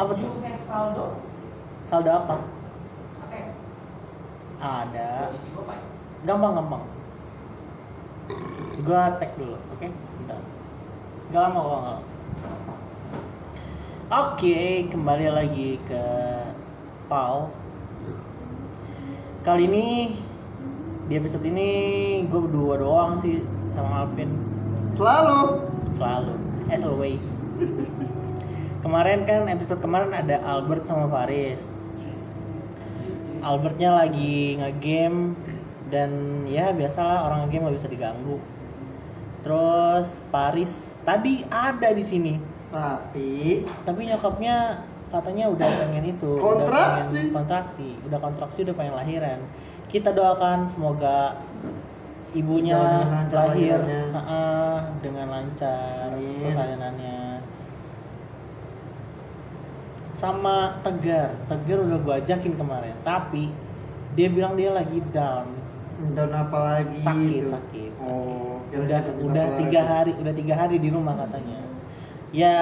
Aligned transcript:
Apa 0.00 0.16
tuh? 0.16 0.32
You 0.32 0.48
have 0.48 0.64
saldo? 0.64 1.12
Saldo 1.84 2.08
apa? 2.08 2.40
Oke. 3.28 3.40
Ada. 4.56 5.28
Isi 5.36 5.52
gopay. 5.52 5.76
Gampang 6.24 6.56
gampang. 6.56 6.84
Gua 8.80 9.12
tag 9.20 9.36
dulu, 9.36 9.60
oke? 9.60 9.86
Bentar. 9.92 10.40
Gak 11.36 11.40
lama 11.44 11.58
gua 11.60 11.78
nggak. 11.84 12.00
Oke, 14.08 14.88
kembali 14.88 15.26
lagi 15.28 15.76
ke 15.84 16.04
Pau. 17.04 17.52
Kali 19.44 19.68
ini 19.68 20.16
di 21.12 21.20
episode 21.20 21.44
ini 21.44 21.68
gue 22.24 22.40
berdua 22.40 22.80
doang 22.80 23.20
sih 23.20 23.44
sama 23.76 24.08
Alvin 24.08 24.32
Selalu. 24.96 25.60
selalu 25.92 26.34
as 26.72 26.88
always. 26.88 27.44
Kemarin 28.80 29.28
kan 29.28 29.44
episode 29.52 29.84
kemarin 29.84 30.16
ada 30.16 30.40
Albert 30.40 30.88
sama 30.88 31.04
Faris. 31.04 31.68
Albertnya 33.40 33.92
lagi 33.96 34.56
ngegame 34.56 35.36
dan 35.92 36.42
ya 36.48 36.72
biasalah 36.72 37.28
orang 37.28 37.48
ngegame 37.48 37.68
nggak 37.68 37.76
bisa 37.80 37.88
diganggu. 37.92 38.36
Terus 39.44 40.24
Paris 40.28 40.92
tadi 41.04 41.40
ada 41.48 41.92
di 41.92 42.04
sini, 42.04 42.34
Tapi 42.72 43.64
tapi 43.88 44.00
nyokapnya 44.08 44.84
katanya 45.08 45.48
udah 45.48 45.68
pengen 45.80 46.04
itu, 46.12 46.36
udah 46.36 46.44
Kontraksi. 46.64 47.16
pengen 47.16 47.32
kontraksi, 47.32 47.88
udah 48.04 48.18
kontraksi 48.20 48.58
udah 48.68 48.76
pengen 48.76 48.94
lahiran. 48.96 49.40
Kita 49.88 50.12
doakan 50.12 50.68
semoga 50.68 51.40
ibunya 52.36 52.76
lahir 53.32 53.80
dengan 55.00 55.26
lancar 55.32 56.12
persalinannya. 56.44 57.29
Sama 60.20 60.76
Tegar, 60.84 61.32
Tegar 61.48 61.78
udah 61.80 61.98
gua 61.98 62.14
ajakin 62.20 62.52
kemarin, 62.52 62.92
tapi 63.00 63.48
dia 64.12 64.28
bilang 64.28 64.52
dia 64.52 64.68
lagi 64.70 65.00
down, 65.08 65.48
down 66.12 66.32
apa 66.34 66.58
lagi 66.60 67.00
sakit, 67.00 67.40
itu? 67.40 67.48
sakit, 67.48 67.90
Oh, 67.98 68.60
sakit. 68.60 68.68
kira 68.68 68.80
Udah 68.84 69.00
udah 69.24 69.46
tiga 69.56 69.80
lagi. 69.80 69.90
hari, 69.90 70.12
udah 70.14 70.34
tiga 70.34 70.54
hari 70.54 70.76
di 70.76 70.88
rumah 70.90 71.16
katanya. 71.16 71.60
Ya 72.30 72.56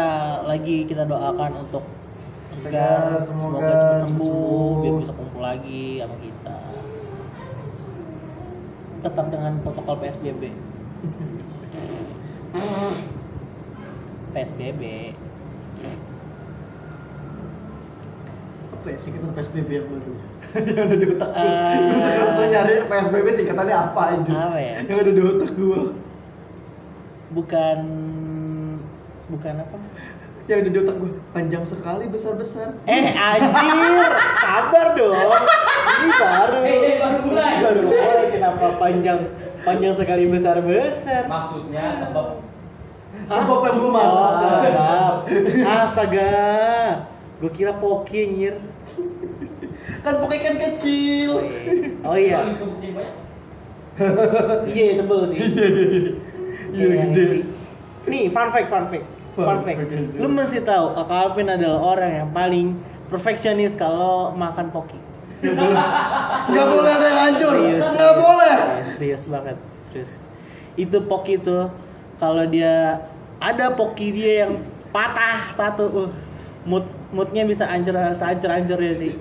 lagi 0.47 0.87
kita 0.87 1.03
doakan 1.03 1.53
untuk 1.61 1.83
Tegar, 2.49 3.19
Tegar, 3.19 3.27
semoga, 3.27 3.59
semoga 3.59 3.59
cepat 3.59 3.75
cepat 3.75 4.01
sembuh, 4.07 4.31
sembuh. 4.31 4.73
biar 4.79 4.95
bisa 5.03 5.13
kumpul 5.13 5.43
lagi 5.43 5.83
sama 5.99 6.17
kita. 6.17 6.59
Tetap 8.99 9.27
dengan 9.29 9.53
protokol 9.63 9.97
PSBB. 9.99 10.43
PSBB. 14.33 14.83
Apa 18.79 18.95
ya 18.95 18.99
singkatan 19.03 19.35
PSBB 19.35 19.71
yang 19.75 19.87
baru? 19.91 20.13
yang 20.71 20.87
ada 20.87 20.97
di 20.97 21.07
otak 21.11 21.31
gua. 21.35 21.43
Eh. 21.43 21.75
Gua 21.83 21.99
sekarang 21.99 22.23
langsung 22.23 22.49
nyari 22.55 22.75
PSBB 22.87 23.27
singkatannya 23.35 23.75
apa 23.75 24.03
aja? 24.15 24.33
Apa 24.39 24.59
ya? 24.63 24.77
Yang 24.87 24.99
ada 25.03 25.11
di 25.11 25.23
otak 25.27 25.51
gua. 25.59 25.81
Bukan 27.35 27.79
bukan 29.35 29.55
apa? 29.67 29.77
Yang 30.47 30.59
ada 30.63 30.71
di 30.71 30.79
otak 30.79 30.97
gua 31.03 31.11
panjang 31.35 31.65
sekali 31.67 32.05
besar-besar. 32.07 32.79
Eh 32.87 33.19
anjir, 33.19 34.13
sabar 34.39 34.87
dong. 34.95 35.31
Ini 35.99 36.11
baru. 36.15 36.59
Eh, 36.63 36.95
baru 37.03 37.19
mulai. 37.27 37.55
Baru 37.67 37.81
mulai. 37.91 38.27
Kenapa 38.31 38.67
panjang 38.79 39.21
panjang 39.67 39.95
sekali 39.99 40.31
besar 40.31 40.63
besar? 40.63 41.27
Maksudnya 41.27 42.07
tebak 42.07 42.47
Kebab 43.29 43.61
yang 43.67 43.77
belum 43.83 43.97
kebab. 43.99 45.15
Astaga. 45.67 46.31
Gue 47.39 47.51
kira 47.55 47.73
poki 47.79 48.19
anjir. 48.27 48.55
Kan 50.05 50.15
pokoknya 50.21 50.43
kan 50.45 50.55
kecil. 50.59 51.43
Oh 52.05 52.15
iya. 52.19 52.45
Tebaknya 52.55 52.91
banyak. 52.93 53.17
Iya, 54.71 55.03
tebel 55.03 55.21
sih. 55.27 55.39
Iya 56.69 56.85
Yang 56.85 57.09
gede. 57.17 57.25
ini. 57.25 57.41
Nih, 58.09 58.25
fun 58.29 58.53
fact, 58.53 58.69
fun 58.69 58.85
fact. 58.93 59.07
Fun 59.33 59.59
fact. 59.65 59.79
Lu 60.21 60.29
mesti 60.29 60.61
tahu 60.61 60.93
Kakak 60.93 61.19
Alvin 61.33 61.49
adalah 61.49 61.97
orang 61.97 62.11
yang 62.13 62.29
paling 62.37 62.77
perfeksionis 63.09 63.73
kalau 63.73 64.37
makan 64.37 64.69
poki. 64.69 65.01
Nggak 65.41 66.67
boleh 66.69 66.93
ada 66.93 67.07
yang 67.09 67.21
hancur. 67.31 67.53
Serius. 67.57 67.87
boleh. 68.21 68.57
Serius, 68.59 68.89
serius 68.95 69.23
banget, 69.31 69.57
serius. 69.87 70.13
Itu 70.77 71.07
poki 71.09 71.41
itu 71.41 71.73
kalau 72.21 72.45
dia 72.45 73.01
ada 73.39 73.73
poki 73.73 74.13
dia 74.13 74.45
yang 74.47 74.61
patah 74.91 75.55
satu, 75.55 75.85
uh, 76.07 76.13
mood 76.67 76.85
moodnya 77.09 77.43
bisa 77.45 77.65
hancur 77.65 77.97
sehancur 78.13 78.51
hancurnya 78.53 78.95
sih. 78.95 79.13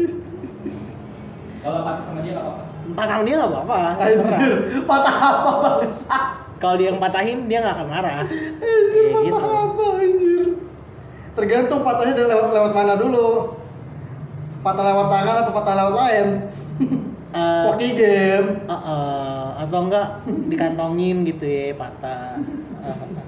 Kalau 1.63 1.83
patah 1.83 2.03
sama 2.03 2.19
dia 2.23 2.31
nggak 2.35 2.45
apa-apa. 2.45 2.63
Patah 2.95 3.11
sama 3.11 3.23
dia 3.27 3.35
nggak 3.35 3.51
apa-apa. 3.51 3.77
Anjir, 3.99 4.53
patah 4.87 5.15
apa 5.15 5.51
bangsa? 5.81 6.17
Kalau 6.57 6.75
dia 6.79 6.87
yang 6.89 6.99
patahin 6.99 7.39
dia 7.45 7.57
nggak 7.61 7.75
akan 7.75 7.87
marah. 7.87 8.15
Anjir, 8.23 9.03
Kayak 9.11 9.31
patah 9.31 9.47
gitu. 9.47 9.65
apa 9.67 9.85
anjir? 9.99 10.45
Tergantung 11.37 11.81
patahnya 11.85 12.13
dari 12.17 12.27
lewat 12.27 12.47
lewat 12.49 12.71
mana 12.73 12.93
dulu. 12.97 13.27
Patah 14.65 14.83
lewat 14.83 15.07
tangan 15.07 15.35
apa 15.45 15.51
patah 15.53 15.73
lewat 15.77 15.93
lain? 15.95 16.27
Eh, 17.27 17.63
Poki 17.67 17.89
game. 17.93 18.47
eh, 18.65 18.73
eh, 18.73 19.45
atau 19.61 19.79
enggak 19.83 20.07
dikantongin 20.47 21.27
gitu 21.27 21.43
ya 21.43 21.75
patah. 21.75 22.39
Eh, 22.81 22.87
eh. 22.89 23.27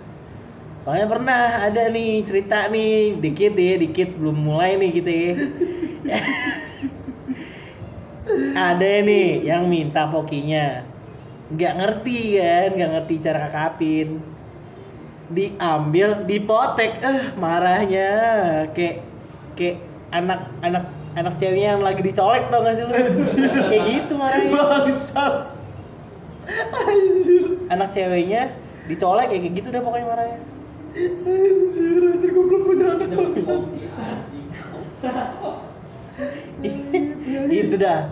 Soalnya 0.88 1.08
pernah 1.12 1.68
ada 1.68 1.84
nih 1.92 2.24
cerita 2.24 2.72
nih 2.72 3.20
dikit 3.20 3.54
ya 3.54 3.76
dikit 3.76 4.16
sebelum 4.16 4.40
mulai 4.40 4.80
nih 4.80 4.90
gitu 4.96 5.12
ya. 5.12 5.32
ada 8.70 8.92
nih 9.04 9.46
yang 9.46 9.66
minta 9.66 10.06
pokinya 10.06 10.86
nggak 11.50 11.74
ngerti 11.82 12.20
kan 12.38 12.70
nggak 12.78 12.92
ngerti 12.94 13.14
cara 13.26 13.40
kakapin 13.50 14.22
diambil 15.34 16.26
dipotek 16.26 17.02
eh 17.02 17.34
marahnya 17.38 18.10
kayak 18.74 19.02
kayak 19.58 19.82
anak 20.14 20.46
anak 20.62 20.86
anak 21.18 21.34
ceweknya 21.42 21.78
yang 21.78 21.84
lagi 21.86 22.02
dicolek 22.06 22.50
tau 22.54 22.62
gak 22.62 22.78
sih 22.78 22.86
lu 22.86 22.94
kayak 23.70 23.84
gitu 23.86 24.14
marahnya 24.18 24.50
Bangsat. 24.54 25.34
Anjir. 26.74 27.46
anak 27.70 27.90
ceweknya 27.94 28.54
dicolek 28.90 29.34
kayak 29.34 29.54
gitu 29.58 29.68
deh 29.74 29.82
pokoknya 29.82 30.06
marahnya 30.06 30.40
Anjir, 30.90 32.02
anjir 32.02 32.30
gue 32.34 32.44
belum 32.50 32.62
punya 32.66 32.86
anak 32.98 33.14
anjing. 33.14 33.78
itu 37.50 37.76
dah. 37.80 38.12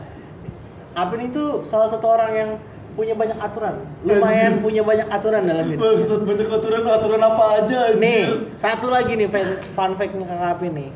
Apin 0.98 1.30
itu 1.30 1.62
salah 1.68 1.86
satu 1.90 2.08
orang 2.10 2.32
yang 2.34 2.58
punya 2.98 3.14
banyak 3.14 3.38
aturan. 3.38 3.86
Lumayan 4.02 4.66
punya 4.66 4.82
banyak 4.82 5.06
aturan 5.10 5.46
dalam 5.46 5.66
hidup. 5.70 5.82
Bangsat 5.82 6.22
banyak 6.26 6.50
aturan 6.50 6.82
aturan 6.90 7.22
apa 7.22 7.44
aja 7.62 7.78
anjir. 7.94 8.02
nih 8.02 8.22
satu 8.58 8.90
lagi 8.90 9.14
nih 9.14 9.30
fun, 9.30 9.62
fun 9.78 9.94
fact 9.94 10.18
nya 10.18 10.26
kakak 10.26 10.58
Apin 10.58 10.74
nih. 10.74 10.90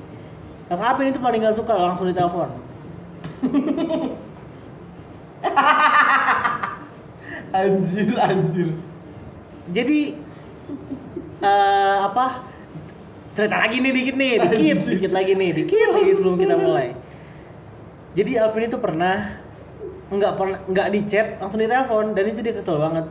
Kakak 0.70 0.88
Apin 0.97 1.14
itu 1.14 1.22
paling 1.22 1.46
gak 1.46 1.53
suka 1.53 1.78
langsung 1.78 2.09
ditelepon. 2.09 2.50
Anjir, 7.52 8.16
anjir. 8.16 8.72
jadi 9.75 10.16
eh 11.41 11.97
apa? 12.06 12.46
Cerita 13.31 13.57
lagi 13.63 13.79
nih 13.79 13.91
dikit 13.96 14.16
nih 14.19 14.31
dikit 14.44 14.78
dikit 14.91 15.12
lagi 15.16 15.34
nih 15.34 15.50
dikit 15.63 15.90
lagi 15.96 16.12
sebelum 16.19 16.35
kita 16.38 16.56
mulai. 16.59 16.94
Jadi 18.12 18.35
Alvin 18.35 18.68
itu 18.68 18.75
pernah 18.75 19.40
nggak 20.12 20.34
pernah 20.35 20.59
nggak 20.68 20.88
di 20.91 21.00
chat 21.07 21.40
langsung 21.40 21.63
ditelepon 21.63 22.12
dan 22.12 22.28
itu 22.28 22.44
dia 22.44 22.52
kesel 22.52 22.75
banget. 22.78 23.07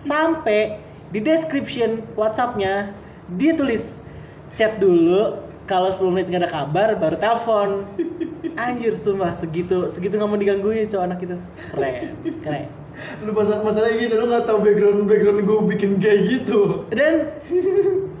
Sampai 0.00 0.80
di 1.12 1.20
description 1.20 2.00
WhatsAppnya 2.16 2.90
dia 3.36 3.52
tulis 3.52 4.00
chat 4.56 4.80
dulu 4.80 5.36
kalau 5.68 5.92
10 5.92 6.12
menit 6.16 6.26
nggak 6.32 6.48
ada 6.48 6.50
kabar 6.50 6.88
baru 6.96 7.16
telepon. 7.20 7.84
Anjir 8.56 8.96
sumpah 8.96 9.36
segitu 9.36 9.92
segitu 9.92 10.16
nggak 10.16 10.30
mau 10.32 10.40
digangguin 10.40 10.88
cowok 10.88 11.04
anak 11.04 11.20
itu. 11.20 11.36
Keren 11.76 12.16
keren 12.40 12.83
Lu 13.22 13.30
masalah 13.34 13.62
masalahnya 13.62 13.96
gini, 14.00 14.14
lu 14.14 14.26
nggak 14.30 14.44
tahu 14.46 14.58
background 14.62 15.06
background 15.06 15.40
gue 15.42 15.58
bikin 15.74 15.90
kayak 16.02 16.20
gitu. 16.28 16.88
dan 16.92 17.14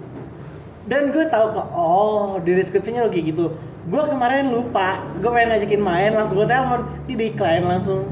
dan 0.90 1.16
gue 1.16 1.24
tahu 1.32 1.46
kok 1.56 1.68
oh 1.72 2.36
di 2.44 2.52
deskripsinya 2.60 3.08
lo 3.08 3.10
kayak 3.10 3.32
gitu 3.32 3.56
gue 3.88 4.02
kemarin 4.08 4.52
lupa 4.52 5.00
gue 5.20 5.28
pengen 5.28 5.56
ngajakin 5.56 5.80
main 5.80 6.12
langsung 6.12 6.36
gue 6.40 6.48
telepon 6.48 6.80
di 7.08 7.14
decline 7.16 7.64
langsung 7.64 8.04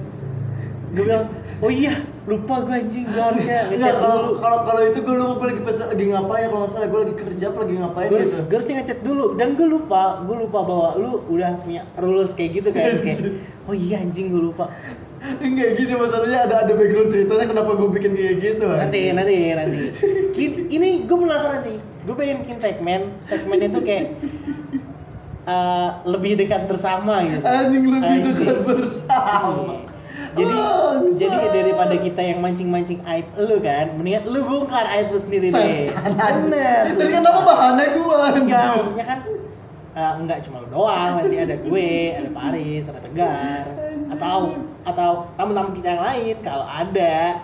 gue 0.92 1.04
bilang 1.04 1.28
oh 1.64 1.72
iya 1.72 1.96
lupa 2.28 2.64
gue 2.64 2.74
anjing 2.84 3.04
gue 3.08 3.22
harusnya 3.22 3.68
ngechat 3.72 3.96
kalau 3.96 4.16
dulu 4.20 4.32
kalau 4.40 4.58
kalau 4.68 4.80
itu 4.88 4.98
gue 5.04 5.16
lupa 5.16 5.34
gue 5.36 5.48
lagi 5.52 5.62
pas 5.64 5.76
lagi 5.84 6.04
ngapain 6.12 6.44
kalau 6.48 6.60
nggak 6.64 6.72
salah 6.72 6.88
gue 6.88 7.00
lagi 7.00 7.14
kerja 7.16 7.44
apa 7.48 7.58
lagi 7.60 7.74
ngapain 7.76 8.08
gue 8.08 8.20
gitu. 8.20 8.36
gue 8.48 8.56
harusnya 8.56 8.74
ngechat 8.80 9.00
dulu 9.04 9.24
dan 9.36 9.48
gue 9.56 9.68
lupa 9.68 10.02
gue 10.24 10.36
lupa 10.36 10.58
bahwa 10.64 10.88
lu 10.96 11.12
udah 11.28 11.52
punya 11.64 11.82
rules 12.00 12.32
kayak 12.32 12.50
gitu 12.60 12.68
kan 12.72 12.98
kayak 13.04 13.20
oh 13.68 13.74
iya 13.76 14.00
anjing 14.00 14.32
gue 14.32 14.42
lupa 14.48 14.72
Enggak 15.22 15.68
gini 15.78 15.94
masalahnya 15.94 16.38
ada 16.50 16.54
ada 16.66 16.72
background 16.74 17.14
ceritanya 17.14 17.46
kenapa 17.46 17.70
gue 17.78 17.88
bikin 17.94 18.12
kayak 18.18 18.34
gitu. 18.42 18.66
nanti 18.66 19.00
nanti 19.14 19.34
nanti 19.54 19.80
ini 20.74 20.88
gue 21.06 21.16
penasaran 21.16 21.62
sih 21.62 21.78
gue 21.78 22.14
pengen 22.18 22.42
bikin 22.42 22.58
segmen 22.58 23.00
segmen 23.30 23.62
itu 23.62 23.78
kayak 23.86 24.18
eh, 25.46 25.88
lebih 26.10 26.38
dekat 26.38 26.66
bersama 26.66 27.22
gitu. 27.26 27.42
Anjing 27.46 27.84
lebih 27.86 28.02
Anjing. 28.02 28.34
dekat 28.34 28.58
bersama. 28.66 29.76
Jadi 30.32 30.56
Bangsat. 30.56 31.18
jadi 31.20 31.46
daripada 31.52 31.94
kita 32.00 32.20
yang 32.24 32.40
mancing-mancing 32.40 33.04
aib 33.04 33.26
lu 33.36 33.60
kan, 33.60 34.00
mendingan 34.00 34.24
lu 34.32 34.40
bongkar 34.48 34.88
aib 34.96 35.12
lu 35.12 35.20
sendiri 35.20 35.52
deh. 35.52 35.92
Bener. 36.48 36.88
Jadi 36.88 37.10
kenapa 37.12 37.40
bahannya 37.44 37.86
gua? 38.00 38.32
Enggak, 38.32 38.80
maksudnya 38.80 39.04
kan 39.04 39.18
eh, 39.92 40.12
enggak 40.24 40.38
cuma 40.48 40.64
lu 40.64 40.68
doang, 40.72 41.20
nanti 41.20 41.36
ada 41.36 41.56
gue, 41.60 41.90
ada 42.16 42.30
Paris, 42.32 42.82
ada 42.88 43.00
Tegar, 43.04 43.64
atau 44.08 44.38
atau 44.82 45.30
tamu-tamu 45.38 45.70
kita 45.78 45.88
yang 45.94 46.02
lain 46.02 46.36
kalau 46.42 46.66
ada. 46.66 47.42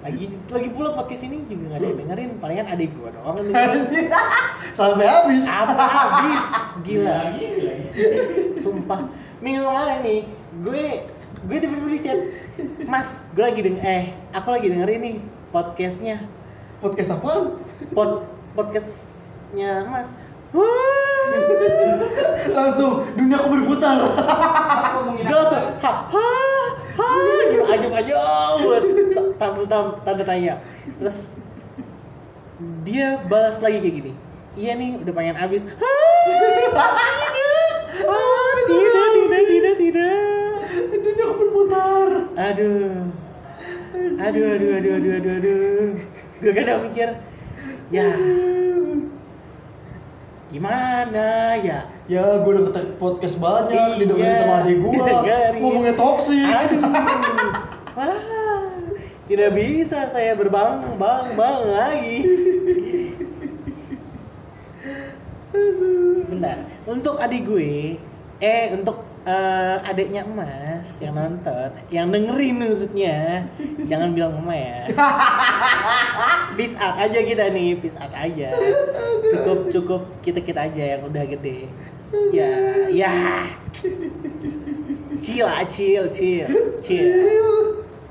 Lagi 0.00 0.32
lagi 0.48 0.68
pula 0.72 0.96
podcast 0.96 1.28
ini 1.28 1.44
juga 1.44 1.76
nggak 1.76 1.78
ada 1.78 1.86
yang 1.86 1.98
dengerin, 2.00 2.30
palingan 2.40 2.66
adik 2.72 2.90
gua 2.96 3.12
doang 3.12 3.36
yang 3.44 3.46
dengerin. 3.52 4.08
Sampai 4.78 5.06
habis. 5.06 5.44
Apa 5.44 5.84
habis? 5.84 6.44
Gila. 6.82 7.18
Sumpah. 8.56 9.00
Minggu 9.40 9.64
kemarin 9.64 9.98
nih, 10.04 10.20
gue 10.60 10.84
gue 11.48 11.56
tiba-tiba 11.56 11.88
di 11.88 12.00
chat, 12.04 12.20
Mas, 12.84 13.24
gue 13.32 13.40
lagi 13.40 13.64
deng 13.64 13.80
eh, 13.80 14.12
aku 14.36 14.52
lagi 14.52 14.68
dengerin 14.68 15.00
nih 15.00 15.16
podcastnya, 15.48 16.20
Podcast 16.84 17.16
apaan? 17.16 17.56
pod 17.96 18.28
podcastnya 18.52 19.88
Mas. 19.88 20.12
Langsung 22.50 23.06
dunia 23.14 23.38
aku 23.38 23.48
berputar. 23.54 24.02
Gue 25.20 25.30
langsung, 25.30 25.64
ha, 25.78 25.92
ha, 26.10 26.26
ha, 26.98 27.06
gitu 27.54 27.62
aja 27.70 27.86
aja 27.86 28.14
buat 28.58 28.82
tanda 29.38 29.78
tanda 30.02 30.24
tanya. 30.26 30.58
Terus 30.98 31.38
dia 32.82 33.22
balas 33.30 33.62
lagi 33.62 33.78
kayak 33.78 33.94
gini. 34.02 34.12
Iya 34.58 34.74
nih, 34.74 34.98
udah 34.98 35.14
pengen 35.14 35.38
habis. 35.38 35.62
Ah, 38.00 38.56
tidak, 38.66 39.08
tidak, 39.14 39.42
tidak, 39.46 39.74
tidak. 39.78 40.52
dunia 40.90 41.22
aku 41.22 41.34
berputar. 41.46 42.08
Aduh. 42.34 43.06
Aduh, 44.20 44.46
aduh, 44.56 44.70
aduh, 44.76 44.92
aduh, 44.98 45.12
aduh, 45.16 45.32
aduh. 45.38 45.90
Gue 46.40 46.52
kadang 46.56 46.88
mikir, 46.88 47.08
ya 47.92 48.08
gimana 50.50 51.54
ya? 51.62 51.86
Ya, 52.10 52.42
gue 52.42 52.50
udah 52.50 52.62
ngetek 52.68 52.98
podcast 52.98 53.38
banyak, 53.38 53.70
Iya, 53.70 54.02
didengerin 54.02 54.34
sama 54.34 54.54
adik 54.66 54.76
gua. 54.82 54.92
didengerin. 54.98 55.60
Ngomongnya 55.62 55.94
toksik. 55.94 56.42
Tidak 59.30 59.50
bisa 59.54 60.10
saya 60.10 60.34
berbang 60.34 60.98
bang 60.98 61.26
bang 61.38 61.60
lagi. 61.70 62.18
Bentar, 66.30 66.66
untuk 66.86 67.18
adik 67.22 67.46
gue, 67.46 67.98
eh 68.42 68.74
untuk 68.74 68.99
eh, 69.26 69.76
adiknya 69.84 70.24
emas 70.24 70.88
yang 71.02 71.16
nonton, 71.16 71.70
yang 71.92 72.08
dengerin 72.08 72.56
maksudnya, 72.56 73.44
jangan 73.84 74.16
bilang 74.16 74.32
mama 74.40 74.56
ya. 74.56 74.88
Peace 76.56 76.76
out 76.80 76.96
aja 76.96 77.20
kita 77.24 77.52
nih, 77.52 77.76
peace 77.80 77.96
out 78.00 78.12
aja. 78.12 78.52
Cukup 79.32 79.58
cukup 79.72 80.02
kita 80.24 80.40
kita 80.40 80.68
aja 80.68 80.84
yang 80.96 81.02
udah 81.04 81.24
gede. 81.28 81.68
Ya, 82.34 82.50
ya. 82.90 83.12
Chill 85.20 85.46
lah, 85.46 85.62
chill, 85.68 86.08
chill, 86.10 86.48
chill, 86.80 87.12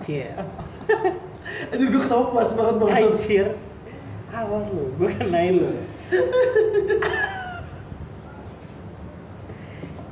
chill. 0.06 0.38
Anjir 1.74 1.88
gue 1.90 2.02
ketawa 2.02 2.30
puas 2.32 2.54
banget 2.54 2.76
banget. 2.80 2.96
Anjir. 2.96 3.48
Awas 4.30 4.70
lu, 4.70 4.94
gue 5.02 5.10
kenain 5.18 5.58
lu. 5.58 5.70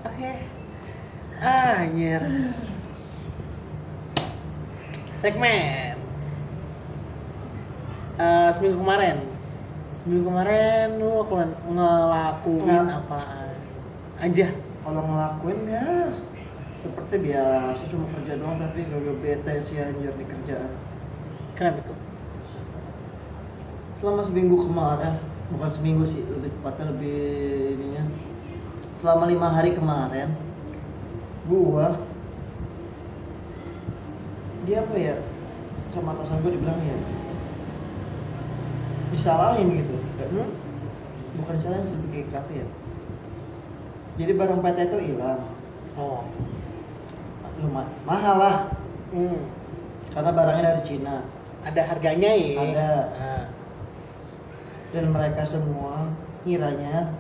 Oke. 0.10 0.57
Anjir. 1.38 2.22
Segmen. 5.22 5.94
Eh, 8.18 8.50
seminggu 8.58 8.82
kemarin. 8.82 9.18
Seminggu 9.94 10.34
kemarin 10.34 10.98
lu 10.98 11.22
ngelakuin, 11.22 11.50
ngelakuin 11.70 12.86
apaan? 12.90 13.54
Aja. 14.18 14.50
Kalau 14.82 15.02
ngelakuin 15.06 15.60
ya 15.70 16.10
seperti 16.82 17.16
biasa 17.30 17.82
cuma 17.92 18.06
kerja 18.16 18.40
doang 18.40 18.58
tapi 18.62 18.88
gak 18.88 19.20
bete 19.20 19.54
sih 19.62 19.78
anjir 19.78 20.14
di 20.18 20.26
kerjaan. 20.26 20.72
Kenapa 21.54 21.86
tuh? 21.86 21.98
Selama 23.98 24.22
seminggu 24.26 24.56
kemarin, 24.62 25.18
bukan 25.54 25.70
seminggu 25.74 26.06
sih, 26.06 26.22
lebih 26.30 26.54
tepatnya 26.54 26.94
lebih 26.94 27.22
ininya. 27.78 28.04
Selama 28.94 29.26
lima 29.26 29.50
hari 29.50 29.74
kemarin, 29.74 30.30
gua 31.48 31.96
dia 34.64 34.84
apa 34.84 34.96
ya 34.96 35.16
sama 35.90 36.12
atasan 36.14 36.44
gue 36.44 36.52
dibilang 36.54 36.80
ya 36.84 36.98
disalahin 39.12 39.70
gitu 39.74 39.96
Hmm? 40.28 40.50
bukan 41.40 41.56
disalahin 41.56 41.86
sih 41.86 41.96
kayak 42.12 42.44
apa 42.44 42.52
ya 42.52 42.68
jadi 44.18 44.32
barang 44.34 44.60
PT 44.60 44.78
itu 44.92 44.98
hilang 45.14 45.42
Oh. 45.98 46.22
lumayan 47.58 47.90
mahal 48.04 48.36
lah 48.38 48.58
Hmm. 49.10 49.40
karena 50.12 50.30
barangnya 50.30 50.64
dari 50.68 50.82
Cina 50.84 51.26
Ada 51.64 51.82
harganya 51.84 52.32
ya? 52.32 52.54
Ada. 52.60 52.92
Ah. 53.18 53.44
dan 54.92 55.12
mereka 55.12 55.42
semua 55.44 56.12
kiranya 56.44 57.12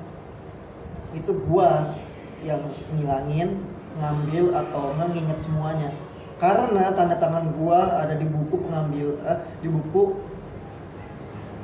itu 1.12 1.32
gua 1.48 1.96
yang 2.44 2.60
ngilangin 2.94 3.60
ngambil 3.98 4.46
atau 4.54 4.94
nginget 4.98 5.40
semuanya. 5.44 5.90
Karena 6.38 6.94
tanda 6.94 7.18
tangan 7.18 7.50
gua 7.58 7.98
ada 7.98 8.14
di 8.14 8.30
buku 8.30 8.62
pengambil 8.62 9.18
eh, 9.26 9.40
di 9.66 9.68
buku 9.74 10.22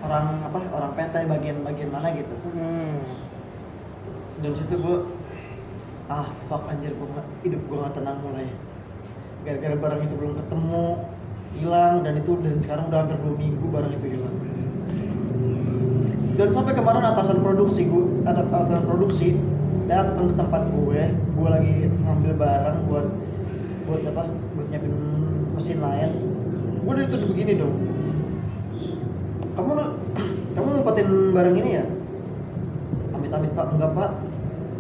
orang 0.02 0.42
apa 0.44 0.60
orang 0.74 0.92
PT 0.98 1.14
bagian-bagian 1.30 1.90
mana 1.94 2.10
gitu. 2.18 2.36
Hmm. 2.52 2.98
dan 4.44 4.52
situ 4.60 4.76
gua 4.82 5.08
ah 6.12 6.28
fuck 6.50 6.68
anjir 6.68 6.92
gua 6.98 7.22
hidup 7.46 7.62
gua 7.70 7.86
nggak 7.86 8.02
tenang 8.02 8.18
mulai. 8.26 8.50
Gara-gara 9.46 9.76
barang 9.78 10.02
itu 10.10 10.14
belum 10.18 10.34
ketemu 10.42 10.86
hilang 11.54 11.96
dan 12.02 12.14
itu 12.18 12.32
dan 12.42 12.58
sekarang 12.66 12.90
udah 12.90 13.00
hampir 13.06 13.18
dua 13.22 13.34
minggu 13.38 13.66
barang 13.70 13.92
itu 13.94 14.08
hilang. 14.18 14.36
Dan 16.34 16.50
sampai 16.50 16.74
kemarin 16.74 17.06
atasan 17.06 17.46
produksi 17.46 17.86
gua 17.86 18.10
ada 18.26 18.42
atasan 18.50 18.90
produksi 18.90 19.38
datang 19.90 20.32
ke 20.32 20.36
tempat 20.40 20.64
gue 20.72 21.02
gue 21.12 21.50
lagi 21.50 21.76
ngambil 22.04 22.34
barang 22.40 22.78
buat 22.88 23.08
buat 23.84 24.02
apa 24.08 24.24
buat 24.56 24.68
nyiapin 24.72 24.96
mesin 25.54 25.80
lain 25.84 26.34
gue 26.84 26.94
dituduh 27.00 27.28
begini 27.32 27.54
dong. 27.64 27.76
Kamu 29.56 29.72
kamu 30.56 30.68
ngumpetin 30.68 31.10
barang 31.32 31.56
ini 31.56 31.72
ya? 31.80 31.86
Amit-amit 33.16 33.52
pak. 33.56 33.66
Enggak 33.72 33.92
pak. 33.96 34.12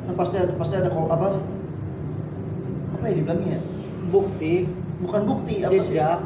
Nah, 0.04 0.14
pasti 0.20 0.36
ada 0.36 0.52
pasti 0.60 0.76
ada 0.76 0.92
kok 0.92 1.08
apa? 1.08 1.40
Apa 3.00 3.04
ya 3.08 3.14
dibilangnya 3.16 3.56
ya? 3.56 3.62
Bukti, 4.12 4.68
bukan 5.00 5.22
bukti 5.24 5.64
apa 5.64 5.80
sih? 5.80 5.96
Jejak. 5.96 6.20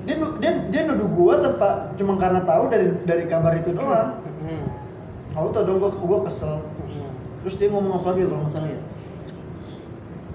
dia 0.00 0.16
dia 0.16 0.52
dia 0.72 0.80
nuduh 0.88 1.12
gua 1.12 1.44
tanpa 1.44 1.92
cuma 2.00 2.16
karena 2.16 2.40
tahu 2.48 2.72
dari 2.72 2.88
dari 3.04 3.28
kabar 3.28 3.52
itu 3.60 3.76
doang. 3.76 4.24
Hmm. 4.24 4.64
tahu 5.36 5.52
tau 5.52 5.68
dong 5.68 5.78
gua 5.84 5.92
gua 5.92 6.18
kesel. 6.24 6.64
Hmm. 6.64 6.79
Terus 7.44 7.54
dia 7.56 7.68
ngomong 7.72 8.00
apa 8.00 8.12
lagi 8.12 8.28
kalau 8.28 8.42
nggak 8.44 8.52
salah 8.52 8.70
ya? 8.70 8.80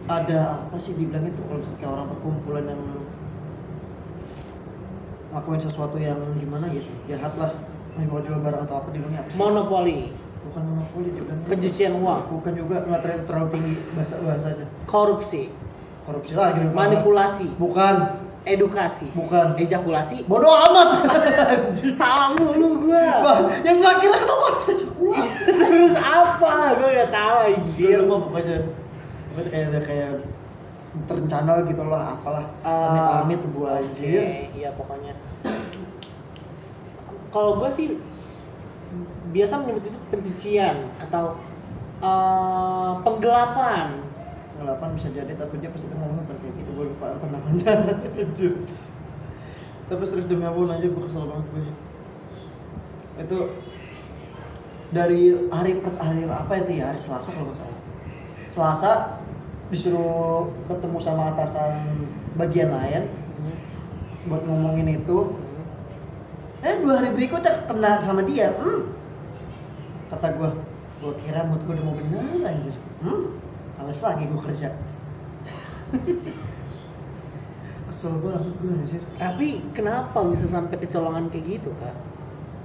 Ada 0.05 0.39
apa 0.69 0.77
sih 0.77 0.93
dibilang 0.93 1.25
itu? 1.25 1.41
Kalau 1.45 1.59
misalnya 1.61 1.87
orang 1.89 2.07
perkumpulan 2.13 2.65
yang 2.69 2.81
ngakuin 5.33 5.61
sesuatu 5.61 5.97
yang 5.97 6.17
gimana 6.37 6.69
gitu? 6.69 6.89
Jahat 7.09 7.33
lah 7.37 7.51
jual 7.95 8.21
jual 8.27 8.39
barang 8.43 8.61
atau 8.67 8.75
apa 8.81 8.87
dibilangnya 8.91 9.23
apa 9.23 9.29
sih? 9.31 9.37
Monopoli, 9.39 9.99
bukan 10.49 10.61
monopoli 10.67 11.07
dibilangnya 11.13 11.47
pencucian 11.47 11.93
uang, 11.95 12.21
bukan 12.27 12.53
juga 12.53 12.75
nggak 12.85 13.01
terlalu, 13.01 13.23
terlalu 13.25 13.47
tinggi 13.55 13.73
bahasa 13.95 14.15
bahasanya 14.19 14.65
korupsi, 14.85 15.43
korupsi 16.05 16.33
lagi 16.35 16.61
manipulasi, 16.69 17.47
bukan 17.57 18.24
edukasi, 18.45 19.09
bukan 19.17 19.57
ejakulasi. 19.57 20.23
bodoh 20.29 20.53
amat 20.53 20.87
Salah 21.99 22.37
mulu 22.37 22.85
gua. 22.85 23.25
Bah, 23.25 23.37
yang 23.65 23.81
terakhir 23.81 24.21
kenapa 24.21 24.47
bisa 24.61 24.73
pulang 24.93 25.29
Terus 25.49 25.95
apa? 25.97 26.53
Gua 26.77 26.89
gak 26.93 27.09
tahu 27.11 27.35
anjir. 27.49 27.89
Dia 27.89 27.99
mah 28.05 28.19
pokoknya 28.29 28.57
kayak 29.49 29.65
ada 29.73 29.79
kayak 29.83 30.11
terencana 31.11 31.53
gitu 31.67 31.83
lah 31.83 32.15
apalah 32.15 32.45
Ah, 32.63 32.87
amit-amit 33.25 33.41
gua 33.51 33.81
Oke, 33.81 33.91
anjir 33.91 34.21
iya 34.55 34.69
pokoknya. 34.77 35.11
Kalau 37.33 37.59
gue 37.59 37.69
sih 37.73 37.99
biasa 39.35 39.59
menyebut 39.59 39.91
itu 39.91 39.99
pencucian 40.07 40.87
atau 41.03 41.35
eh, 41.99 42.91
penggelapan. 43.03 44.04
Ngelapan 44.55 44.89
bisa 44.95 45.11
jadi 45.11 45.31
tapi 45.35 45.59
dia 45.59 45.69
pas 45.69 45.83
itu 45.83 45.91
bukan 45.91 46.37
kayak 46.39 46.53
gitu 46.63 46.69
gue 46.75 46.85
lupa 46.91 47.05
apa 47.11 47.25
namanya 47.27 47.71
tapi 49.89 50.03
serius 50.09 50.25
demi 50.25 50.45
ampun 50.47 50.71
aja 50.71 50.87
gue 50.87 51.03
kesel 51.05 51.27
banget 51.27 51.45
gue 51.53 51.63
itu 53.15 53.37
dari 54.93 55.21
hari 55.51 55.81
per 55.81 55.93
hari 55.99 56.23
apa 56.29 56.53
itu 56.61 56.71
ya 56.79 56.93
hari 56.93 56.99
Selasa 56.99 57.29
kalau 57.33 57.51
nggak 57.51 57.59
salah 57.59 57.79
Selasa 58.51 58.91
disuruh 59.73 60.53
ketemu 60.71 60.97
sama 61.01 61.33
atasan 61.33 61.73
bagian 62.39 62.71
lain 62.71 63.03
Hmm. 63.35 64.31
buat 64.31 64.47
ngomongin 64.47 64.95
itu 64.95 65.35
Hmm. 65.35 66.63
eh 66.63 66.79
dua 66.79 67.03
hari 67.03 67.11
berikutnya 67.11 67.67
kena 67.67 67.99
sama 67.99 68.23
dia 68.23 68.55
hmm. 68.55 68.87
kata 70.07 70.39
gua 70.39 70.55
gua 71.03 71.11
kira 71.19 71.43
mood 71.43 71.59
gua 71.67 71.75
udah 71.75 71.83
mau 71.83 71.95
bener 71.99 72.47
anjir 72.47 72.71
hmm. 73.03 73.35
Males 73.75 73.99
lagi 73.99 74.23
gua 74.31 74.41
kerja 74.47 74.69
kesel 77.85 78.13
banget 78.19 78.43
gua 78.59 78.71
anjir 78.75 79.01
Tapi 79.21 79.47
kenapa 79.77 80.17
bisa 80.27 80.49
sampai 80.49 80.75
kecolongan 80.81 81.29
kayak 81.29 81.59
gitu 81.61 81.69
kak? 81.77 81.95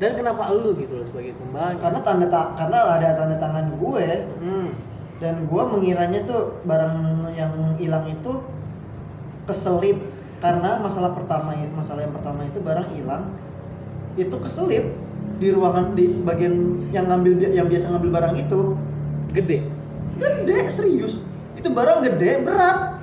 Dan 0.00 0.17
kenapa 0.17 0.49
lu 0.49 0.73
gitu 0.81 0.97
loh 0.97 1.05
sebagai 1.05 1.37
tumbal? 1.37 1.76
karena 1.76 2.00
tanda 2.00 2.26
tak 2.33 2.57
karena 2.57 2.79
ada 2.97 3.09
tanda 3.21 3.37
tangan 3.37 3.76
gue 3.76 4.09
Hmm. 4.40 4.73
dan 5.21 5.45
gua 5.45 5.69
mengiranya 5.69 6.25
tuh 6.25 6.57
barang 6.64 6.97
yang 7.37 7.52
hilang 7.76 8.09
itu 8.09 8.40
keselip 9.45 10.00
karena 10.40 10.81
masalah 10.81 11.12
pertama 11.12 11.52
masalah 11.76 12.00
yang 12.00 12.17
pertama 12.17 12.49
itu 12.49 12.59
barang 12.64 12.88
hilang 12.97 13.29
itu 14.17 14.33
keselip 14.40 14.97
di 15.37 15.49
ruangan 15.52 15.93
di 15.93 16.09
bagian 16.25 16.81
yang 16.97 17.05
ngambil 17.12 17.37
yang 17.52 17.69
biasa 17.69 17.93
ngambil 17.93 18.11
barang 18.17 18.35
itu 18.40 18.61
Gede. 19.31 19.62
Gede 20.20 20.58
serius. 20.76 21.18
Itu 21.56 21.72
barang 21.72 22.04
gede 22.04 22.44
berat. 22.44 23.00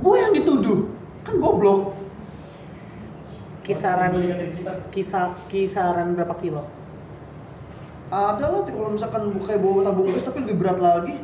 Gue 0.00 0.16
yang 0.16 0.32
dituduh 0.32 0.88
kan 1.28 1.36
goblok. 1.36 1.92
Kisaran 3.60 4.16
kisah 4.90 5.36
kisaran 5.46 6.16
berapa 6.16 6.34
kilo? 6.40 6.64
ada 8.10 8.42
lah 8.42 8.66
kalau 8.66 8.90
misalkan 8.90 9.30
buka 9.38 9.54
bawa 9.54 9.86
tabung 9.86 10.10
gas 10.10 10.26
tapi 10.26 10.42
lebih 10.42 10.58
berat 10.58 10.82
lagi. 10.82 11.14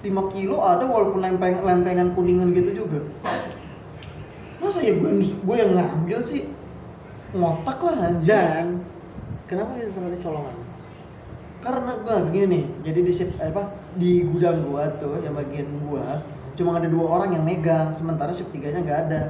5 0.00 0.32
kilo 0.32 0.64
ada 0.64 0.88
walaupun 0.88 1.20
lempeng 1.20 1.60
lempengan 1.60 2.16
kuningan 2.16 2.56
gitu 2.56 2.86
juga. 2.86 3.04
Masa 4.62 4.80
ya 4.80 4.96
gue 4.96 5.20
gue 5.20 5.56
yang 5.58 5.76
ngambil 5.76 6.24
sih? 6.24 6.48
Ngotak 7.36 7.82
lah 7.84 7.96
anjir 8.00 8.32
Dan 8.32 8.80
kenapa 9.44 9.76
bisa 9.76 9.98
sampai 9.98 10.16
kecolongan? 10.16 10.56
karena 11.66 11.92
gue 11.98 12.14
begini 12.30 12.46
nih 12.46 12.64
jadi 12.86 13.00
di 13.02 13.12
apa 13.42 13.62
di 13.96 14.24
gudang 14.24 14.64
gua 14.64 14.92
tuh 14.96 15.16
yang 15.20 15.32
bagian 15.32 15.68
gua 15.84 16.20
cuma 16.56 16.76
ada 16.76 16.88
dua 16.88 17.04
orang 17.10 17.36
yang 17.36 17.44
megang 17.44 17.92
sementara 17.92 18.32
shift 18.32 18.48
tiganya 18.48 18.80
nggak 18.80 19.00
ada 19.08 19.20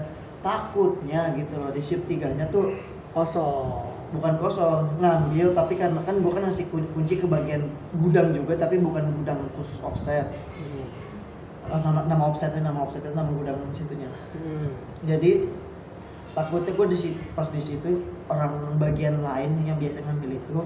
takutnya 0.42 1.34
gitu 1.34 1.58
loh 1.58 1.70
di 1.70 1.80
shift 1.80 2.06
tiganya 2.06 2.46
tuh 2.50 2.74
Kosong. 3.10 3.80
bukan 4.12 4.38
kosong 4.38 5.00
ngambil 5.00 5.50
tapi 5.50 5.74
kan 5.74 5.90
kan 6.04 6.20
gua 6.20 6.36
kan 6.36 6.46
ngasih 6.46 6.68
kun- 6.68 6.86
kunci 6.92 7.16
ke 7.16 7.26
bagian 7.26 7.66
gudang 7.96 8.30
juga 8.30 8.54
tapi 8.54 8.78
bukan 8.78 9.10
gudang 9.16 9.50
khusus 9.54 9.80
offset 9.82 10.30
Hmm. 10.56 10.86
Ah, 11.66 11.82
nama, 11.82 12.06
nama 12.06 12.30
offsetnya 12.30 12.62
nama 12.62 12.86
offsetnya 12.86 13.10
nama 13.10 13.26
gudang 13.32 13.58
situnya 13.72 14.06
Hmm. 14.30 14.70
jadi 15.02 15.50
takutnya 16.32 16.70
gue 16.70 16.86
di 16.86 16.96
pas 17.32 17.48
di 17.48 17.58
situ 17.58 17.90
orang 18.28 18.76
bagian 18.76 19.18
lain 19.18 19.64
yang 19.64 19.74
biasa 19.74 20.04
ngambil 20.04 20.36
itu 20.36 20.58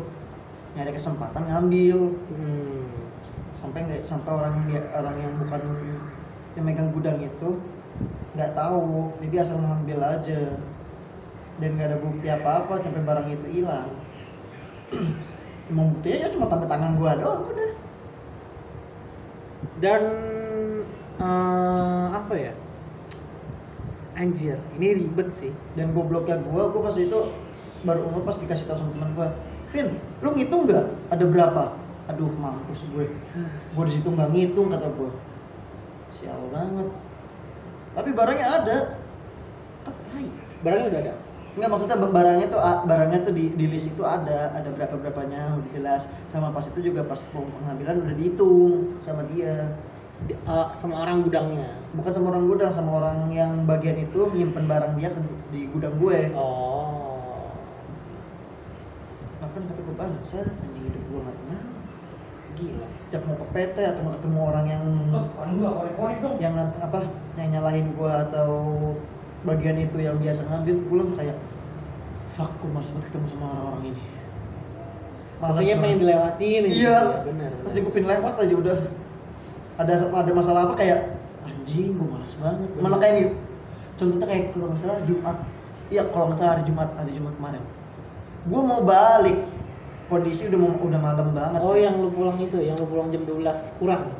nyari 0.74 0.92
kesempatan 0.92 1.46
ngambil 1.46 1.98
Hmm. 2.28 2.99
Sampai 3.60 3.80
nggak 3.84 4.02
sampai 4.08 4.32
orang 4.32 4.54
yang 4.72 4.84
orang 4.96 5.16
yang 5.20 5.32
bukan 5.36 5.62
yang 6.56 6.64
megang 6.64 6.90
gudang 6.90 7.20
itu 7.20 7.60
nggak 8.34 8.56
tahu. 8.56 9.12
Jadi 9.20 9.34
asal 9.36 9.60
ngambil 9.60 10.00
aja. 10.00 10.40
Dan 11.60 11.76
nggak 11.76 11.88
ada 11.92 11.98
bukti 12.00 12.26
apa 12.32 12.64
apa 12.64 12.80
sampai 12.80 13.04
barang 13.04 13.28
itu 13.28 13.46
hilang. 13.60 13.92
Emang 15.70 15.92
buktinya 15.92 16.26
ya 16.26 16.28
cuma 16.32 16.48
tanda 16.48 16.66
tangan 16.66 16.96
gua 16.96 17.20
doang 17.20 17.46
udah. 17.52 17.72
Dan 19.78 20.02
eh, 21.20 22.06
apa 22.16 22.34
ya? 22.34 22.52
Anjir, 24.20 24.60
ini 24.76 25.00
ribet 25.00 25.32
sih. 25.32 25.52
dan 25.76 25.96
gobloknya 25.96 26.40
gua 26.44 26.68
gua 26.68 26.92
pas 26.92 26.96
itu 27.00 27.32
baru 27.88 28.04
umur 28.04 28.20
pas 28.28 28.36
dikasih 28.36 28.68
tahu 28.68 28.76
sama 28.76 28.92
teman 28.92 29.10
gua 29.16 29.28
Pin 29.72 29.96
lu 30.20 30.34
ngitung 30.34 30.68
nggak? 30.68 30.86
Ada 31.08 31.24
berapa 31.24 31.79
aduh 32.10 32.30
mampus 32.34 32.82
gue. 32.90 33.06
Gue 33.74 33.84
di 33.86 33.92
situ 33.94 34.08
nggak 34.10 34.30
ngitung 34.34 34.68
kata 34.74 34.90
gue 34.90 35.10
sial 36.10 36.42
banget. 36.50 36.88
Tapi 37.94 38.10
barangnya 38.10 38.46
ada. 38.46 38.78
Kan 39.86 39.94
tai. 40.10 40.26
Barangnya 40.66 40.86
udah 40.90 41.00
ada. 41.06 41.14
Enggak 41.50 41.70
maksudnya 41.74 41.98
barangnya 41.98 42.46
tuh 42.46 42.60
barangnya 42.86 43.18
tuh 43.26 43.34
di, 43.34 43.44
di 43.54 43.66
list 43.70 43.90
itu 43.90 44.02
ada. 44.02 44.54
Ada 44.58 44.68
berapa 44.74 44.94
berapanya 44.98 45.54
udah 45.58 45.70
jelas. 45.74 46.02
Sama 46.30 46.50
pas 46.50 46.66
itu 46.66 46.82
juga 46.82 47.06
pas 47.06 47.18
peng- 47.30 47.50
pengambilan 47.62 48.02
udah 48.06 48.14
dihitung 48.18 48.98
sama 49.06 49.22
dia. 49.30 49.74
Di- 50.26 50.36
eh, 50.36 50.66
sama 50.76 51.06
orang 51.06 51.24
gudangnya. 51.24 51.80
bukan 51.90 52.12
sama 52.14 52.30
orang 52.30 52.46
gudang 52.46 52.70
sama 52.70 52.90
orang 53.02 53.18
yang 53.34 53.66
bagian 53.66 53.98
itu 53.98 54.30
nyimpen 54.30 54.70
barang 54.70 54.94
dia 54.94 55.10
ke, 55.10 55.20
di 55.50 55.66
gudang 55.74 55.98
gue. 55.98 56.30
Oh. 56.38 57.50
bahkan 59.40 59.66
kata 59.66 59.80
gue 59.82 59.96
bangsa 59.96 60.38
anjing 60.44 60.84
hidup 60.84 61.02
gue 61.10 61.20
nggak 61.24 61.36
tenang 61.42 61.69
Gila. 62.60 62.86
setiap 63.00 63.22
mau 63.24 63.36
ke 63.40 63.46
PT 63.56 63.76
atau 63.80 64.00
mau 64.04 64.12
ketemu 64.12 64.38
orang 64.44 64.66
yang 64.68 64.84
Oh, 65.16 65.24
gua 65.96 66.36
yang 66.36 66.54
apa 66.60 67.08
yang 67.40 67.48
nyalahin 67.56 67.96
gue 67.96 68.12
atau 68.28 68.50
bagian 69.48 69.80
itu 69.80 69.96
yang 70.04 70.20
biasa 70.20 70.44
ngambil 70.44 70.76
langsung 70.92 71.16
kayak 71.16 71.36
fuck 72.36 72.52
males 72.68 72.92
banget 72.92 73.06
ketemu 73.08 73.26
sama 73.32 73.46
orang-orang 73.48 73.84
ini. 73.96 74.02
Maksudnya 75.40 75.76
pengen 75.80 75.98
dilewatin 76.04 76.60
gitu 76.68 76.84
iya. 76.84 77.00
ya, 77.00 77.24
benar. 77.24 77.50
pasti 77.64 77.78
gue 77.80 77.92
pengen 77.96 78.08
lewat 78.12 78.34
aja 78.36 78.54
udah. 78.60 78.78
Ada 79.80 79.92
ada 80.12 80.32
masalah 80.36 80.60
apa 80.68 80.74
kayak 80.76 81.00
anjing 81.48 81.96
gue 81.96 82.06
males 82.06 82.32
banget. 82.36 82.68
Malah 82.76 82.98
kayak 83.00 83.14
nih 83.16 83.26
contohnya 83.96 84.26
kayak 84.28 84.44
kalau 84.52 84.66
nggak 84.68 84.80
salah 84.84 85.00
Jumat. 85.08 85.36
Iya 85.88 86.02
kalau 86.12 86.24
nggak 86.28 86.38
salah 86.38 86.52
hari 86.54 86.64
Jumat 86.68 86.88
hari 87.00 87.12
Jumat 87.16 87.32
kemarin. 87.40 87.62
Gue 88.44 88.60
mau 88.60 88.80
balik 88.84 89.38
kondisi 90.10 90.50
udah 90.50 90.58
mau 90.58 90.74
udah 90.74 91.00
malam 91.00 91.28
banget. 91.32 91.60
Oh, 91.62 91.78
yang 91.78 92.02
lu 92.02 92.10
pulang 92.10 92.36
itu, 92.42 92.58
yang 92.58 92.74
lu 92.76 92.86
pulang 92.90 93.14
jam 93.14 93.22
12 93.24 93.78
kurang. 93.78 94.10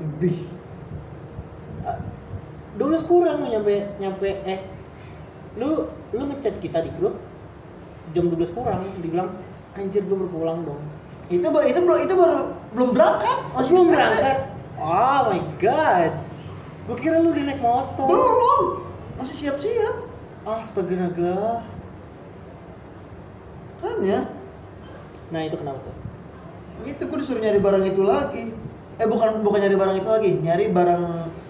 lebih 0.00 0.48
12 2.80 3.04
kurang 3.04 3.44
lu 3.44 3.52
nyampe 3.52 3.84
nyampe 4.00 4.28
eh 4.48 4.64
lu 5.60 5.92
lu 6.16 6.22
ngechat 6.32 6.56
kita 6.64 6.80
di 6.80 6.90
grup 6.96 7.20
jam 8.16 8.32
12 8.32 8.56
kurang 8.56 8.88
dibilang 8.96 9.36
anjir 9.76 10.00
gue 10.08 10.16
baru 10.16 10.32
pulang 10.32 10.58
dong 10.64 10.80
itu 11.28 11.44
itu 11.44 11.80
belum 11.84 11.98
itu 12.00 12.14
baru 12.16 12.38
belum 12.74 12.90
berangkat? 12.90 13.38
Masih 13.54 13.70
belum 13.70 13.86
berangkat. 13.94 14.38
Oh 14.82 15.30
my 15.30 15.42
god. 15.62 16.10
Gue 16.90 16.96
kira 16.98 17.22
lu 17.22 17.30
udah 17.30 17.44
naik 17.46 17.62
motor. 17.62 18.06
Belum. 18.10 18.62
Masih 19.14 19.36
siap-siap. 19.38 19.94
Astaga 20.42 20.94
naga. 20.98 21.62
Kan 23.78 23.96
ya 24.02 24.26
nah 25.30 25.40
itu 25.46 25.54
kenapa 25.54 25.78
tuh? 25.86 25.94
Itu 26.86 27.02
gue 27.06 27.18
disuruh 27.22 27.42
nyari 27.42 27.58
barang 27.62 27.84
itu 27.86 28.02
lagi. 28.02 28.44
Eh 29.00 29.06
bukan 29.06 29.46
bukan 29.46 29.58
nyari 29.62 29.76
barang 29.78 29.96
itu 30.02 30.08
lagi. 30.10 30.30
Nyari 30.42 30.64
barang 30.74 31.02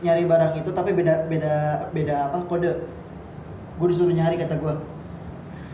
nyari 0.05 0.25
barang 0.29 0.53
itu 0.61 0.71
tapi 0.73 0.93
beda 0.93 1.27
beda 1.27 1.55
beda 1.91 2.15
apa? 2.31 2.45
Kode. 2.45 2.85
Gue 3.81 3.87
disuruh 3.89 4.13
nyari 4.13 4.37
kata 4.37 4.61
gue 4.61 4.75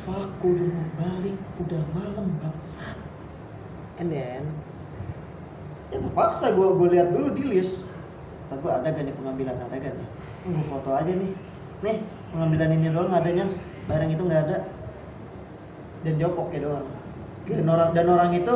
fuck 0.06 0.30
gue 0.38 0.54
udah 0.54 0.68
mau 0.70 0.88
balik. 1.02 1.36
Udah 1.66 1.82
malam 1.90 2.26
bangsat. 2.38 2.96
And 3.98 4.14
then? 4.14 4.46
Ya 5.90 5.98
terpaksa 5.98 6.54
gue 6.54 6.68
gue 6.78 6.88
lihat 6.94 7.10
dulu 7.10 7.34
di 7.34 7.42
list. 7.42 7.82
Gue 8.46 8.70
ada 8.70 8.86
gak 8.86 9.02
nih 9.02 9.14
pengambilan? 9.18 9.58
Ada 9.58 9.75
gak 9.82 9.94
nih? 9.98 10.08
Gue 10.46 10.64
foto 10.70 10.94
aja 10.94 11.10
nih. 11.10 11.32
Nih 11.82 11.96
pengambilan 12.30 12.70
ini 12.70 12.88
doang 12.94 13.10
adanya. 13.10 13.50
Barang 13.90 14.10
itu 14.10 14.22
nggak 14.22 14.42
ada. 14.50 14.58
Dan 16.06 16.22
dia 16.22 16.30
oke 16.30 16.54
doang 16.54 16.95
dan 17.46 17.66
orang 17.70 17.90
dan 17.94 18.06
orang 18.10 18.30
itu 18.34 18.54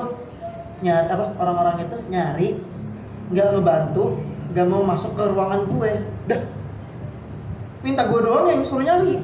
nyari 0.80 1.06
apa 1.06 1.24
orang-orang 1.38 1.76
itu 1.86 1.96
nyari 2.10 2.48
nggak 3.30 3.46
ngebantu 3.54 4.18
nggak 4.50 4.66
mau 4.66 4.82
masuk 4.82 5.14
ke 5.14 5.24
ruangan 5.30 5.62
gue. 5.70 5.92
Dah. 6.26 6.42
Minta 7.86 8.10
gue 8.10 8.20
doang 8.20 8.50
yang 8.50 8.62
suruh 8.66 8.82
nyari. 8.82 9.22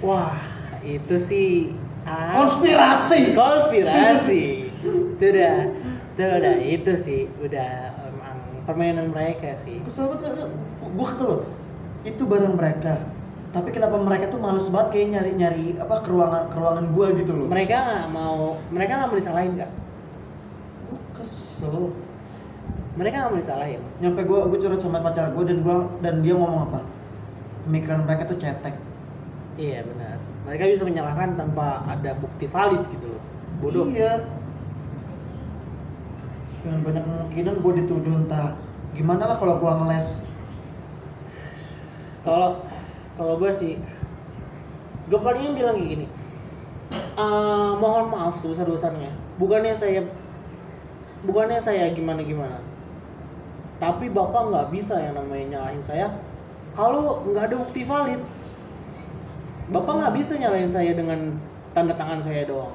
Wah 0.00 0.34
itu 0.82 1.14
sih 1.20 1.76
ah, 2.08 2.40
konspirasi. 2.40 3.36
Konspirasi. 3.36 4.42
Itu 4.82 5.30
udah 5.30 5.70
itu 6.12 6.24
udah 6.26 6.56
itu 6.58 6.92
sih 6.98 7.20
udah 7.38 7.94
emang 8.10 8.36
permainan 8.66 9.14
mereka 9.14 9.54
sih. 9.62 9.78
Kesel 9.86 10.10
banget 10.10 10.50
gue 10.82 11.06
kesel 11.06 11.28
loh. 11.30 11.42
Itu 12.02 12.26
barang 12.26 12.58
mereka 12.58 12.98
tapi 13.52 13.68
kenapa 13.68 14.00
mereka 14.00 14.32
tuh 14.32 14.40
males 14.40 14.64
banget 14.72 14.88
kayak 14.96 15.08
nyari 15.12 15.30
nyari 15.36 15.66
apa 15.76 16.00
ke 16.00 16.08
ruangan 16.08 16.48
ke 16.48 16.56
ruangan 16.56 16.86
gue 16.88 17.06
gitu 17.20 17.32
loh? 17.36 17.46
Mereka 17.52 17.76
nggak 17.76 18.08
mau 18.08 18.56
mereka 18.72 18.92
nggak 18.96 19.08
mau 19.12 19.18
disalahin 19.20 19.52
kak. 19.60 19.70
Kesel. 21.20 21.92
Mereka 22.96 23.14
nggak 23.20 23.30
mau 23.36 23.40
disalahin. 23.44 23.80
Nyampe 24.00 24.24
gue 24.24 24.38
gue 24.48 24.58
curhat 24.58 24.80
sama 24.80 25.04
pacar 25.04 25.36
gue 25.36 25.44
dan 25.44 25.60
gua 25.60 25.84
dan 26.00 26.24
dia 26.24 26.32
ngomong 26.32 26.72
apa? 26.72 26.80
Pemikiran 27.68 28.08
mereka 28.08 28.32
tuh 28.32 28.40
cetek. 28.40 28.72
Iya 29.60 29.84
benar. 29.84 30.16
Mereka 30.48 30.72
bisa 30.72 30.88
menyalahkan 30.88 31.36
tanpa 31.36 31.84
ada 31.84 32.16
bukti 32.16 32.48
valid 32.48 32.80
gitu 32.96 33.12
loh. 33.12 33.22
Bodoh. 33.60 33.84
Iya. 33.92 34.24
Dengan 36.64 36.80
banyak 36.88 37.04
kemungkinan 37.04 37.54
gue 37.60 37.72
dituduh 37.84 38.16
entah 38.16 38.56
gimana 38.96 39.28
lah 39.28 39.36
kalau 39.36 39.60
gue 39.60 39.72
ngeles. 39.76 40.24
Kalau 42.24 42.64
kalau 43.16 43.36
gue 43.36 43.52
sih 43.52 43.74
gue 45.10 45.18
palingnya 45.18 45.52
bilang 45.52 45.76
kayak 45.76 45.90
gini 45.98 46.06
"Eh, 46.92 47.72
mohon 47.76 48.12
maaf 48.12 48.38
sebesar 48.40 48.68
besarnya 48.68 49.12
bukannya 49.36 49.74
saya 49.76 50.06
bukannya 51.24 51.60
saya 51.60 51.92
gimana 51.92 52.24
gimana 52.24 52.58
tapi 53.82 54.06
bapak 54.08 54.52
nggak 54.52 54.68
bisa 54.70 54.94
yang 55.00 55.18
namanya 55.18 55.58
nyalahin 55.58 55.82
saya 55.82 56.06
kalau 56.72 57.20
nggak 57.28 57.52
ada 57.52 57.56
bukti 57.60 57.84
valid. 57.84 58.20
Bapak 59.72 59.92
nggak 60.00 60.14
bisa 60.16 60.32
nyalahin 60.40 60.72
saya 60.72 60.92
dengan 60.96 61.36
tanda 61.76 61.92
tangan 61.96 62.24
saya 62.24 62.48
doang. 62.48 62.72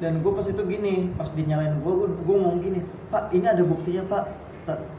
Dan 0.00 0.20
gue 0.20 0.32
pas 0.32 0.44
itu 0.44 0.62
gini 0.68 1.08
pas 1.16 1.28
dinyalain 1.32 1.80
gue 1.80 1.94
gue 2.26 2.36
ngomong 2.36 2.60
gini 2.60 2.80
pak 3.08 3.30
ini 3.30 3.46
ada 3.46 3.62
buktinya 3.62 4.02
pak 4.10 4.24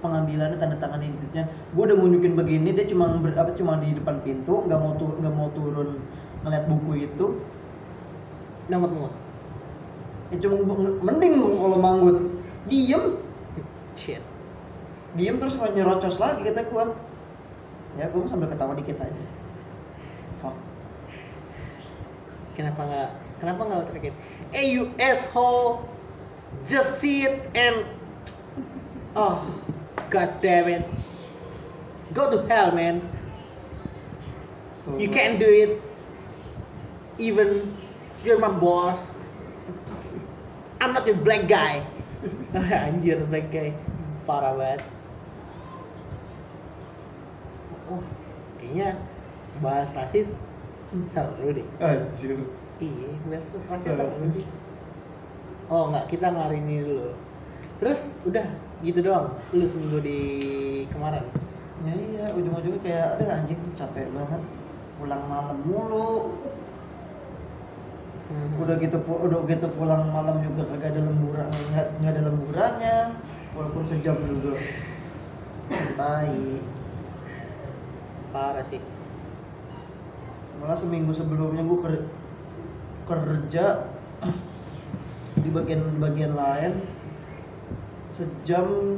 pengambilannya 0.01 0.57
tanda 0.61 0.77
tangan 0.77 1.01
identitasnya. 1.01 1.49
Gue 1.73 1.89
udah 1.89 1.97
nunjukin 1.97 2.37
begini 2.37 2.73
dia 2.73 2.85
cuma 2.85 3.09
ber, 3.17 3.33
apa 3.33 3.57
cuma 3.57 3.81
di 3.81 3.97
depan 3.97 4.21
pintu 4.21 4.65
nggak 4.65 4.79
mau 4.79 4.93
tur 4.95 5.17
nggak 5.17 5.33
mau 5.33 5.49
turun 5.53 6.01
ngeliat 6.45 6.65
buku 6.69 6.91
itu. 7.09 7.25
Nangkut 8.69 8.91
nangkut 8.93 9.13
ya 10.33 10.37
cuma 10.41 10.55
mending 11.05 11.33
kalau 11.37 11.77
manggut. 11.77 12.17
Diem. 12.65 13.21
Shit. 13.93 14.21
Diem 15.13 15.37
terus 15.37 15.53
mau 15.55 15.69
nyerocos 15.69 16.17
lagi 16.17 16.41
kata 16.41 16.65
gue 16.65 16.85
ya 17.95 18.11
gue 18.11 18.27
sambil 18.27 18.49
ketawa 18.49 18.73
dikit 18.73 18.97
aja. 18.99 19.23
Fuck. 20.41 20.57
Kenapa 22.57 22.81
nggak 22.83 23.09
kenapa 23.39 23.61
nggak 23.67 23.85
teriakin 23.91 24.15
hey 24.55 24.71
you 24.71 24.91
asshole 24.97 25.83
just 26.63 27.03
sit 27.03 27.51
and 27.53 27.83
oh 29.15 29.39
god 30.09 30.41
damn 30.41 30.67
it. 30.67 30.85
Go 32.13 32.29
to 32.29 32.47
hell 32.47 32.71
man. 32.71 33.01
So, 34.71 34.97
you 34.97 35.09
can't 35.09 35.39
do 35.39 35.47
it. 35.47 35.81
Even 37.17 37.63
you're 38.23 38.37
my 38.37 38.51
boss. 38.51 39.15
I'm 40.79 40.93
not 40.93 41.07
your 41.07 41.17
black 41.17 41.47
guy. 41.47 41.81
Anjir 42.53 43.23
black 43.25 43.49
guy. 43.49 43.73
Parah 44.27 44.53
banget. 44.53 44.83
Oh 47.89 48.01
kayaknya 48.59 48.97
bahas 49.61 49.93
rasis 49.95 50.37
seru 51.07 51.55
deh. 51.55 51.67
Anjir. 51.81 52.41
Iya, 52.83 53.11
bahas 53.31 53.45
rasis 53.71 53.95
Seru 53.95 54.27
sih. 54.35 54.45
Oh 55.71 55.89
nggak, 55.89 56.11
kita 56.11 56.29
ngari 56.29 56.61
ini 56.61 56.83
dulu. 56.85 57.09
Terus 57.81 58.13
udah 58.27 58.45
gitu 58.81 58.99
doang. 58.99 59.31
Lu 59.53 59.63
seminggu 59.63 59.99
di 60.01 60.19
kemarin. 60.89 61.23
ya 61.85 61.93
iya 61.93 62.25
ujung-ujungnya 62.33 62.81
kayak 62.81 63.07
ada 63.19 63.25
anjing 63.37 63.61
capek 63.77 64.09
banget 64.09 64.41
pulang 64.97 65.21
malam 65.29 65.59
mulu 65.61 66.33
Hmm. 68.25 68.57
udah 68.57 68.81
gitu 68.81 68.97
udah 69.05 69.45
gitu 69.45 69.69
pulang 69.77 70.09
malam 70.09 70.41
juga 70.41 70.65
kagak 70.73 70.97
ada 70.97 71.05
lemburan 71.05 71.45
nggak 71.45 71.87
nggak 72.01 72.09
ada 72.09 72.21
lemburannya 72.25 72.97
walaupun 73.53 73.85
sejam 73.85 74.17
juga 74.17 74.57
santai 75.69 76.57
parah 78.33 78.65
sih. 78.65 78.81
malah 80.57 80.73
seminggu 80.73 81.13
sebelumnya 81.13 81.61
gue 81.61 81.79
ker- 81.85 82.09
kerja 83.05 83.65
di 85.37 85.49
bagian 85.53 86.01
bagian 86.01 86.33
lain 86.33 86.81
sejam 88.15 88.97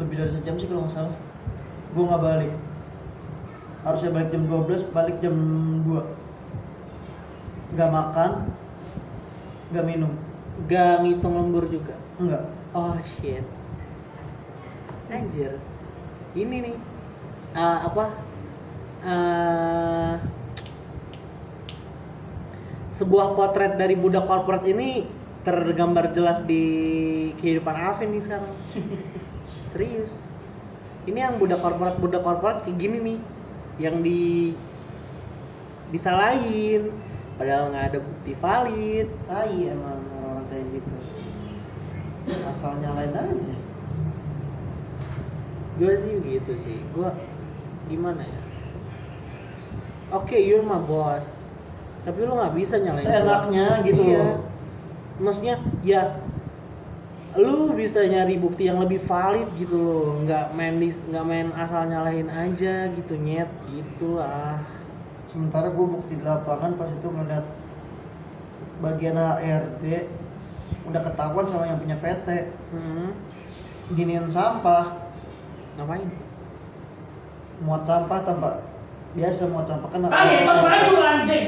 lebih 0.00 0.16
dari 0.16 0.30
sejam 0.32 0.56
sih 0.56 0.64
kalau 0.64 0.88
nggak 0.88 0.94
salah 0.96 1.14
gue 1.92 2.04
nggak 2.08 2.22
balik 2.24 2.52
harusnya 3.84 4.10
balik 4.10 4.28
jam 4.32 4.42
12 4.48 4.94
balik 4.96 5.16
jam 5.20 5.36
2 5.84 7.76
nggak 7.76 7.90
makan 7.92 8.30
nggak 9.72 9.86
minum 9.86 10.12
Gak 10.66 11.06
ngitung 11.06 11.38
lembur 11.38 11.70
juga. 11.70 11.94
enggak 12.18 12.50
Oh 12.74 12.98
shit. 13.00 13.46
Anjir. 15.06 15.54
Ini 16.34 16.56
nih. 16.66 16.76
eh, 17.56 17.78
apa? 17.86 18.04
eh 18.98 20.14
sebuah 22.90 23.38
potret 23.38 23.78
dari 23.78 23.94
budak 23.94 24.26
korporat 24.26 24.66
ini 24.66 25.06
tergambar 25.48 26.12
jelas 26.12 26.44
di 26.44 26.62
kehidupan 27.40 27.74
Alvin 27.74 28.12
nih 28.12 28.22
sekarang. 28.24 28.52
Serius. 29.72 30.12
Ini 31.08 31.24
yang 31.24 31.40
budak 31.40 31.64
korporat 31.64 31.96
budak 31.96 32.20
korporat 32.20 32.68
kayak 32.68 32.76
gini 32.76 32.98
nih, 33.00 33.18
yang 33.80 34.04
di 34.04 34.52
disalahin, 35.88 36.92
padahal 37.38 37.72
nggak 37.72 37.84
ada 37.94 37.98
bukti 38.02 38.32
valid. 38.36 39.08
tai 39.30 39.72
emang 39.72 40.02
orang 40.20 40.44
kayak 40.52 40.66
gitu 40.74 40.94
asal 42.44 42.76
nyalain 42.82 43.14
aja 43.14 43.56
gue 45.78 45.94
sih 45.94 46.12
gitu 46.26 46.52
sih 46.58 46.76
gue 46.92 47.10
gimana 47.88 48.20
ya 48.20 48.40
oke 50.12 50.34
you're 50.34 50.66
my 50.66 50.82
boss 50.82 51.38
tapi 52.02 52.26
lu 52.26 52.34
nggak 52.34 52.52
bisa 52.58 52.82
nyalain 52.82 53.04
gua. 53.06 53.12
Seenaknya 53.14 53.66
gitu 53.86 54.02
Iya. 54.02 54.26
Maksudnya 55.18 55.60
ya 55.84 56.18
lu 57.36 57.76
bisa 57.76 58.02
nyari 58.02 58.40
bukti 58.40 58.66
yang 58.66 58.82
lebih 58.82 58.98
valid 59.04 59.46
gitu 59.60 59.76
loh. 59.78 60.08
Nggak 60.24 60.56
main 60.56 60.80
dis 60.80 60.98
nggak 61.06 61.24
main 61.28 61.48
asal 61.54 61.86
nyalahin 61.86 62.32
aja 62.32 62.90
gitu 62.90 63.14
nyet 63.14 63.50
gitu 63.70 64.18
lah 64.18 64.78
sementara 65.28 65.68
gue 65.68 65.86
bukti 65.86 66.16
di 66.16 66.24
lapangan 66.24 66.74
pas 66.80 66.88
itu 66.88 67.04
ngeliat 67.04 67.44
bagian 68.80 69.14
HRD 69.20 70.08
udah 70.88 71.00
ketahuan 71.04 71.44
sama 71.44 71.68
yang 71.68 71.78
punya 71.78 71.96
PT 72.00 72.28
hmm. 72.72 73.10
giniin 73.92 74.26
sampah. 74.32 75.12
Ngapain? 75.76 76.08
Muat 77.62 77.84
sampah 77.84 78.18
tanpa 78.24 78.64
biasa 79.12 79.48
muat 79.52 79.68
sampah 79.68 79.88
kan 79.92 80.00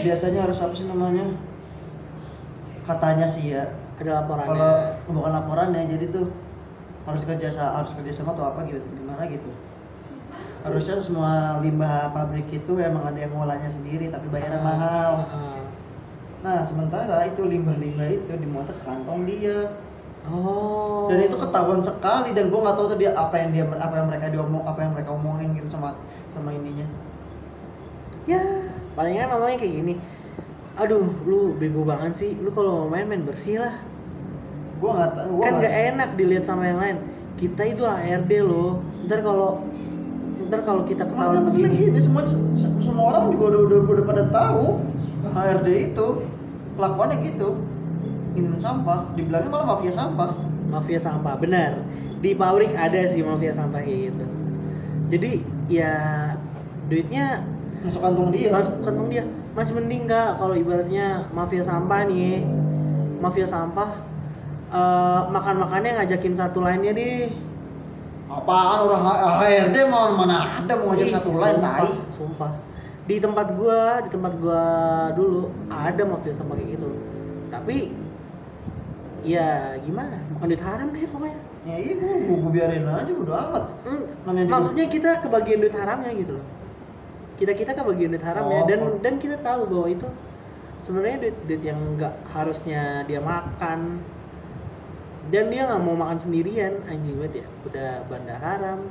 biasanya 0.05 0.41
harus 0.49 0.59
apa 0.61 0.75
sih 0.77 0.89
namanya 0.89 1.29
katanya 2.91 3.27
sih 3.31 3.55
ya 3.55 3.71
ada 4.01 4.25
laporannya. 4.25 4.51
Kalau 4.51 4.73
bukan 5.15 5.31
laporannya 5.31 5.83
jadi 5.87 6.05
tuh 6.11 6.27
harus 7.07 7.23
kerja 7.25 7.49
harus 7.55 7.91
kerja 7.95 8.11
sama 8.13 8.35
atau 8.35 8.51
apa 8.51 8.67
gitu 8.67 8.83
gimana 8.99 9.23
gitu. 9.31 9.51
Harusnya 10.61 11.01
semua 11.01 11.57
limbah 11.65 12.13
pabrik 12.13 12.51
itu 12.53 12.73
emang 12.77 13.09
ada 13.09 13.17
yang 13.17 13.33
ngolahnya 13.33 13.71
sendiri 13.73 14.13
tapi 14.13 14.29
bayarnya 14.29 14.61
Ah, 14.61 14.67
mahal. 14.67 15.13
ah. 15.25 15.61
nah 16.41 16.65
sementara 16.65 17.21
itu 17.29 17.45
limbah-limbah 17.45 18.09
itu 18.13 18.33
dimuat 18.37 18.69
ke 18.69 18.77
kantong 18.85 19.25
dia. 19.29 19.73
Oh. 20.29 21.09
Dan 21.09 21.25
itu 21.25 21.37
ketahuan 21.41 21.81
sekali 21.81 22.37
dan 22.37 22.53
gua 22.53 22.69
nggak 22.69 22.77
tahu 22.77 22.87
tuh 22.93 22.99
dia 23.01 23.17
apa 23.17 23.41
yang 23.41 23.57
dia 23.57 23.65
apa 23.73 23.95
yang 23.97 24.07
mereka 24.13 24.27
diomong 24.29 24.63
apa 24.69 24.85
yang 24.85 24.93
mereka 24.93 25.11
omongin 25.17 25.57
gitu 25.57 25.69
sama 25.73 25.97
sama 26.33 26.53
ininya. 26.53 26.85
Ya 28.29 28.41
palingnya 28.93 29.33
namanya 29.33 29.57
kayak 29.57 29.75
gini 29.81 29.95
aduh 30.81 31.05
lu 31.29 31.53
bego 31.61 31.85
banget 31.85 32.13
sih. 32.17 32.33
Lu 32.41 32.49
kalau 32.57 32.85
mau 32.85 32.97
main 32.97 33.05
main 33.05 33.21
bersih 33.21 33.61
lah. 33.61 33.77
Gua 34.81 34.97
nggak 34.97 35.11
tahu 35.13 35.31
gua 35.37 35.45
kan 35.45 35.53
nggak- 35.61 35.77
enak 35.93 36.11
dilihat 36.17 36.45
sama 36.49 36.65
yang 36.65 36.81
lain. 36.81 36.97
Kita 37.37 37.63
itu 37.69 37.85
HRD 37.85 38.33
loh. 38.41 38.81
Ntar 39.05 39.21
kalau 39.21 39.61
ntar 40.49 40.61
kalau 40.65 40.83
kita 40.89 41.05
ketahuan 41.05 41.45
begini 41.47 41.69
gini. 41.93 42.01
semua 42.01 42.25
se- 42.57 42.81
semua 42.81 43.13
orang 43.13 43.31
juga 43.31 43.45
udah 43.55 43.61
udah, 43.69 43.79
udah 43.93 44.05
pada 44.09 44.25
tahu 44.33 44.81
HRD 45.37 45.69
itu. 45.93 46.07
Kelakuannya 46.81 47.17
gitu. 47.29 47.49
Ingin 48.41 48.57
sampah. 48.57 49.13
Dibilangnya 49.13 49.53
malah 49.53 49.77
mafia 49.77 49.93
sampah. 49.93 50.33
Mafia 50.73 50.97
sampah 50.97 51.37
benar. 51.37 51.85
Di 52.25 52.33
pabrik 52.33 52.73
ada 52.73 53.05
sih 53.05 53.21
mafia 53.21 53.53
sampah 53.53 53.85
kayak 53.85 54.17
gitu. 54.17 54.25
Jadi 55.13 55.33
ya 55.69 55.93
duitnya 56.89 57.45
masuk 57.85 58.01
kantong 58.01 58.33
dia. 58.33 58.49
Masuk 58.49 58.81
kantong 58.81 59.09
dia 59.13 59.25
masih 59.61 59.77
mending 59.77 60.09
kak 60.09 60.41
kalau 60.41 60.57
ibaratnya 60.57 61.29
mafia 61.37 61.61
sampah 61.61 62.09
nih 62.09 62.49
mafia 63.21 63.45
sampah 63.45 63.93
eh, 64.73 65.21
makan 65.29 65.61
makannya 65.61 66.01
ngajakin 66.01 66.33
satu 66.33 66.65
lainnya 66.65 66.97
deh. 66.97 67.29
Apaan 68.31 68.89
orang 68.89 69.03
HRD 69.43 69.77
mau 69.91 70.17
mana 70.17 70.65
ada 70.65 70.73
mau 70.81 70.95
ngajak 70.97 71.13
Ih, 71.13 71.13
satu 71.13 71.37
lain 71.37 71.61
tai? 71.61 71.93
sumpah. 72.17 72.57
Di 73.05 73.21
tempat 73.21 73.53
gua 73.53 74.01
di 74.01 74.09
tempat 74.09 74.33
gua 74.41 74.63
dulu 75.13 75.53
ada 75.69 76.03
mafia 76.09 76.33
sampah 76.33 76.57
kayak 76.57 76.81
gitu. 76.81 76.89
Tapi 77.53 77.93
ya 79.21 79.77
gimana? 79.85 80.25
Bukan 80.33 80.57
duit 80.57 80.63
haram 80.65 80.89
deh 80.89 81.05
pokoknya. 81.05 81.37
Ya 81.69 81.77
iya 81.77 81.93
gua, 82.01 82.15
gua, 82.17 82.49
biarin 82.49 82.89
aja 82.89 83.13
udah 83.13 83.37
amat. 83.51 83.65
Juga- 84.25 84.49
maksudnya 84.49 84.87
kita 84.89 85.11
kebagian 85.21 85.61
duit 85.61 85.77
haramnya 85.77 86.17
gitu 86.17 86.41
loh 86.41 86.47
kita 87.41 87.57
kita 87.57 87.73
kebagian 87.73 88.13
duit 88.13 88.21
haramnya 88.21 88.61
Oh, 88.61 88.69
dan 88.69 88.79
oh. 88.85 89.01
dan 89.01 89.17
kita 89.17 89.41
tahu 89.41 89.65
bahwa 89.65 89.89
itu 89.89 90.05
sebenarnya 90.85 91.17
duit 91.25 91.37
duit 91.49 91.63
yang 91.65 91.81
nggak 91.97 92.15
harusnya 92.37 93.09
dia 93.09 93.25
makan. 93.25 94.05
Dan 95.33 95.49
dia 95.49 95.65
nggak 95.65 95.81
mau 95.81 95.97
makan 95.97 96.21
sendirian 96.21 96.85
anjing 96.85 97.17
banget 97.17 97.45
ya. 97.45 97.47
Udah 97.65 97.91
banda 98.13 98.37
haram 98.37 98.85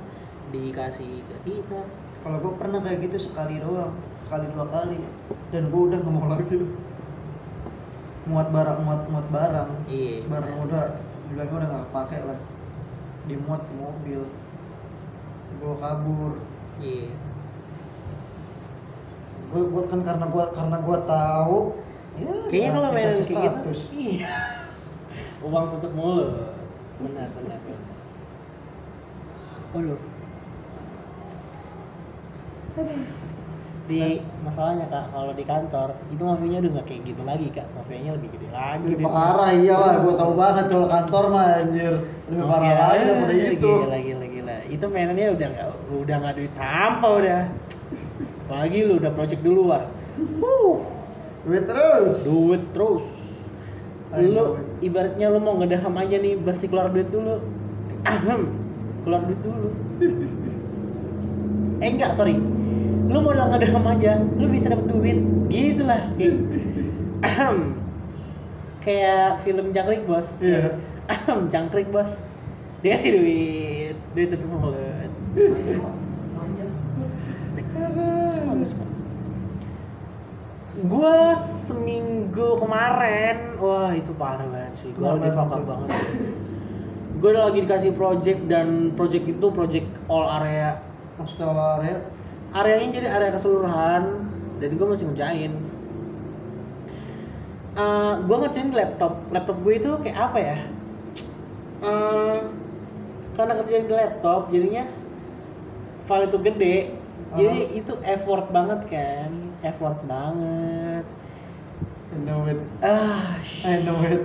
dikasih 0.49 1.21
ke 1.29 1.35
kita. 1.45 1.85
Kalau 2.25 2.41
gue 2.41 2.53
pernah 2.57 2.81
kayak 2.81 3.05
gitu 3.05 3.29
sekali 3.29 3.61
doang 3.61 3.93
sekali 4.25 4.49
dua 4.57 4.65
kali. 4.73 4.97
Dan 5.53 5.69
gue 5.69 5.81
udah 5.93 5.97
nggak 6.01 6.15
mau 6.17 6.27
lagi. 6.33 6.57
Muat 8.25 8.49
barang 8.49 8.79
muat 8.81 9.01
muat 9.13 9.27
barang. 9.29 9.69
Iya 9.85 10.25
barang 10.25 10.53
udah 10.65 10.83
bilangnya 11.29 11.53
udah 11.53 11.69
nggak 11.69 11.89
pakai 11.93 12.21
lah. 12.25 12.39
Dimuat 13.29 13.61
ke 13.61 13.73
mobil. 13.77 14.21
Gue 15.61 15.73
kabur. 15.77 16.33
Iya 16.81 17.13
gue 19.49 19.61
gue 19.65 19.83
kan 19.89 19.99
karena 20.05 20.25
gue 20.29 20.43
karena 20.53 20.77
gue 20.77 20.97
tahu 21.09 21.57
ya 22.19 22.33
kayaknya 22.53 22.71
kalau 22.77 22.89
main 22.93 23.07
kayak 23.09 23.25
gitu 23.25 23.71
iya. 23.97 24.33
Uang 25.45 25.65
tutup 25.73 25.93
mulut 25.95 26.53
benar 26.99 27.27
benar 27.33 27.59
Aduh. 29.69 30.01
di 33.89 34.21
masalahnya 34.45 34.85
kak 34.85 35.09
kalau 35.09 35.33
di 35.33 35.45
kantor 35.45 35.97
itu 36.13 36.21
mafianya 36.21 36.61
udah 36.61 36.71
nggak 36.77 36.87
kayak 36.89 37.01
gitu 37.09 37.21
lagi 37.25 37.47
kak. 37.49 37.67
Mafianya 37.73 38.11
lebih 38.17 38.29
gede 38.37 38.49
lagi. 38.53 38.85
Lebih 38.85 39.05
parah 39.09 39.49
iyalah. 39.49 39.93
Gue 40.05 40.13
tahu 40.13 40.33
banget 40.37 40.65
kalau 40.69 40.87
kantor 40.89 41.23
mah 41.33 41.45
anjir. 41.57 41.93
Lebih 42.29 42.45
parah 42.45 42.69
Mafia, 42.69 42.81
lagi 42.85 43.01
daripada 43.01 43.33
itu. 43.33 43.73
gila 43.81 43.97
gila 43.97 44.25
gila 44.29 44.55
itu 44.69 44.85
mainannya 44.85 45.27
udah 45.33 45.47
nggak 45.49 45.67
udah 45.89 46.15
nggak 46.21 46.35
duit 46.37 46.53
sampah 46.53 47.11
udah 47.17 47.41
apalagi 48.49 48.81
lu 48.81 48.97
udah 48.97 49.13
project 49.13 49.45
duluan. 49.45 49.85
Wuh, 50.41 50.81
duit 51.45 51.69
terus. 51.69 52.25
Duit 52.25 52.63
terus. 52.73 53.05
Ayo, 54.09 54.25
lu 54.33 54.43
ibaratnya 54.81 55.29
lu 55.29 55.37
mau 55.37 55.53
ngedaham 55.61 55.93
aja 56.01 56.17
nih 56.17 56.33
pasti 56.41 56.65
keluar 56.65 56.89
duit 56.89 57.05
dulu. 57.13 57.45
Ahem 58.09 58.49
keluar 59.05 59.21
duit 59.29 59.37
dulu. 59.45 59.69
Eh 61.79 61.95
enggak 61.95 62.11
sorry. 62.17 62.35
Lu 63.07 63.23
mau 63.23 63.37
ngedaham 63.37 63.85
aja 63.85 64.17
lu 64.17 64.49
bisa 64.49 64.73
dapet 64.73 64.89
duit. 64.89 65.21
Gitu 65.53 65.85
lah 65.85 66.09
kayak 66.17 66.41
ahem. 67.21 67.77
Kayak 68.81 69.45
film 69.45 69.69
jangkrik 69.71 70.09
bos. 70.09 70.27
Iya. 70.41 70.73
ahem 71.05 71.53
jangkrik 71.53 71.87
bos. 71.93 72.17
Dia 72.81 72.97
kasih 72.97 73.13
duit. 73.13 73.95
Duit 74.17 74.27
tutup 74.33 74.49
mulut 74.49 75.13
Gua 80.79 81.35
seminggu 81.67 82.55
kemarin, 82.55 83.57
wah 83.59 83.91
itu 83.91 84.15
parah 84.15 84.47
banget 84.47 84.73
sih. 84.79 84.89
Kenapa 84.95 85.19
lagi 85.19 85.31
fuck 85.35 85.51
up 85.51 85.63
banget. 85.67 85.89
Gue 87.19 87.29
udah 87.35 87.51
lagi 87.51 87.59
dikasih 87.67 87.91
project 87.99 88.47
dan 88.47 88.95
project 88.95 89.27
itu 89.27 89.47
project 89.51 89.87
all 90.07 90.23
area. 90.39 90.79
maksudnya 91.19 91.51
olahraga 91.51 91.99
Areanya 92.55 92.95
jadi 92.95 93.07
area 93.11 93.35
keseluruhan 93.35 94.03
dan 94.63 94.69
gue 94.73 94.87
masih 94.87 95.05
ngerjain. 95.11 95.51
Eh 97.75 98.13
gue 98.23 98.35
ngerjain 98.39 98.71
di 98.71 98.77
laptop. 98.79 99.19
Laptop 99.35 99.57
gue 99.61 99.73
itu 99.75 99.91
kayak 99.99 100.17
apa 100.17 100.37
ya? 100.39 100.57
Eh 101.83 102.39
karena 103.35 103.53
kerjain 103.59 103.85
di 103.85 103.95
laptop 103.99 104.47
jadinya 104.49 104.87
file 106.07 106.25
itu 106.31 106.39
gede. 106.39 106.77
Jadi 107.37 107.61
itu 107.77 107.93
effort 108.01 108.49
banget 108.49 108.81
kan, 108.89 109.29
effort 109.61 109.99
banget. 110.09 111.05
I 112.09 112.17
know 112.25 112.49
it 112.49 112.57
Ah, 112.81 113.37
I 113.65 113.85
know 113.85 114.01
it 114.01 114.21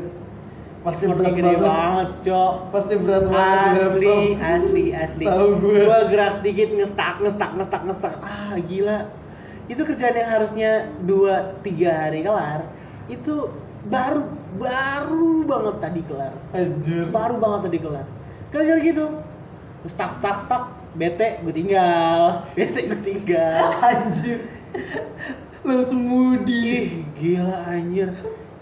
pasti 0.84 1.08
berat 1.08 1.32
gede 1.32 1.56
banget 1.56 1.64
banget, 1.64 2.08
Cok. 2.28 2.52
pasti 2.68 2.94
berat 3.00 3.24
banget 3.24 3.88
Asli, 3.88 4.16
asli, 4.36 4.84
asli. 4.92 5.24
tahu 5.24 5.48
gue 5.64 5.88
Gua 5.88 6.00
gerak 6.12 6.36
sedikit 6.40 6.68
ngestak, 6.76 7.24
ngestak, 7.24 7.50
ngestak, 7.56 7.82
ngestak. 7.88 8.12
Ah, 8.20 8.52
gila. 8.60 9.08
Itu 9.64 9.80
kerjaan 9.88 10.12
yang 10.12 10.28
harusnya 10.28 10.92
2 11.08 11.64
3 11.64 11.88
hari 11.88 12.20
kelar. 12.20 12.68
Itu 13.08 13.48
baru 13.88 14.28
baru 14.60 15.48
banget 15.48 15.76
tadi 15.80 16.00
kelar. 16.04 16.36
anjir 16.52 17.08
Baru 17.08 17.40
banget 17.40 17.72
tadi 17.72 17.78
kelar. 17.80 18.06
Gara-gara 18.52 18.80
gitu. 18.84 19.06
Stak, 19.88 20.20
stak, 20.20 20.44
stak. 20.44 20.68
Bete, 20.94 21.42
gue 21.42 21.50
tinggal. 21.54 22.46
Bete, 22.54 22.87
gue 22.87 23.00
tinggal. 23.02 23.66
anjir. 23.90 24.46
Langsung 25.66 26.07
mudi. 26.07 26.62
Ih, 26.70 26.88
gila 27.18 27.66
anjir. 27.66 28.14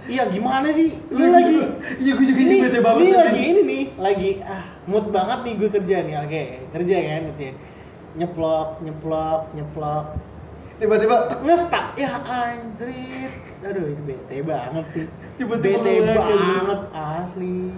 Iya, 0.08 0.26
gimana 0.32 0.66
sih? 0.74 0.98
Lu 1.14 1.22
Iya, 1.22 1.30
lagi 1.30 1.56
iya 2.02 2.12
gue 2.18 2.26
juga 2.26 2.42
ini, 2.42 2.56
bete 2.66 2.78
banget 2.82 2.98
ini 3.06 3.12
lagi 3.14 3.42
ini 3.46 3.60
nih 3.62 3.84
lagi 4.02 4.30
ah 4.42 4.64
mood 4.90 5.14
banget 5.14 5.38
nih 5.46 5.54
gue 5.62 5.68
kerja 5.70 5.96
nih. 6.02 6.14
Oke 6.26 6.42
kerja 6.74 6.96
kan 6.98 7.22
kerjain 7.30 7.54
nyeplok 8.18 8.68
nyeplok 8.82 9.54
nyeplok. 9.54 10.06
Tiba-tiba 10.82 11.30
ngestak 11.46 11.94
ya 11.94 12.18
anjir 12.26 13.30
aduh 13.62 13.86
itu 13.86 14.02
bete 14.02 14.36
banget 14.42 14.86
sih. 14.90 15.06
Tiba-tiba 15.38 15.78
bete 15.78 16.10
banget 16.18 16.80
asli 16.90 17.70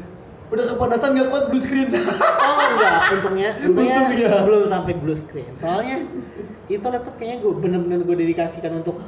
udah 0.53 0.65
kepanasan 0.77 1.17
gak 1.17 1.29
kuat 1.33 1.45
blue 1.49 1.63
screen. 1.63 1.89
Oh 2.45 2.67
enggak. 2.77 3.01
Untungnya 3.19 3.51
untungnya 3.67 3.97
Untung 4.05 4.21
ya. 4.21 4.33
belum 4.45 4.63
sampai 4.69 4.93
blue 5.01 5.17
screen. 5.17 5.53
Soalnya 5.57 6.05
itu 6.69 6.85
laptop 6.89 7.15
kayaknya 7.21 7.45
gue 7.45 7.53
bener-bener 7.61 8.01
gue 8.05 8.17
dedikasikan 8.17 8.81
untuk 8.81 9.01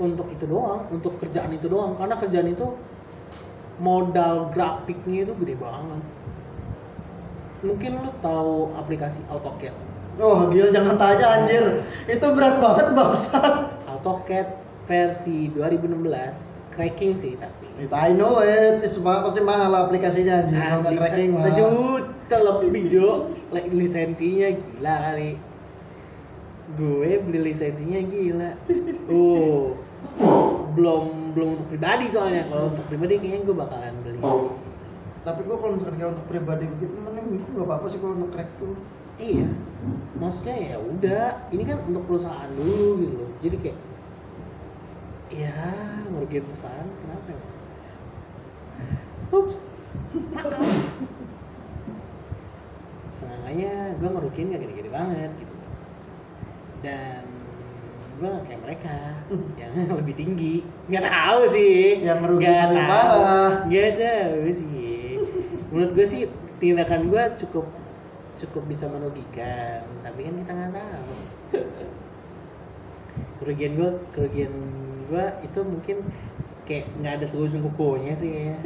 untuk 0.00 0.26
itu 0.32 0.44
doang 0.48 0.88
untuk 0.92 1.16
kerjaan 1.20 1.52
itu 1.52 1.66
doang. 1.68 1.96
Karena 1.96 2.16
kerjaan 2.20 2.48
itu 2.52 2.76
modal 3.80 4.52
grafiknya 4.52 5.28
itu 5.28 5.32
gede 5.40 5.54
banget. 5.56 6.02
Mungkin 7.60 7.90
lu 8.00 8.12
tahu 8.24 8.72
aplikasi 8.76 9.20
AutoCAD? 9.28 9.72
Oh 10.20 10.48
gila 10.52 10.68
jangan 10.72 10.96
tanya 11.00 11.26
anjir. 11.40 11.64
Itu 12.08 12.26
berat 12.36 12.60
banget 12.60 12.92
bangsat. 12.92 13.54
AutoCAD 13.88 14.48
versi 14.88 15.48
2016 15.52 16.49
cracking 16.70 17.12
sih 17.14 17.34
tapi 17.34 17.66
I 17.90 18.12
know 18.12 18.38
it, 18.40 18.84
semua 18.86 19.24
pasti 19.24 19.40
mahal 19.40 19.72
aplikasinya 19.72 20.46
anjir 20.46 20.60
Asli, 20.60 20.96
cracking 20.96 21.30
se- 21.34 21.50
sejuta 21.50 22.36
lebih 22.38 22.82
Jo. 22.86 23.08
Li- 23.50 23.72
lisensinya 23.74 24.48
gila 24.52 24.94
kali. 25.02 25.30
Gue 26.78 27.18
beli 27.18 27.50
lisensinya 27.50 28.00
gila. 28.04 28.50
Oh 29.10 29.74
belum 30.70 31.34
belum 31.34 31.48
untuk 31.58 31.66
pribadi 31.68 32.06
soalnya. 32.06 32.46
Kalau 32.46 32.70
untuk 32.70 32.86
pribadi 32.86 33.18
kayaknya 33.18 33.40
gue 33.42 33.56
bakalan 33.58 33.94
beli. 34.06 34.20
Tapi 35.20 35.40
gua 35.44 35.56
kalau 35.60 35.72
misalkan 35.76 35.96
kayak 36.00 36.10
untuk 36.16 36.26
pribadi 36.30 36.64
begitu 36.64 36.94
mending 36.96 37.44
nggak 37.52 37.66
apa-apa 37.68 37.86
sih 37.92 37.98
kalau 38.00 38.14
untuk 38.16 38.30
crack 38.32 38.48
tuh. 38.56 38.72
iya. 39.20 39.48
Maksudnya 40.16 40.56
ya 40.56 40.76
udah 40.80 41.24
ini 41.52 41.62
kan 41.64 41.84
untuk 41.84 42.02
perusahaan 42.08 42.48
dulu 42.56 43.04
gitu 43.04 43.14
loh. 43.18 43.30
Jadi 43.44 43.56
kayak 43.60 43.76
ya 45.30 45.54
ngerugiin 46.10 46.42
perusahaan 46.42 46.88
kenapa 47.06 47.28
ya? 47.30 47.42
Ups. 49.30 49.58
Sengaja 53.14 53.94
gue 53.94 54.08
ngerugiin 54.10 54.50
gak 54.50 54.62
gede-gede 54.66 54.90
banget 54.90 55.30
gitu. 55.38 55.54
Dan 56.82 57.22
gue 58.18 58.26
gak 58.26 58.44
kayak 58.50 58.62
mereka 58.66 58.96
yang 59.54 59.72
lebih 60.02 60.14
tinggi. 60.18 60.66
Nggak 60.90 61.06
tahu 61.06 61.40
sih. 61.54 62.02
Yang 62.02 62.18
ngerugiin 62.26 62.50
tahu. 62.50 62.74
parah. 62.90 63.50
nggak 63.70 63.92
tahu 64.02 64.42
sih. 64.50 65.18
Menurut 65.70 65.90
gue 65.94 66.06
sih 66.10 66.22
tindakan 66.58 67.06
gue 67.06 67.22
cukup 67.46 67.70
cukup 68.42 68.62
bisa 68.66 68.90
merugikan. 68.90 69.86
Tapi 70.02 70.26
kan 70.26 70.34
kita 70.42 70.52
nggak 70.58 70.72
tahu. 70.74 71.12
Kerugian 73.38 73.72
gue 73.78 73.90
kerugian 74.10 74.52
gue 75.10 75.24
itu 75.42 75.60
mungkin 75.66 75.96
kayak 76.70 76.86
nggak 77.02 77.12
ada 77.18 77.26
seujung 77.26 77.66
kukunya 77.66 78.14
sih 78.14 78.54
ya 78.54 78.56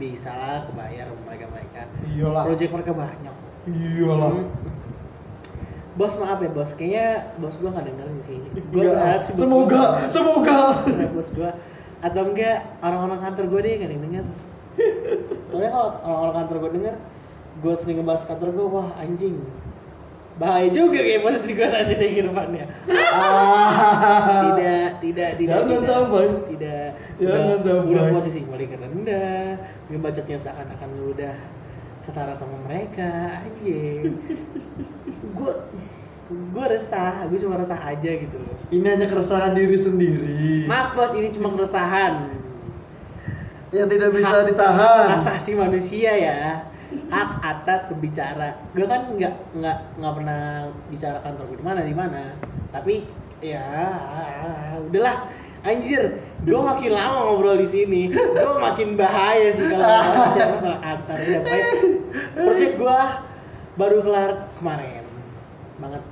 bisa 0.00 0.32
lah 0.32 0.64
kebayar 0.72 1.12
mereka 1.28 1.46
mereka 1.52 1.80
Iyalah. 2.08 2.48
project 2.48 2.72
mereka 2.72 2.92
banyak 2.96 3.34
Iyalah. 3.68 4.32
Hmm. 4.32 4.48
Bos 6.00 6.16
maaf 6.16 6.40
ya 6.40 6.48
bos, 6.48 6.72
kayaknya 6.72 7.28
bos 7.36 7.60
gua 7.60 7.76
nggak 7.76 7.92
dengerin 7.92 8.18
sih. 8.24 8.38
Iya. 8.40 8.62
berharap 8.72 9.20
sih 9.28 9.32
bos 9.36 9.42
Semoga, 9.44 9.68
gua, 9.68 10.08
semoga. 10.08 10.58
bos 11.12 11.28
gua 11.36 11.50
atau 12.00 12.22
enggak 12.32 12.64
orang-orang 12.80 13.20
kantor 13.20 13.44
gua 13.52 13.60
deh 13.60 13.72
nggak 13.76 13.90
yang 13.92 14.04
denger. 14.08 14.24
Soalnya 15.52 15.70
kalau 15.76 15.88
orang-orang 16.00 16.36
kantor 16.40 16.56
gua 16.56 16.70
denger, 16.72 16.94
gua 17.60 17.74
sering 17.76 17.96
ngebahas 18.00 18.22
kantor 18.24 18.48
gua, 18.56 18.66
wah 18.72 18.88
anjing. 18.96 19.36
Bahaya 20.40 20.72
juga 20.72 21.04
kayak 21.04 21.20
posisi 21.20 21.52
gua 21.52 21.68
nanti 21.68 22.00
di 22.00 22.16
ke 22.16 22.24
depannya. 22.24 22.64
Ah. 22.88 24.48
Tidak, 24.48 24.88
tidak, 25.04 25.30
tidak. 25.36 25.52
Jangan 25.52 25.68
tidak, 25.68 25.84
sampai. 25.92 26.24
Tidak. 26.48 26.88
Jangan 27.20 27.40
udah, 27.44 27.58
sampai. 27.60 27.92
Udah 27.92 28.04
posisi 28.16 28.38
mulai 28.48 28.66
rendah, 28.72 29.44
ngebacotnya 29.92 30.38
seakan-akan 30.40 30.88
lu 30.96 31.12
udah 31.12 31.36
setara 32.00 32.32
sama 32.32 32.56
mereka, 32.64 33.36
anjing. 33.44 34.16
gue 35.36 35.52
gue 36.30 36.64
resah, 36.72 37.28
gue 37.28 37.36
cuma 37.36 37.60
resah 37.60 37.76
aja 37.76 38.10
gitu 38.16 38.40
loh. 38.40 38.56
Ini 38.72 38.86
hanya 38.96 39.06
keresahan 39.12 39.52
diri 39.52 39.76
sendiri. 39.76 40.64
Maaf 40.64 40.96
bos, 40.96 41.12
ini 41.12 41.28
cuma 41.36 41.52
keresahan. 41.52 42.40
yang 43.70 43.86
tidak 43.86 44.10
bisa 44.10 44.42
Hak- 44.42 44.50
ditahan 44.50 45.14
asasi 45.14 45.54
manusia 45.54 46.10
ya 46.10 46.66
hak 47.10 47.30
atas 47.42 47.86
berbicara 47.86 48.58
gue 48.74 48.86
kan 48.86 49.14
nggak 49.14 49.34
nggak 49.54 49.76
nggak 49.98 50.12
pernah 50.18 50.42
bicara 50.90 51.18
kantor 51.22 51.44
gue 51.54 51.58
di 51.62 51.66
mana 51.66 51.80
di 51.86 51.94
mana. 51.94 52.22
Tapi 52.74 52.94
ya 53.42 53.66
udahlah. 54.90 55.30
Anjir 55.60 56.24
gue 56.48 56.56
makin 56.56 56.96
lama 56.96 57.18
ngobrol 57.28 57.60
di 57.60 57.68
sini. 57.68 58.08
Gue 58.10 58.54
makin 58.58 58.96
bahaya 58.96 59.52
sih 59.52 59.68
kalau 59.68 59.84
ngomongin 60.08 60.48
masalah 60.56 60.80
kantor. 60.80 61.18
Ya 61.20 61.40
project 62.32 62.74
gue 62.80 62.98
baru 63.76 63.98
kelar 64.00 64.32
kemarin 64.56 65.04
banget. 65.76 66.02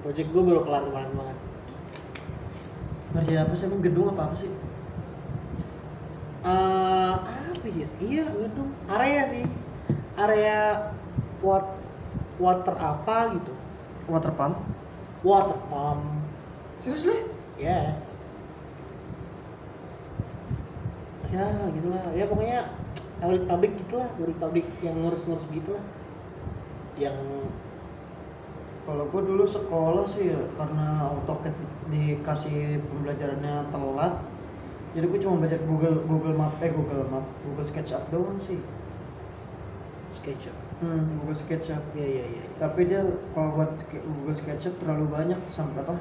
Project 0.00 0.28
gue 0.32 0.42
baru 0.42 0.60
kelar 0.64 0.82
kemarin 0.88 1.12
banget. 1.12 1.36
Ngerjain 3.10 3.40
apa 3.44 3.52
sih? 3.52 3.64
Emang 3.68 3.82
gedung 3.84 4.06
apa 4.16 4.22
apa 4.32 4.36
sih? 4.40 4.50
Eh 6.40 7.14
apa 7.60 7.68
ya? 7.76 7.88
Iya, 8.00 8.24
gedung 8.32 8.72
area 8.88 9.22
sih. 9.28 9.44
Area 10.16 10.88
wat 11.44 11.68
water 12.40 12.72
apa 12.80 13.36
gitu. 13.36 13.52
water 14.08 14.32
pump 14.32 14.56
Water 15.20 15.60
pump. 15.68 16.00
serius 16.80 17.04
deh 17.04 17.20
Yes. 17.60 18.32
Ya, 21.28 21.44
gitulah. 21.76 22.00
Ya 22.16 22.24
pokoknya 22.24 22.72
pabrik-pabrik 23.20 23.76
gitulah, 23.76 24.08
pabrik-pabrik 24.16 24.64
yang 24.80 24.96
ngurus-ngurus 24.96 25.44
begitulah. 25.52 25.84
Yang 26.96 27.20
kalau 28.88 29.04
gue 29.12 29.22
dulu 29.22 29.44
sekolah 29.44 30.08
sih 30.08 30.32
ya 30.32 30.40
karena 30.56 31.12
AutoCAD 31.12 31.52
dikasih 31.92 32.80
pembelajarannya 32.88 33.68
telat 33.68 34.16
jadi 34.90 35.06
gue 35.06 35.20
cuma 35.22 35.38
belajar 35.38 35.60
Google 35.62 36.02
Google 36.02 36.34
Map 36.34 36.58
eh 36.58 36.70
Google 36.74 37.06
Map 37.06 37.22
Google 37.46 37.66
SketchUp 37.66 38.02
doang 38.10 38.38
sih. 38.42 38.58
SketchUp. 40.10 40.56
hmm, 40.82 41.22
Google 41.22 41.38
SketchUp. 41.38 41.82
Iya, 41.94 42.06
iya, 42.06 42.24
iya. 42.26 42.44
tapi 42.58 42.90
dia 42.90 43.06
kalau 43.30 43.54
buat 43.54 43.78
Google 43.94 44.34
SketchUp 44.34 44.74
terlalu 44.82 45.06
banyak 45.06 45.38
sampai 45.46 45.86
apa? 45.86 45.94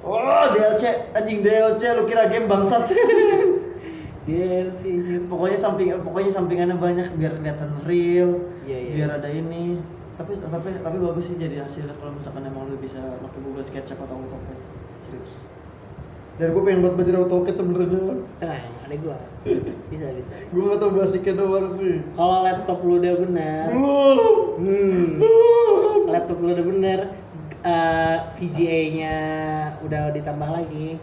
Oh 0.00 0.44
DLC 0.56 1.12
anjing 1.12 1.44
DLC 1.44 1.92
lu 1.92 2.08
kira 2.08 2.32
game 2.32 2.48
bangsat. 2.48 2.88
DLC 4.26 4.82
pokoknya 5.28 5.58
samping 5.60 5.92
pokoknya 6.02 6.32
sampingannya 6.34 6.76
banyak 6.80 7.14
biar 7.14 7.38
kelihatan 7.38 7.70
real 7.86 8.42
Iya, 8.66 8.78
iya. 8.80 8.92
biar 8.98 9.10
ada 9.22 9.28
ini. 9.28 9.78
Tapi 10.16 10.40
tapi 10.40 10.72
tapi 10.80 10.96
bagus 10.96 11.28
sih 11.28 11.36
jadi 11.36 11.60
hasilnya 11.60 11.92
kalau 12.00 12.16
misalkan 12.16 12.48
emang 12.48 12.72
lu 12.72 12.80
bisa 12.80 12.98
pakai 13.20 13.40
Google 13.44 13.62
SketchUp 13.62 14.00
atau 14.00 14.16
AutoCAD 14.16 14.58
serius 15.04 15.55
dan 16.36 16.46
gue 16.48 16.62
pengen 16.62 16.80
buat 16.80 16.94
belajar 16.94 17.14
AutoCAD 17.18 17.54
sebenarnya 17.54 17.88
Tenang, 18.34 18.72
ada 18.78 18.94
gua. 18.98 19.16
Bisa, 19.88 20.06
bisa. 20.12 20.34
bisa. 20.34 20.34
gue 20.46 20.62
nggak 20.62 20.78
tahu 20.78 20.90
basicnya 20.94 21.34
doang 21.34 21.68
sih 21.70 22.04
Kalau 22.12 22.36
laptop 22.42 22.78
lu 22.80 22.94
udah 22.98 23.14
benar, 23.18 23.64
belum 23.66 24.36
Hmm. 24.56 25.08
Laptop 26.06 26.38
lu 26.38 26.48
udah 26.50 26.66
bener, 26.66 27.00
eh, 27.60 28.16
VGA-nya 28.34 29.16
udah 29.80 30.08
ditambah 30.10 30.48
lagi, 30.50 30.96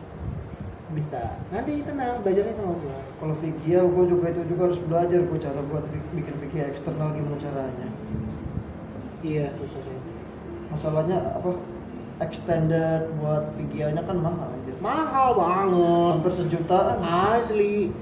bisa. 0.92 1.38
Nanti 1.50 1.82
tenang, 1.82 2.22
belajarnya 2.22 2.54
sama 2.54 2.74
gua. 2.76 2.98
kalau 3.16 3.34
VGA 3.36 3.82
gue 3.84 4.04
juga 4.06 4.26
itu 4.30 4.42
juga 4.48 4.62
harus 4.68 4.80
belajar 4.80 5.20
gue 5.20 5.40
cara 5.40 5.60
buat 5.64 5.86
bi- 5.86 6.12
bikin 6.14 6.34
VGA 6.40 6.68
eksternal 6.68 7.12
gimana 7.12 7.38
caranya 7.38 7.88
Iya, 9.20 9.56
susah 9.56 9.82
sih. 9.82 10.00
masalahnya 10.70 11.18
apa 11.34 11.56
extended 12.20 13.12
buat 13.16 13.52
VGA 13.54 13.92
nya 13.92 14.02
kan 14.02 14.18
mahal 14.18 14.48
anjir 14.50 14.63
Mahal 14.84 15.40
banget. 15.40 16.12
hampir 16.20 16.32
sejutaan 16.36 17.00
Asli. 17.00 17.96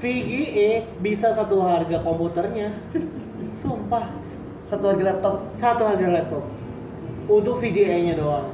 VGA 0.00 0.86
bisa 1.02 1.34
satu 1.34 1.60
harga 1.60 2.00
komputernya. 2.00 2.72
Sumpah, 3.60 4.08
satu 4.64 4.94
harga 4.94 5.04
laptop 5.12 5.34
satu 5.52 5.82
harga 5.82 6.06
laptop. 6.06 6.46
Untuk 7.26 7.58
VGA-nya 7.58 8.14
doang. 8.16 8.48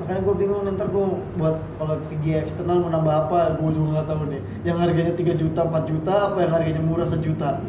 makanya 0.00 0.24
gue 0.24 0.36
bingung 0.40 0.64
ntar 0.64 0.88
gue 0.88 1.06
buat 1.36 1.60
kalau 1.76 2.00
VGA 2.08 2.40
eksternal 2.40 2.80
mau 2.80 2.88
nambah 2.88 3.28
apa 3.28 3.60
gue 3.60 3.68
juga 3.76 4.00
nggak 4.00 4.08
tahu 4.08 4.22
nih 4.32 4.40
yang 4.64 4.80
harganya 4.80 5.12
3 5.12 5.36
juta 5.36 5.60
4 5.68 5.92
juta 5.92 6.14
apa 6.32 6.38
yang 6.40 6.52
harganya 6.56 6.80
murah 6.80 7.04
sejuta 7.04 7.60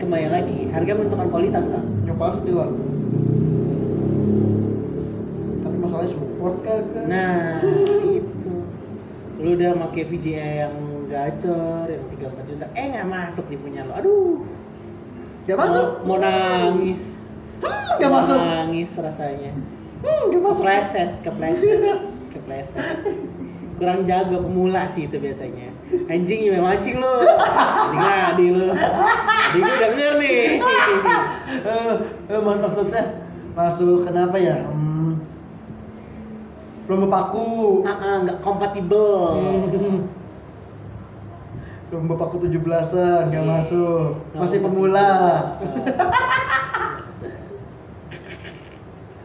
Kembali 0.00 0.26
lagi, 0.32 0.58
harga 0.72 0.92
menentukan 0.96 1.28
kualitas 1.28 1.68
kan. 1.68 1.84
ya 2.08 2.16
pasti 2.16 2.48
lah 2.48 2.72
kagak 6.60 7.04
Nah, 7.04 7.60
itu. 8.04 8.54
Lu 9.36 9.48
udah 9.52 9.70
pakai 9.80 10.02
VGA 10.04 10.48
yang 10.62 10.74
gacor, 11.06 11.86
yang 11.86 12.04
3 12.08 12.28
4 12.30 12.46
juta. 12.46 12.66
Eh 12.72 12.84
nggak 12.88 13.06
masuk 13.06 13.44
di 13.46 13.56
punya 13.56 13.82
lu. 13.82 13.92
Aduh. 13.92 14.40
gak 15.44 15.58
masuk 15.58 15.86
Mau, 16.02 16.16
mau 16.16 16.18
nangis. 16.18 17.28
Hmm, 17.60 17.98
gak 17.98 18.08
Mau 18.08 18.16
masuk 18.18 18.36
Nangis 18.36 18.90
rasanya. 18.94 19.52
hmm, 20.00 20.22
gak 20.30 20.40
masuk 20.42 20.62
Kepleset, 20.62 21.10
kepleset, 21.20 21.80
kepleset. 22.30 22.86
Kurang 23.74 24.04
jago 24.04 24.40
pemula 24.40 24.86
sih 24.86 25.04
itu 25.04 25.18
biasanya. 25.18 25.68
Anjing 26.06 26.46
ya 26.46 26.58
mancing 26.58 26.96
lu. 26.96 27.12
Anjing 27.26 27.98
ngadi 27.98 28.46
lu. 28.50 28.68
Tadi 28.70 29.58
gue 29.58 29.76
denger 29.76 30.12
nih. 30.16 30.38
eh, 31.60 31.92
eh, 32.26 32.40
mak- 32.40 32.60
maksudnya 32.60 33.02
masuk 33.52 34.02
kenapa 34.02 34.36
ya 34.36 34.62
hmm, 34.62 34.93
belum 36.84 37.08
berpaku 37.08 37.80
Ah, 37.82 37.96
ah, 37.96 38.16
nggak 38.22 38.38
kompatibel. 38.40 39.40
Belum 41.84 42.10
berpaku 42.10 42.42
17-an 42.42 43.30
gak 43.30 43.38
Iya. 43.38 43.46
masuk 43.46 44.18
Nggak 44.34 44.40
masih 44.42 44.58
pemula 44.58 45.10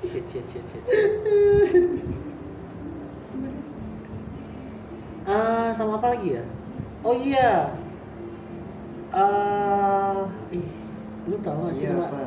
shit, 0.05 0.25
shit, 0.25 0.45
shit, 0.45 0.63
shit. 0.65 0.83
Ah, 5.25 5.69
sama 5.73 5.97
apa 5.97 6.13
lagi 6.13 6.37
ya? 6.37 6.43
Oh 7.01 7.13
iya. 7.13 7.69
Ah, 9.09 10.25
ih, 10.49 10.65
lu 11.25 11.37
tau 11.39 11.69
gak 11.69 11.73
sih 11.73 11.85
Iya, 11.85 11.93
Mbak? 11.97 12.09
apa? 12.09 12.21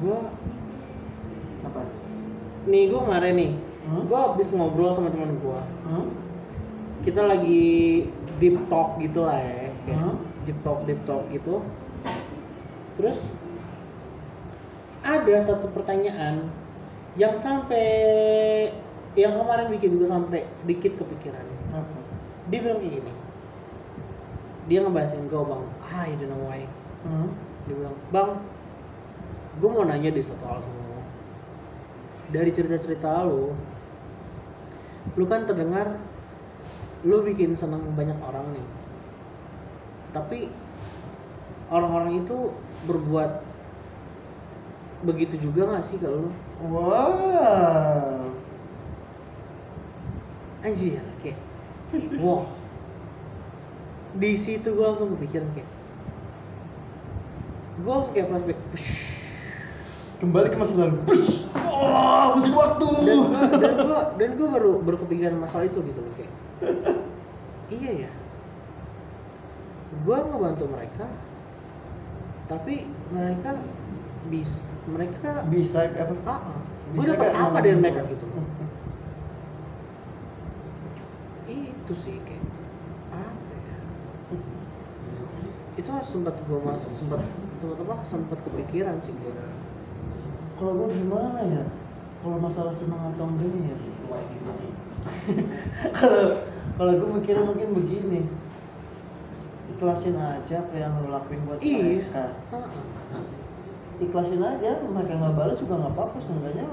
Gua 0.00 0.18
apa 1.62 1.80
nih 2.64 2.88
gua 2.88 3.00
kemarin 3.04 3.34
nih. 3.36 3.52
Hmm? 3.86 4.04
Gua 4.08 4.34
habis 4.34 4.52
ngobrol 4.52 4.92
sama 4.92 5.08
teman 5.12 5.36
gua. 5.40 5.64
Hmm? 5.88 6.12
Kita 7.00 7.24
lagi 7.24 8.04
deep 8.40 8.56
talk 8.68 9.00
gitu 9.00 9.24
lah 9.24 9.40
ya. 9.40 9.72
Kayak 9.88 9.98
Hmm? 10.00 10.16
deep 10.44 10.58
talk, 10.64 10.80
deep 10.84 11.00
talk 11.08 11.24
gitu. 11.32 11.64
Terus 13.00 13.18
ada 15.00 15.34
satu 15.40 15.66
pertanyaan 15.72 16.52
yang 17.16 17.34
sampai 17.34 17.88
yang 19.18 19.34
kemarin 19.34 19.72
bikin 19.72 19.98
gue 19.98 20.06
sampai 20.06 20.46
sedikit 20.54 20.94
kepikiran. 21.00 21.42
apa 21.74 21.98
Dia 22.52 22.58
bilang 22.62 22.78
kayak 22.78 23.02
gini. 23.02 23.12
Dia 24.70 24.86
ngebahasin 24.86 25.26
gue 25.26 25.42
bang, 25.42 25.64
ah 25.82 26.02
I 26.06 26.14
don't 26.14 26.30
know 26.30 26.46
why. 26.46 26.62
hmm? 27.02 27.28
Dia 27.66 27.74
bilang, 27.74 27.96
bang, 28.14 28.30
gue 29.58 29.70
mau 29.70 29.82
nanya 29.82 30.14
di 30.14 30.22
satu 30.22 30.44
hal 30.46 30.62
sama 30.62 30.82
lo. 30.94 31.02
Dari 32.30 32.50
cerita-cerita 32.54 33.26
lo, 33.26 33.50
lu 35.16 35.24
kan 35.26 35.48
terdengar 35.48 35.96
lu 37.04 37.24
bikin 37.24 37.56
seneng 37.56 37.84
banyak 37.96 38.16
orang 38.20 38.44
nih. 38.52 38.66
Tapi 40.10 40.38
orang-orang 41.70 42.26
itu 42.26 42.52
berbuat 42.84 43.46
begitu 45.00 45.40
juga 45.40 45.64
gak 45.64 45.86
sih 45.88 45.96
kalau 45.96 46.28
lu? 46.28 46.30
wow 46.68 48.28
Anjir, 50.60 51.00
kayak 51.24 51.40
wow. 52.20 52.44
Di 54.20 54.36
situ 54.36 54.76
gue 54.76 54.84
langsung 54.84 55.16
kepikiran 55.16 55.48
kayak 55.56 55.70
gue 57.80 57.88
langsung 57.88 58.12
kayak 58.12 58.28
flashback. 58.28 58.60
Push. 58.68 59.19
Kembali 60.20 60.52
ke 60.52 60.56
masa 60.60 60.76
lalu. 60.76 61.00
Bus! 61.08 61.48
oh 61.56 62.36
mesin 62.36 62.52
waktu. 62.52 62.86
Dan 63.00 63.16
gua 63.32 63.42
dan 63.56 63.72
gua 63.80 64.00
dan 64.20 64.30
gua 64.36 64.48
baru 64.52 64.72
baru 64.84 64.96
kepikiran 65.08 65.40
masalah 65.40 65.64
itu 65.66 65.80
gitu 65.80 66.00
loh 66.04 66.12
kayak. 66.14 66.32
Iya 67.72 67.90
ya. 68.06 68.10
Gua 70.04 70.22
ngebantu 70.22 70.64
mereka 70.68 71.06
tapi 72.50 72.82
mereka 73.14 73.56
bis 74.28 74.68
mereka 74.90 75.46
bisa 75.48 75.88
apa? 75.88 76.14
Ah, 76.28 76.36
ah. 76.36 76.60
gua 76.92 77.04
dapat 77.08 77.32
apa 77.32 77.58
dari 77.64 77.76
mereka 77.80 78.04
gitu 78.12 78.28
loh. 78.28 78.44
Itu 81.50 81.94
sih 81.98 82.20
kayak 82.22 82.44
apa 83.10 83.54
ya? 83.56 83.78
Itu 85.80 85.90
sempat 86.04 86.36
gua 86.44 86.60
masuk 86.68 86.90
sempat 87.00 87.24
sempat 87.56 87.78
apa? 87.82 87.96
Sempat 88.04 88.38
kepikiran 88.44 89.00
sih 89.00 89.16
gua 89.24 89.32
kalau 90.60 90.72
gue 90.76 90.88
gimana 90.92 91.40
ya? 91.40 91.64
Kalau 92.20 92.36
masalah 92.36 92.74
senang 92.76 93.16
atau 93.16 93.24
enggaknya 93.32 93.72
ya? 93.72 93.76
Kalau 95.96 96.36
kalau 96.76 96.92
gue 96.96 97.08
mikirnya 97.20 97.44
mungkin 97.44 97.76
begini. 97.76 98.20
Ikhlasin 99.76 100.16
aja 100.20 100.60
apa 100.60 100.74
yang 100.76 100.92
lo 101.00 101.08
lakuin 101.08 101.40
buat 101.48 101.60
iya. 101.64 102.04
mereka. 102.04 102.36
Ikhlasin 104.00 104.44
aja 104.44 104.84
mereka 104.84 105.12
nggak 105.16 105.34
balas 105.36 105.56
juga 105.56 105.80
nggak 105.80 105.92
apa-apa 105.96 106.16
seenggaknya 106.20 106.64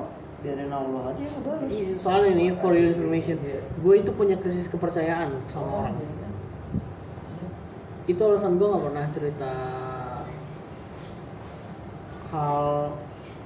biarin 0.44 0.72
Allah 0.72 1.12
aja 1.12 1.22
yang 1.24 1.34
ngebalas. 1.40 1.70
Iya, 1.72 1.92
soalnya 2.00 2.32
nih 2.36 2.50
for 2.60 2.72
your 2.76 2.92
information, 2.96 3.36
gue 3.84 3.96
itu 3.96 4.12
punya 4.12 4.36
krisis 4.40 4.68
kepercayaan 4.68 5.32
sama 5.48 5.88
orang. 5.88 5.96
Itu 8.08 8.22
alasan 8.24 8.60
gue 8.60 8.68
nggak 8.68 8.84
pernah 8.92 9.06
cerita 9.12 9.52
hal 12.32 12.92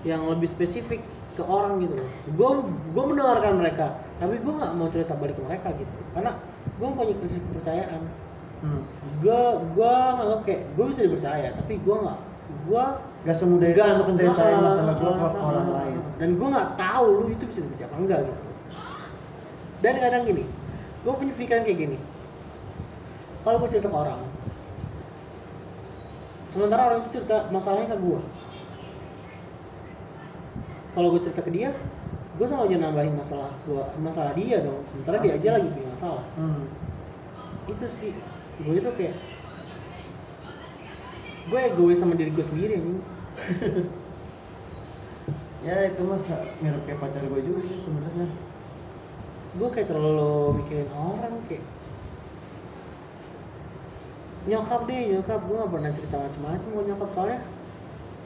yang 0.08 0.26
lebih 0.26 0.50
spesifik 0.50 1.02
ke 1.38 1.44
orang 1.46 1.80
gitu 1.80 1.96
loh. 1.96 2.10
Gue 2.36 2.50
gue 2.92 3.04
mendengarkan 3.06 3.62
mereka, 3.62 3.98
tapi 4.20 4.42
gue 4.42 4.54
nggak 4.54 4.72
mau 4.76 4.88
cerita 4.92 5.16
balik 5.16 5.40
ke 5.40 5.44
mereka 5.46 5.72
gitu, 5.78 5.94
karena 6.12 6.36
gue 6.78 6.88
punya 6.88 7.16
krisis 7.22 7.40
kepercayaan. 7.40 8.02
hmm. 8.66 8.82
Gue 9.24 9.42
gue 9.78 9.94
nganggap 10.18 10.42
kayak 10.44 10.62
gue 10.76 10.86
bisa 10.92 11.02
dipercaya, 11.08 11.48
tapi 11.56 11.74
gue 11.80 11.96
nggak 11.96 12.20
gue 12.68 12.86
gak 13.22 13.38
semudah 13.38 13.68
itu 13.70 13.80
untuk 13.80 14.08
menceritain 14.14 14.58
ah, 14.58 14.62
masalah 14.66 14.94
gue 14.98 15.12
ke 15.14 15.40
orang 15.46 15.68
lain 15.72 15.98
dan 16.18 16.30
gue 16.36 16.48
nggak 16.52 16.70
tahu 16.78 17.06
lu 17.22 17.26
itu 17.30 17.44
bisa 17.48 17.60
dipercaya 17.64 17.88
apa 17.90 17.98
enggak 18.02 18.20
gitu 18.28 18.42
dan 19.82 19.94
kadang 19.98 20.24
gini 20.26 20.44
gue 21.02 21.14
punya 21.14 21.34
pikiran 21.34 21.62
kayak 21.66 21.80
gini 21.80 21.98
kalau 23.42 23.58
gue 23.62 23.70
cerita 23.70 23.90
ke 23.90 23.98
orang 23.98 24.22
sementara 26.52 26.82
orang 26.92 27.00
itu 27.06 27.10
cerita 27.22 27.48
masalahnya 27.50 27.96
ke 27.96 27.98
gue 27.98 28.20
kalau 30.92 31.16
gue 31.16 31.22
cerita 31.24 31.42
ke 31.44 31.52
dia 31.52 31.72
gue 32.40 32.48
sama 32.48 32.66
aja 32.66 32.80
nambahin 32.80 33.16
masalah 33.16 33.52
gue 33.68 33.84
masalah 34.00 34.32
dia 34.34 34.64
dong. 34.64 34.82
Sementara 34.88 35.20
dia 35.20 35.36
Pasti. 35.36 35.42
aja 35.44 35.50
lagi 35.60 35.68
punya 35.72 35.90
masalah. 35.94 36.24
Hmm. 36.40 36.64
itu 37.70 37.86
sih. 37.86 38.12
Gue 38.66 38.76
itu 38.82 38.90
kayak 38.98 39.16
gue 41.52 41.60
egois 41.60 42.00
sama 42.00 42.16
diri 42.16 42.32
gue 42.32 42.46
sendiri 42.46 42.78
ya 45.66 45.94
itu 45.94 46.02
mas 46.02 46.26
mirip 46.62 46.82
kayak 46.90 47.00
pacar 47.02 47.22
gue 47.22 47.42
juga 47.44 47.60
sih 47.68 47.78
sebenarnya. 47.84 48.28
Gue 49.60 49.70
kayak 49.70 49.88
terlalu 49.92 50.64
mikirin 50.64 50.90
orang 50.96 51.36
kayak. 51.46 51.66
Nyokap 54.50 54.90
deh 54.90 55.02
nyokap. 55.14 55.40
Gue 55.46 55.56
gak 55.62 55.70
pernah 55.70 55.92
cerita 55.94 56.16
macam-macam 56.18 56.66
sama 56.66 56.82
nyokap 56.82 57.10
soalnya 57.14 57.40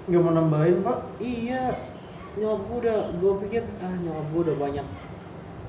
nggak 0.06 0.22
mau 0.22 0.34
nambahin 0.38 0.86
pak? 0.86 0.98
Iya 1.18 1.64
nyokap 2.36 2.62
gue 2.68 2.78
udah 2.84 3.00
gue 3.16 3.34
pikir 3.48 3.64
ah 3.80 3.96
nyokap 4.04 4.26
gue 4.28 4.42
udah 4.52 4.58
banyak 4.60 4.88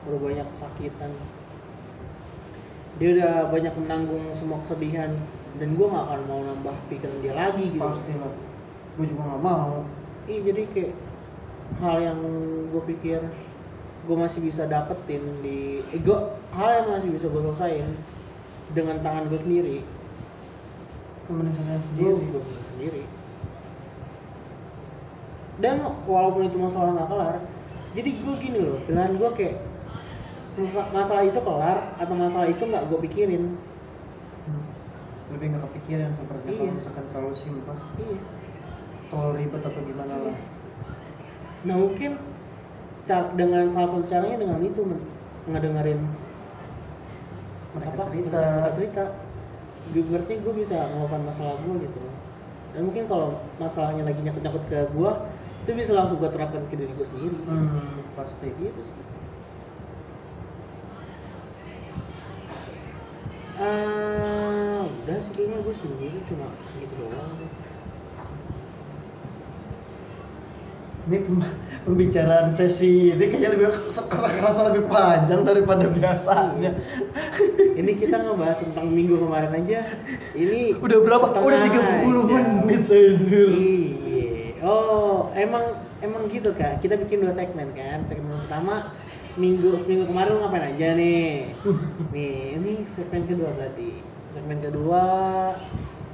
udah 0.07 0.21
banyak 0.23 0.47
kesakitan. 0.55 1.11
Dia 2.97 3.09
udah 3.13 3.35
banyak 3.53 3.75
menanggung 3.77 4.25
semua 4.35 4.59
kesedihan 4.65 5.13
dan 5.61 5.69
gue 5.77 5.87
gak 5.87 6.05
akan 6.11 6.21
mau 6.27 6.41
nambah 6.43 6.77
pikiran 6.91 7.19
dia 7.23 7.35
lagi 7.39 7.71
gitu. 7.71 7.83
Pasti 7.83 8.13
lah. 8.19 8.33
Gue 8.99 9.07
juga 9.07 9.23
nggak 9.31 9.43
mau. 9.43 9.85
Iya 10.27 10.41
jadi 10.51 10.63
kayak 10.75 10.95
hal 11.83 11.97
yang 12.03 12.19
gue 12.71 12.83
pikir 12.95 13.21
gue 14.07 14.17
masih 14.17 14.39
bisa 14.39 14.71
dapetin 14.71 15.23
di 15.43 15.83
eh, 15.91 15.99
gua- 15.99 16.39
hal 16.55 16.83
yang 16.83 16.87
masih 16.95 17.11
bisa 17.11 17.27
gue 17.27 17.43
selesain 17.43 17.87
dengan 18.75 19.03
tangan 19.07 19.31
gue 19.31 19.39
sendiri. 19.39 19.79
Temen 21.27 21.47
saya 21.55 21.79
gue 21.79 22.11
sendiri. 22.11 22.27
gue 22.31 22.43
sendiri 22.75 23.03
dan 25.57 25.75
walaupun 26.05 26.45
itu 26.45 26.57
masalah 26.57 26.93
nggak 26.93 27.09
kelar 27.09 27.37
jadi 27.93 28.11
gue 28.13 28.35
gini 28.37 28.59
loh 28.61 28.77
pilihan 28.85 29.17
gue 29.17 29.31
kayak 29.33 29.57
masa- 30.57 30.91
masalah 30.91 31.23
itu 31.23 31.39
kelar 31.39 31.79
atau 31.97 32.15
masalah 32.15 32.47
itu 32.47 32.63
nggak 32.63 32.85
gue 32.87 32.99
pikirin 33.05 33.45
Hmm. 34.47 34.63
lebih 35.33 35.51
nggak 35.51 35.63
kepikiran 35.67 36.11
kalau 36.15 36.41
Iya. 36.47 36.71
misalkan 36.71 37.05
terlalu 37.11 37.35
simpel 37.35 37.77
iya 37.99 38.19
terlalu 39.07 39.33
ribet 39.39 39.63
atau 39.63 39.81
gimana 39.83 40.13
Iya. 40.13 40.25
lah 40.25 40.37
nah 41.65 41.77
mungkin 41.77 42.11
cara, 43.03 43.27
dengan 43.33 43.65
salah 43.67 43.89
satu 43.89 44.05
caranya 44.05 44.39
dengan 44.39 44.61
itu 44.61 44.81
ngedengerin 45.47 46.01
mereka 47.73 47.91
apa 47.93 48.03
cerita 48.09 48.39
mereka 48.39 48.71
cerita 48.73 49.05
Gue- 49.87 50.03
berarti 50.05 50.35
gue 50.37 50.55
bisa 50.57 50.79
melupakan 50.91 51.23
masalah 51.23 51.55
gue 51.57 51.75
gitu 51.81 52.03
dan 52.71 52.81
mungkin 52.83 53.07
kalau 53.07 53.29
masalahnya 53.57 54.03
lagi 54.03 54.19
nyangkut-nyangkut 54.21 54.65
ke 54.67 54.79
gue 54.91 55.11
itu 55.67 55.75
bisa 55.75 55.99
langsung 55.99 56.23
gue 56.23 56.31
terapkan 56.31 56.63
ke 56.71 56.79
diri 56.79 56.95
gue 56.95 57.07
sendiri. 57.11 57.35
Hmm, 57.43 58.07
pasti. 58.15 58.55
Gitu 58.55 58.81
sih. 58.87 58.95
Ah, 63.59 64.87
udah 64.87 65.19
sih 65.19 65.33
kayaknya 65.35 65.59
gue 65.67 65.75
sendiri 65.75 66.19
cuma 66.31 66.47
gitu 66.79 66.95
doang. 67.03 67.35
Ini 71.07 71.19
pem- 71.23 71.55
pembicaraan 71.83 72.55
sesi 72.55 73.11
ini 73.11 73.25
kayaknya 73.27 73.51
lebih 73.59 73.67
kerasa 74.07 74.71
lebih 74.71 74.87
panjang 74.87 75.43
daripada 75.43 75.87
biasanya. 75.91 76.79
Ini 77.79 77.93
kita 77.95 78.19
ngebahas 78.23 78.59
tentang 78.59 78.91
minggu 78.91 79.15
kemarin 79.15 79.55
aja. 79.55 79.87
Ini 80.35 80.79
udah 80.83 80.99
berapa? 81.07 81.25
Udah 81.31 81.61
30 81.63 82.27
aja. 82.27 82.39
menit 82.67 82.83
anjir. 82.91 83.51
Iya. 83.55 84.06
Oh, 84.67 85.31
emang 85.39 85.79
emang 86.03 86.27
gitu 86.27 86.51
kak. 86.51 86.83
Kita 86.83 86.99
bikin 86.99 87.23
dua 87.23 87.31
segmen 87.31 87.71
kan. 87.71 88.03
Segmen 88.11 88.35
pertama 88.43 88.83
minggu 89.39 89.79
seminggu 89.79 90.11
kemarin 90.11 90.35
lu 90.35 90.39
ngapain 90.43 90.67
aja 90.75 90.99
nih? 90.99 91.47
Nih, 92.11 92.59
ini 92.59 92.73
segmen 92.91 93.23
kedua 93.31 93.55
berarti. 93.55 94.03
Segmen 94.35 94.59
kedua 94.59 95.05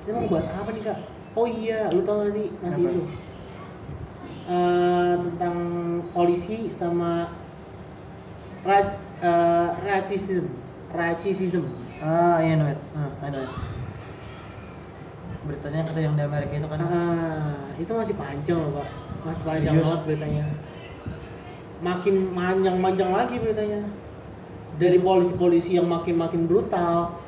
kita 0.05 0.19
mau 0.19 0.29
bahas 0.29 0.51
apa 0.53 0.69
nih 0.75 0.83
kak? 0.85 0.99
Oh 1.33 1.49
iya, 1.49 1.89
lu 1.95 2.05
tau 2.05 2.27
gak 2.27 2.35
sih 2.37 2.53
masih 2.61 2.85
Apa? 2.85 2.93
itu 2.93 3.03
Eh, 4.43 5.15
tentang 5.23 5.57
polisi 6.11 6.75
sama 6.75 7.31
ra, 8.67 8.79
eh, 9.23 9.69
racism, 9.87 10.51
racism. 10.91 11.63
ah 12.03 12.43
iya 12.43 12.59
Noet 12.59 12.79
ah 12.99 13.09
I 13.23 13.31
know 13.31 13.39
it. 13.39 13.72
Beritanya 15.43 15.83
kata 15.83 16.01
yang 16.01 16.15
di 16.15 16.23
Amerika 16.23 16.53
itu 16.55 16.69
kan 16.71 16.79
Ah, 16.87 17.59
itu 17.75 17.91
masih 17.91 18.15
panjang 18.15 18.59
loh 18.63 18.71
pak, 18.79 18.89
masih 19.27 19.43
panjang 19.43 19.75
Serius? 19.75 19.87
banget 19.87 20.01
beritanya. 20.07 20.45
Makin 21.83 22.15
panjang-panjang 22.31 23.11
lagi 23.11 23.37
beritanya. 23.43 23.81
Dari 24.79 24.99
polisi-polisi 25.03 25.77
yang 25.77 25.91
makin-makin 25.91 26.47
brutal, 26.47 27.19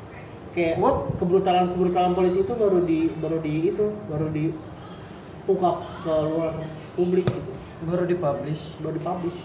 kayak 0.55 0.79
What? 0.79 1.19
kebrutalan-kebrutalan 1.19 2.15
polisi 2.15 2.41
itu 2.41 2.53
baru 2.55 2.79
di 2.81 3.11
baru 3.19 3.37
di 3.43 3.69
itu 3.69 3.85
baru 4.07 4.31
diungkap 4.31 5.75
ke 6.01 6.13
luar 6.25 6.55
publik 6.95 7.27
gitu, 7.27 7.51
baru 7.83 8.07
dipublish 8.07 8.79
baru 8.79 8.95
dipublish. 8.95 9.39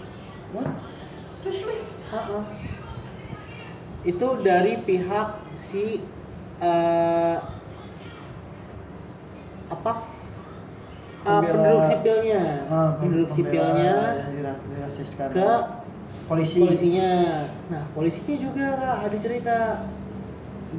what 0.55 0.67
seriously 1.35 1.77
ah. 2.15 2.43
Itu 4.01 4.41
dari 4.41 4.81
pihak 4.81 5.27
si 5.53 6.01
eh, 6.63 7.37
apa? 9.71 9.93
Ah, 11.21 11.37
penduduk 11.45 11.85
sipilnya, 11.85 12.65
ah, 12.65 12.89
penduduk 12.97 13.29
sipilnya 13.29 14.25
dirasiskan 14.73 15.27
ke 15.29 15.49
polisi 16.25 16.65
polisinya. 16.65 17.13
Nah, 17.69 17.83
polisinya 17.93 18.35
juga 18.41 18.65
Kak, 18.73 18.97
ada 19.05 19.17
cerita. 19.21 19.57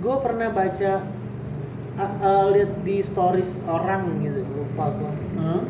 Gue 0.03 0.17
pernah 0.19 0.51
baca 0.51 0.93
ah, 1.95 2.13
ah, 2.27 2.45
lihat 2.51 2.75
di 2.83 3.07
stories 3.07 3.63
orang 3.71 4.19
gitu, 4.19 4.43
lupa 4.51 4.91
gue. 4.99 5.13
Hmm? 5.39 5.63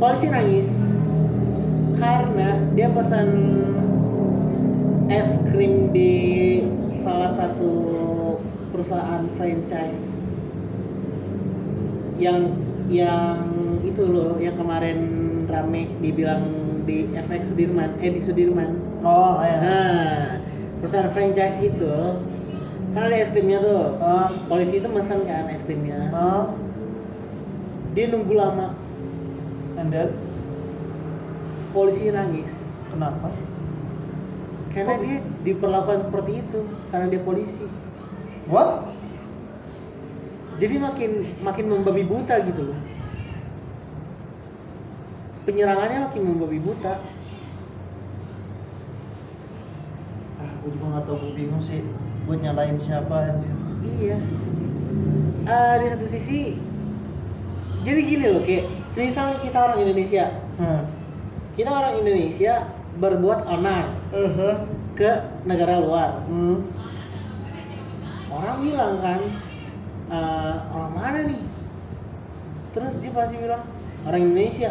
Polisi 0.00 0.26
nangis 0.32 0.68
karena 2.00 2.60
dia 2.72 2.88
pesan 2.88 3.28
es 5.12 5.36
krim 5.52 5.92
di 5.92 6.12
salah 6.96 7.32
satu 7.36 7.72
perusahaan 8.72 9.28
franchise 9.36 10.25
yang 12.16 12.54
yang 12.86 13.36
itu 13.82 14.02
loh 14.06 14.38
yang 14.38 14.54
kemarin 14.54 14.98
rame 15.50 15.90
dibilang 16.00 16.42
di 16.86 17.10
FX 17.12 17.52
Sudirman 17.52 17.98
eh 17.98 18.10
di 18.14 18.22
Sudirman. 18.22 18.78
Oh 19.02 19.42
iya. 19.42 19.58
Nah 19.60 20.16
perusahaan 20.80 21.10
franchise 21.10 21.58
itu 21.60 21.94
kan 22.94 23.02
ada 23.10 23.16
es 23.16 23.28
krimnya 23.28 23.60
tuh. 23.60 23.98
Ah 24.00 24.30
polisi 24.48 24.80
itu 24.80 24.88
mesen 24.88 25.26
kan 25.26 25.50
es 25.50 25.66
krimnya. 25.66 26.10
Ah 26.14 26.50
dia 27.92 28.08
nunggu 28.08 28.32
lama. 28.32 28.72
And 29.76 29.92
then? 29.92 30.14
Polisi 31.76 32.08
nangis. 32.08 32.54
Kenapa? 32.92 33.28
Karena 34.72 34.96
Oh. 34.96 35.00
dia 35.00 35.16
diperlakukan 35.44 36.08
seperti 36.08 36.32
itu 36.40 36.60
karena 36.92 37.06
dia 37.12 37.20
polisi. 37.20 37.64
What 38.48 38.95
jadi 40.56 40.80
makin 40.80 41.36
makin 41.44 41.66
membabi 41.68 42.02
buta 42.08 42.40
gitu 42.44 42.72
loh. 42.72 42.78
Penyerangannya 45.44 46.08
makin 46.08 46.22
membabi 46.24 46.58
buta. 46.58 46.96
Ah 50.40 50.50
gue 50.64 50.70
juga 50.72 50.84
nggak 50.96 51.04
tahu 51.04 51.16
gue 51.20 51.32
bingung 51.36 51.62
sih. 51.62 51.84
Buat 52.24 52.42
nyalain 52.42 52.80
siapa 52.80 53.36
anjir? 53.36 53.52
Iya. 53.84 54.18
Eh, 55.46 55.74
di 55.78 55.86
satu 55.92 56.06
sisi 56.10 56.58
jadi 57.86 58.00
gini 58.02 58.26
loh 58.34 58.42
kayak 58.42 58.66
misalnya 58.98 59.38
kita 59.44 59.58
orang 59.62 59.78
Indonesia. 59.84 60.26
Hmm. 60.56 60.82
kita 61.56 61.68
orang 61.72 62.00
Indonesia 62.00 62.68
berbuat 63.00 63.44
onar 63.48 63.92
uh 64.12 64.56
ke 64.96 65.20
negara 65.44 65.84
luar. 65.84 66.24
Hmm. 66.26 66.64
orang 68.32 68.56
bilang 68.64 68.94
kan 69.04 69.20
"Eh, 70.06 70.54
orang 70.70 70.92
mana 70.94 71.18
nih? 71.26 71.40
Terus 72.70 72.94
dia 73.00 73.10
pasti 73.10 73.34
bilang 73.36 73.64
orang 74.04 74.20
Indonesia. 74.22 74.70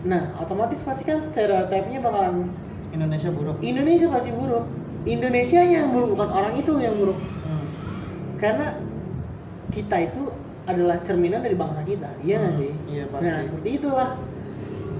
Nah 0.00 0.32
otomatis 0.40 0.80
pasti 0.80 1.04
kan 1.04 1.20
stereotipnya 1.28 2.00
bakalan 2.00 2.48
Indonesia 2.90 3.28
buruk. 3.28 3.60
Indonesia 3.60 4.08
pasti 4.08 4.32
buruk. 4.32 4.64
Indonesia 5.04 5.60
yang 5.60 5.92
buruk 5.92 6.16
bukan 6.16 6.28
orang 6.28 6.54
itu 6.56 6.72
yang 6.76 6.96
buruk. 6.96 7.16
Hmm. 7.16 7.64
karena 8.36 8.72
kita 9.68 9.96
itu 10.02 10.32
adalah 10.64 10.96
cerminan 11.00 11.40
dari 11.40 11.56
bangsa 11.56 11.80
kita 11.82 12.08
iya 12.20 12.40
Hmm, 12.40 12.56
sih? 12.56 12.72
Iya, 12.86 13.04
pasti. 13.08 13.24
nah 13.24 13.36
seperti 13.44 13.68
itulah. 13.76 14.10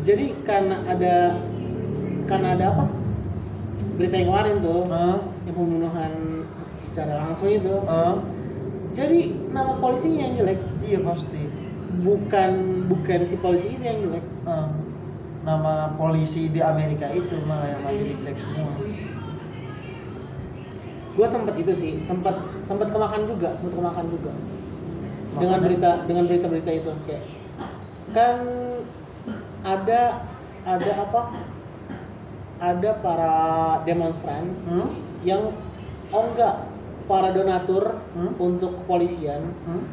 Jadi 0.00 0.26
karena 0.44 0.76
ada 0.84 1.36
karena 2.24 2.48
ada 2.56 2.64
apa? 2.68 2.84
Berita 3.96 4.16
yang 4.16 4.28
kemarin 4.28 4.56
tuh 4.60 4.80
Hah? 4.88 5.18
yang 5.44 5.54
pembunuhan 5.56 6.12
secara 6.80 7.28
langsung 7.28 7.52
itu. 7.52 7.76
Hah? 7.84 8.16
jadi 8.90 9.30
nama 9.54 9.78
polisinya 9.78 10.26
yang 10.26 10.34
jelek. 10.42 10.60
Iya 10.82 10.98
pasti. 11.06 11.42
Bukan 12.02 12.50
bukan 12.90 13.20
si 13.28 13.36
polisi 13.38 13.76
itu 13.76 13.84
yang 13.84 13.98
jelek. 14.08 14.24
Hah. 14.48 14.72
nama 15.40 15.96
polisi 15.96 16.52
di 16.52 16.60
Amerika 16.60 17.08
itu 17.16 17.32
malah 17.48 17.64
yang 17.72 17.80
lagi 17.80 18.12
jelek 18.12 18.36
semua. 18.36 18.76
Gue 21.16 21.26
sempet 21.32 21.54
itu 21.64 21.72
sih 21.72 21.92
sempet 22.04 22.36
sempet 22.60 22.92
kemakan 22.92 23.24
juga 23.24 23.56
sempet 23.56 23.72
kemakan 23.72 24.04
juga. 24.12 24.36
Dengan 24.36 25.40
Makanya- 25.40 25.62
berita 25.64 25.90
dengan 26.04 26.24
berita-berita 26.28 26.70
itu 26.76 26.90
kayak 27.08 27.24
kan 28.12 28.36
ada 29.64 30.28
ada 30.68 30.90
apa? 31.08 31.22
Ada 32.60 32.90
para 33.00 33.34
demonstran 33.88 34.52
hmm? 34.68 34.92
yang 35.24 35.56
oh 36.10 36.22
enggak 36.30 36.66
para 37.06 37.30
donatur 37.30 37.98
Hmm? 38.14 38.34
untuk 38.38 38.78
kepolisian 38.82 39.54
Hmm? 39.66 39.84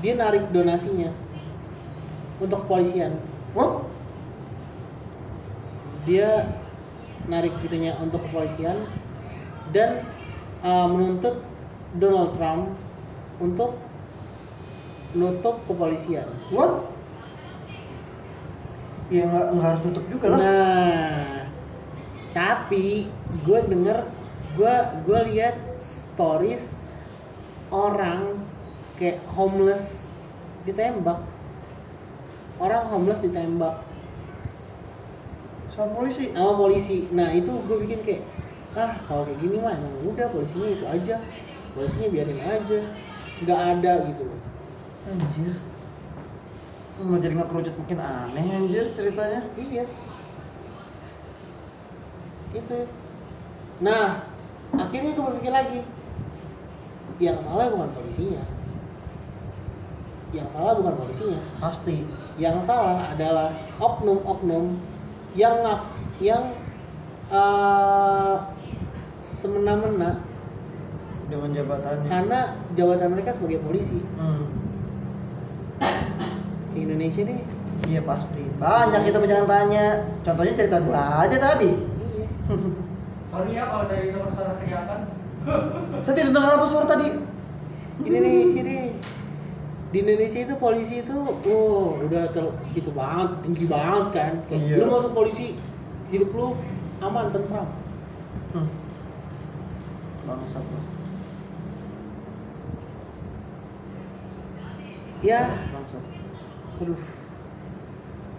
dia 0.00 0.16
narik 0.16 0.48
donasinya 0.50 1.12
untuk 2.38 2.64
kepolisian 2.64 3.16
What? 3.52 3.84
dia 6.02 6.50
narik 7.30 7.54
gitunya 7.62 7.94
untuk 8.02 8.24
kepolisian 8.26 8.74
dan 9.70 10.02
uh, 10.60 10.90
menuntut 10.90 11.38
Donald 11.94 12.34
Trump 12.34 12.74
untuk 13.38 13.78
nutup 15.12 15.62
kepolisian. 15.68 16.26
What? 16.50 16.88
Ya 19.12 19.28
nggak 19.28 19.46
nggak 19.54 19.66
harus 19.68 19.82
tutup 19.84 20.04
juga 20.08 20.26
lah. 20.32 20.38
Nah, 20.40 21.30
tapi 22.32 23.06
gue 23.44 23.58
denger, 23.68 24.08
gue 24.52 24.74
gue 25.08 25.20
lihat 25.32 25.56
stories 25.80 26.64
orang 27.72 28.36
kayak 29.00 29.24
homeless 29.32 29.96
ditembak, 30.68 31.18
orang 32.60 32.84
homeless 32.92 33.18
ditembak 33.24 33.80
Sama 35.72 35.88
polisi. 35.96 36.28
sama 36.36 36.52
polisi. 36.52 37.08
Nah 37.16 37.32
itu 37.32 37.48
gue 37.64 37.76
bikin 37.80 38.04
kayak 38.04 38.22
ah 38.76 38.92
kalau 39.08 39.24
kayak 39.24 39.40
gini 39.40 39.56
mah 39.56 39.72
emang 39.72 39.94
udah 40.04 40.28
polisinya 40.28 40.68
itu 40.68 40.84
aja, 40.84 41.16
polisinya 41.72 42.08
biarin 42.12 42.40
aja, 42.44 42.80
nggak 43.40 43.60
ada 43.80 43.92
gitu 44.12 44.22
loh. 44.28 44.40
Anjir. 45.08 45.56
Mau 47.00 47.16
jadi 47.16 47.34
nggak 47.40 47.48
kerucut 47.48 47.74
makin 47.80 48.00
aneh 48.04 48.46
anjir 48.52 48.84
ceritanya. 48.92 49.40
Iya. 49.56 49.88
Itu. 52.52 52.78
Nah, 53.80 54.31
akhirnya 54.74 55.10
gue 55.12 55.24
berpikir 55.24 55.52
lagi. 55.52 55.80
Yang 57.18 57.38
salah 57.44 57.68
bukan 57.68 57.90
polisinya. 57.92 58.42
Yang 60.32 60.48
salah 60.50 60.72
bukan 60.74 60.94
polisinya. 60.96 61.40
Pasti. 61.58 62.02
Yang 62.34 62.64
salah 62.64 63.04
adalah 63.08 63.48
oknum-oknum 63.76 64.80
yang 65.32 65.60
ngap 65.60 65.80
yang 66.18 66.44
eh, 67.28 68.36
semena-mena 69.22 70.20
Dengan 71.26 71.50
jabatannya. 71.50 72.04
karena 72.06 72.40
jabatan 72.72 73.08
mereka 73.10 73.32
sebagai 73.32 73.60
polisi 73.60 73.96
Hmm. 74.14 74.44
ke 76.68 76.78
Indonesia 76.78 77.24
nih. 77.24 77.40
Iya 77.88 78.00
pasti. 78.02 78.42
Banyak 78.56 79.00
kita 79.02 79.18
jangan 79.22 79.48
tanya. 79.48 79.84
Contohnya 80.20 80.52
cerita 80.54 80.78
gua 80.80 81.24
aja 81.24 81.36
tadi. 81.36 81.72
Iya. 81.72 82.26
Sorry 83.32 83.56
ya 83.56 83.64
kalau 83.64 83.84
dari 83.88 84.12
nomor 84.12 84.28
suara 84.28 84.60
kelihatan. 84.60 85.00
Saya 86.04 86.14
tidak 86.14 86.32
dengar 86.36 86.52
apa 86.54 86.66
suara 86.68 86.86
tadi. 86.86 87.08
Indonesia 88.02 88.60
deh 88.60 88.92
di 89.92 90.00
Indonesia 90.00 90.40
itu 90.40 90.54
polisi 90.56 91.04
itu 91.04 91.12
oh 91.44 92.00
udah 92.00 92.32
ter, 92.32 92.40
itu 92.72 92.88
banget 92.90 93.28
tinggi 93.44 93.68
banget 93.68 94.06
kan 94.10 94.32
kayak 94.48 94.64
Iya. 94.64 94.76
lu 94.80 94.88
masuk 94.88 95.12
polisi 95.12 95.52
hidup 96.08 96.32
lu 96.32 96.56
aman 96.98 97.28
tentram 97.28 97.68
Hmm. 98.52 98.68
Bangsat 100.24 100.64
lu. 100.64 100.80
ya 105.20 105.46
Bangsat. 105.70 106.02
aduh 106.80 107.00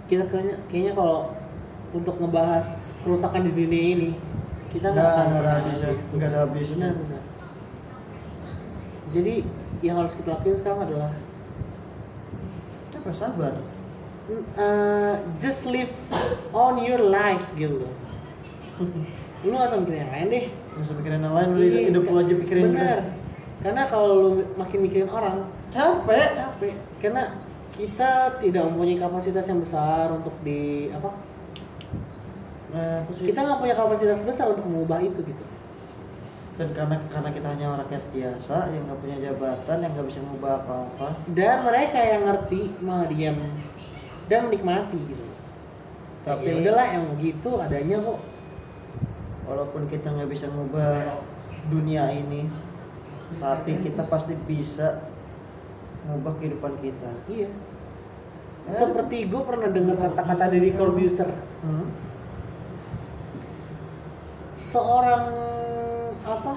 kita 0.10 0.26
kayaknya 0.28 0.58
kayaknya 0.68 0.94
kalau 0.98 1.32
untuk 1.94 2.18
ngebahas 2.18 2.68
kerusakan 3.06 3.46
di 3.46 3.52
dunia 3.54 3.84
ini 3.96 4.10
kita 4.74 4.88
nggak 4.90 5.06
akan 5.06 5.26
nggak 5.30 5.42
ada 5.42 5.52
habisnya. 5.62 5.88
habis. 5.88 6.06
Nggak 6.12 6.30
ada 6.30 6.40
habisnya. 6.44 6.90
Benar, 6.98 7.24
jadi 9.14 9.34
yang 9.86 9.96
harus 10.02 10.14
kita 10.18 10.34
lakuin 10.34 10.58
sekarang 10.58 10.82
adalah 10.90 11.12
Apa 12.98 13.12
sabar? 13.12 13.54
uh, 14.56 15.20
just 15.38 15.68
live 15.68 15.92
on 16.56 16.80
your 16.82 16.98
life 17.04 17.44
gitu 17.60 17.84
loh 17.84 17.94
lu 19.44 19.60
gak 19.60 19.68
usah 19.70 19.80
mikirin 19.84 20.08
yang 20.08 20.14
lain 20.16 20.28
deh 20.32 20.46
Gak 20.74 20.84
usah 20.88 20.96
pikirin 20.98 21.22
yang 21.22 21.36
lain, 21.36 21.48
lu 21.54 21.60
Iya, 21.62 21.80
hidup 21.92 22.04
lu 22.08 22.16
aja 22.18 22.34
pikirin 22.40 22.64
bener 22.74 23.00
karena 23.60 23.84
kalau 23.88 24.08
lu 24.12 24.30
makin 24.56 24.80
mikirin 24.84 25.08
orang 25.12 25.48
Capek. 25.68 26.32
capek 26.36 26.74
karena 27.04 27.36
kita 27.76 28.40
tidak 28.40 28.64
mempunyai 28.72 28.96
kapasitas 28.96 29.46
yang 29.52 29.60
besar 29.60 30.14
untuk 30.16 30.32
di 30.48 30.88
apa 30.96 31.12
Eh, 32.74 33.00
sih? 33.14 33.30
kita 33.30 33.46
nggak 33.46 33.60
punya 33.62 33.76
kapasitas 33.78 34.20
besar 34.26 34.50
untuk 34.50 34.66
mengubah 34.66 34.98
itu 35.06 35.22
gitu. 35.22 35.46
Dan 36.58 36.70
karena 36.74 36.98
karena 37.10 37.30
kita 37.34 37.48
hanya 37.50 37.82
rakyat 37.86 38.04
biasa 38.14 38.58
yang 38.74 38.84
nggak 38.90 39.00
punya 39.02 39.18
jabatan 39.22 39.78
yang 39.82 39.92
nggak 39.94 40.08
bisa 40.10 40.20
ngubah 40.26 40.54
apa-apa. 40.66 41.08
Dan 41.30 41.56
mereka 41.66 42.00
yang 42.02 42.22
ngerti 42.26 42.62
malah 42.82 43.08
diam 43.10 43.38
dan 44.26 44.40
menikmati 44.50 45.00
gitu. 45.06 45.26
Tapi- 46.26 46.46
ya 46.50 46.54
udahlah 46.66 46.88
yang 46.90 47.06
gitu 47.22 47.50
adanya 47.62 47.98
kok. 48.02 48.20
Walaupun 49.44 49.82
kita 49.86 50.08
nggak 50.10 50.30
bisa 50.34 50.50
ngubah 50.50 51.22
dunia 51.70 52.10
ini 52.10 52.50
tapi 53.42 53.82
kita 53.82 54.06
pasti 54.06 54.38
bisa 54.46 55.10
ngubah 56.06 56.38
kehidupan 56.38 56.74
kita. 56.84 57.10
Iya. 57.30 57.50
Seperti 58.70 59.28
gue 59.28 59.42
pernah 59.44 59.68
dengar 59.68 60.00
kata-kata 60.00 60.54
dari 60.54 60.72
Corbusier 60.72 61.28
hmm? 61.66 61.86
Seorang 64.74 65.26
apa? 66.26 66.54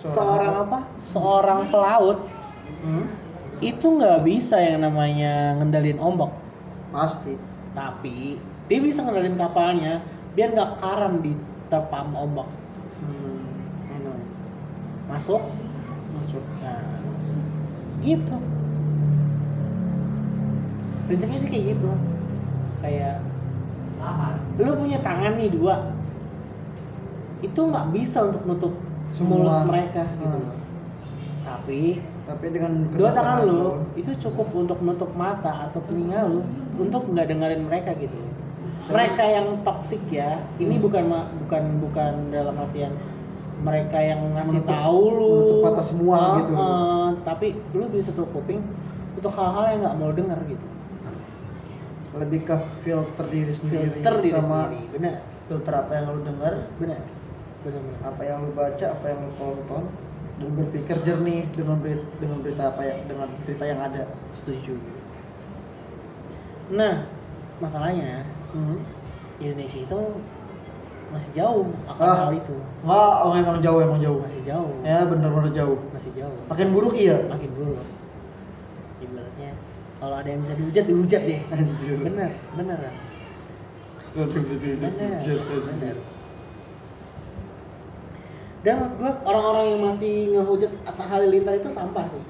Seorang 0.00 0.54
apa? 0.64 0.78
Seorang 0.98 1.60
pelaut. 1.68 2.18
Hmm? 2.82 3.06
itu 3.62 3.86
nggak 3.86 4.26
bisa 4.26 4.58
yang 4.58 4.82
namanya 4.82 5.54
ngendalin 5.54 6.02
ombak. 6.02 6.34
Pasti. 6.90 7.38
Tapi 7.78 8.42
dia 8.66 8.78
bisa 8.82 9.06
ngendalin 9.06 9.38
kapalnya 9.38 10.02
biar 10.34 10.50
nggak 10.50 10.82
karam 10.82 11.22
di 11.22 11.38
terpam 11.70 12.10
ombak. 12.18 12.50
Hmm, 12.98 13.46
enak 13.86 14.18
masuk? 15.06 15.46
Masuk. 16.18 16.42
Nah 16.58 16.82
gitu. 18.02 18.36
Prinsipnya 21.06 21.38
sih 21.38 21.50
kayak 21.54 21.78
gitu. 21.78 21.90
Kayak. 22.82 23.22
Lu 24.58 24.72
punya 24.76 24.98
tangan 24.98 25.32
nih 25.34 25.48
dua 25.48 25.76
itu 27.40 27.60
nggak 27.60 27.86
bisa 27.90 28.18
untuk 28.24 28.42
nutup 28.44 28.74
Semua. 29.08 29.36
mulut 29.36 29.58
mereka 29.66 30.02
gitu 30.14 30.26
Hmm. 30.28 30.46
loh 30.46 30.56
tapi 31.42 31.80
tapi 32.22 32.44
dengan 32.48 32.86
dua 32.86 33.10
kedua 33.10 33.10
tangan 33.12 33.38
lu 33.44 33.60
itu 33.94 34.10
cukup 34.16 34.46
untuk 34.52 34.78
menutup 34.78 35.10
mata 35.12 35.66
atau 35.66 35.82
telinga 35.82 36.22
lu 36.24 36.46
untuk 36.76 37.02
nggak 37.08 37.26
dengerin 37.28 37.62
mereka 37.62 37.90
gitu 37.94 38.14
loh 38.14 38.30
mereka 38.84 39.22
yang 39.22 39.46
toxic 39.62 40.02
ya 40.08 40.38
ini 40.56 40.76
Hmm. 40.76 40.84
bukan 40.84 41.04
bukan 41.40 41.62
bukan 41.80 42.12
dalam 42.30 42.54
artian 42.56 42.94
mereka 43.62 43.94
yang 43.96 44.18
ngasih 44.32 44.58
Menutup- 44.58 44.74
tahu 44.76 45.00
lu 45.08 45.30
menutup 45.32 45.58
mata 45.64 45.82
semua 45.82 46.16
Ah, 46.16 46.34
gitu. 46.36 46.52
ah, 46.52 47.08
tapi 47.22 47.46
lu 47.72 47.84
bisa 47.88 48.10
tutup 48.10 48.30
kuping 48.32 48.58
untuk 49.14 49.32
hal-hal 49.32 49.64
yang 49.68 49.80
nggak 49.82 49.96
mau 49.96 50.10
denger 50.10 50.38
gitu 50.48 50.66
lebih 52.12 52.44
ke 52.44 52.56
filter 52.84 53.26
diri 53.32 53.52
sendiri 53.56 54.00
filter 54.00 54.14
diri 54.20 54.36
sama 54.36 54.68
sendiri 54.68 54.86
benar 54.92 55.16
filter 55.48 55.72
apa 55.72 55.92
yang 55.96 56.04
lu 56.12 56.20
dengar 56.24 56.54
benar 56.76 57.00
benar 57.62 57.80
benar 57.80 58.00
apa 58.04 58.22
yang 58.26 58.36
lu 58.44 58.50
baca 58.52 58.86
apa 58.92 59.04
yang 59.08 59.18
lu 59.24 59.32
tonton 59.38 59.84
dan 60.42 60.50
berpikir 60.58 60.96
jernih 61.06 61.46
dengan 61.54 61.78
berita 61.78 62.02
dengan 62.18 62.38
berita 62.42 62.62
apa 62.74 62.80
ya 62.82 62.94
dengan 63.06 63.28
berita 63.46 63.64
yang 63.68 63.80
ada. 63.84 64.02
Setuju. 64.34 64.74
Nah 66.72 67.06
masalahnya 67.62 68.26
hmm. 68.56 68.80
Indonesia 69.38 69.78
itu 69.86 70.00
masih 71.12 71.30
jauh 71.36 71.68
akan 71.86 72.02
Ah. 72.08 72.16
hal 72.26 72.30
itu. 72.34 72.56
Wah 72.82 73.28
oh, 73.28 73.36
emang 73.36 73.60
jauh 73.62 73.78
emang 73.84 74.00
jauh. 74.00 74.18
Masih 74.24 74.42
jauh. 74.42 74.72
Ya 74.82 75.04
bener-bener 75.06 75.52
jauh. 75.54 75.78
Masih 75.92 76.10
jauh. 76.16 76.38
Makin 76.48 76.68
buruk 76.74 76.96
iya. 76.96 77.22
Makin 77.30 77.50
buruk 77.54 77.78
kalau 80.02 80.18
ada 80.18 80.26
yang 80.34 80.42
bisa 80.42 80.58
dihujat 80.58 80.84
dihujat 80.90 81.22
deh. 81.22 81.40
Anjir. 81.54 81.96
bener 82.02 82.34
bener. 82.58 82.90
Bener 84.82 85.94
dan 88.62 88.78
menurut 88.78 88.94
gue 88.94 89.10
orang-orang 89.26 89.66
yang 89.74 89.82
masih 89.90 90.14
ngehujat 90.38 90.70
Atta 90.86 91.04
Halilintar 91.06 91.58
itu 91.58 91.66
sampah 91.66 92.06
sih. 92.14 92.22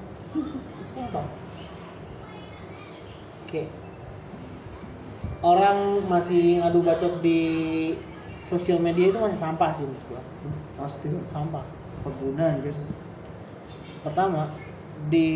Sampah. 0.89 1.29
Oke. 3.45 3.69
Orang 5.45 6.09
masih 6.09 6.65
ngadu 6.65 6.81
bacot 6.81 7.21
di 7.21 7.41
sosial 8.49 8.81
media 8.81 9.13
itu 9.13 9.19
masih 9.21 9.37
sampah 9.37 9.77
sih 9.77 9.85
menurut 9.85 10.05
gue 10.09 10.23
pasti 10.81 11.07
sampah. 11.29 11.65
Apa 12.01 12.11
guna 12.17 12.45
anjir. 12.57 12.73
Pertama 14.01 14.49
di 15.13 15.29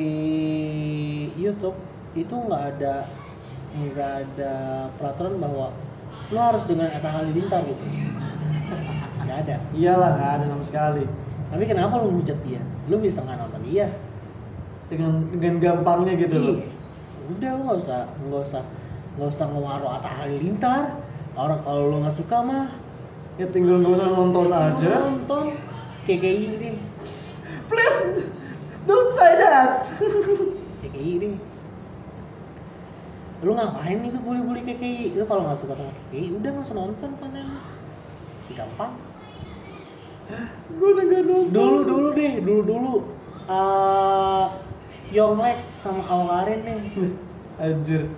YouTube 1.36 1.76
itu 2.16 2.32
nggak 2.34 2.62
ada 2.76 3.04
nggak 3.76 4.12
ada 4.24 4.52
peraturan 4.96 5.36
bahwa 5.36 5.68
lo 6.32 6.40
harus 6.40 6.64
dengan 6.64 6.88
Atta 6.88 7.12
Halilintar 7.12 7.60
gitu. 7.68 7.84
Nggak 9.22 9.38
ada. 9.46 9.56
Iyalah 9.76 10.10
nggak 10.16 10.32
ada 10.40 10.44
sama 10.48 10.64
sekali. 10.64 11.04
Tapi 11.52 11.64
kenapa 11.68 12.00
lo 12.00 12.08
ngujat 12.10 12.38
dia? 12.48 12.62
Lo 12.88 12.98
bisa 12.98 13.20
nggak 13.20 13.36
nonton 13.36 13.62
dia? 13.68 13.92
Dengan 14.88 15.28
dengan 15.28 15.54
gampangnya 15.60 16.16
gitu 16.16 16.36
loh. 16.40 16.56
Iya. 16.56 16.74
udah 17.26 17.50
lo 17.58 17.62
nggak 17.66 17.78
usah 17.82 18.00
nggak 18.22 18.42
usah 18.46 18.62
nggak 19.18 19.28
usah 19.28 19.46
ngewaro 19.52 19.86
Atta 19.92 20.10
Halilintar. 20.24 20.84
Orang 21.36 21.60
kalau 21.60 21.92
lo 21.92 21.96
nggak 22.00 22.16
suka 22.16 22.38
mah 22.40 22.72
ya 23.36 23.46
tinggal 23.52 23.84
nggak 23.84 23.92
usah 23.92 24.08
nonton 24.08 24.46
aja. 24.48 24.90
nonton. 25.04 25.46
KKI 26.08 26.54
deh. 26.62 26.76
Please 27.68 28.24
don't 28.88 29.10
say 29.12 29.36
that. 29.36 29.84
KKI 30.80 31.12
deh 31.20 31.36
lu 33.44 33.52
ngapain 33.52 34.00
nih 34.00 34.10
bully-bully 34.16 34.64
KKI 34.64 35.12
lu 35.16 35.24
kalau 35.28 35.44
nggak 35.44 35.60
suka 35.60 35.76
sama 35.76 35.92
KKI 35.92 36.40
udah 36.40 36.48
nggak 36.56 36.64
usah 36.64 36.76
nonton 36.76 37.10
konten 37.20 37.46
gampang. 38.56 38.92
Gue 40.76 40.88
udah 40.96 41.04
gak 41.06 41.22
nonton. 41.26 41.52
Dulu 41.52 41.78
dulu 41.86 42.08
deh 42.14 42.32
dulu 42.42 42.62
dulu. 42.62 42.94
Uh, 43.46 44.50
Yonglek 45.14 45.62
sama 45.78 46.02
Awkarin 46.02 46.60
nih. 46.66 46.82
Anjir. 47.62 48.10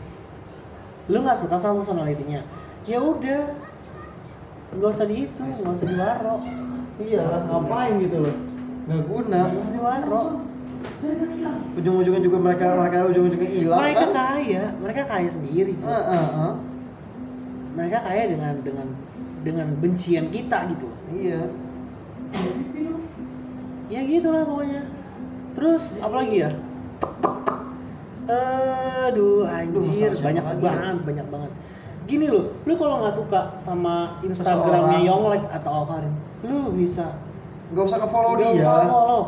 Lu 1.08 1.24
nggak 1.24 1.40
suka 1.40 1.56
sama 1.60 1.80
personalitinya 1.84 2.44
ya 2.88 2.98
udah. 3.00 3.52
Nggak 4.68 4.90
usah 4.92 5.06
di 5.08 5.24
itu 5.24 5.42
nggak 5.42 5.74
usah 5.80 5.88
diwaro 5.88 6.36
iyalah 6.98 7.40
ngapain 7.48 7.94
gitu 8.00 8.16
loh? 8.20 8.36
Nggak 8.88 9.02
guna. 9.08 9.38
Nggak 9.52 9.62
usah 9.64 9.74
diwaro 11.02 11.58
ujung-ujungnya 11.78 12.22
juga 12.22 12.38
mereka 12.42 12.66
mereka 12.74 12.96
ujung-ujungnya 13.06 13.50
hilang 13.50 13.78
mereka 13.80 14.00
kan 14.00 14.10
kaya 14.14 14.64
mereka 14.82 15.02
kaya 15.06 15.28
sendiri. 15.30 15.72
Ah, 15.86 15.94
ah, 15.94 16.26
ah. 16.34 16.54
mereka 17.78 17.98
kaya 18.02 18.22
dengan 18.34 18.54
dengan 18.66 18.88
dengan 19.46 19.66
bencian 19.78 20.26
kita 20.34 20.66
gitu 20.74 20.88
iya 21.14 21.40
ya 23.88 24.00
gitulah 24.04 24.42
pokoknya 24.44 24.82
terus 25.56 25.96
apalagi 26.02 26.44
ya 26.44 26.50
aduh 29.08 29.48
anjir 29.48 30.12
siapa 30.12 30.20
banyak 30.20 30.44
lagi 30.44 30.60
ya? 30.60 30.68
banget 30.68 30.98
banyak 31.06 31.26
banget 31.32 31.50
gini 32.04 32.26
loh 32.28 32.52
lu 32.68 32.72
kalau 32.76 33.04
nggak 33.04 33.16
suka 33.16 33.40
sama 33.56 34.20
instagramnya. 34.20 35.00
Yonglek 35.04 35.44
atau 35.48 35.84
Alkarin 35.84 36.12
lu 36.44 36.72
bisa 36.76 37.16
nggak 37.72 37.84
usah 37.84 37.98
nge-follow 38.04 38.32
Nggak 38.36 38.52
dia 38.52 38.64
usah 38.64 38.88
follow 38.88 39.22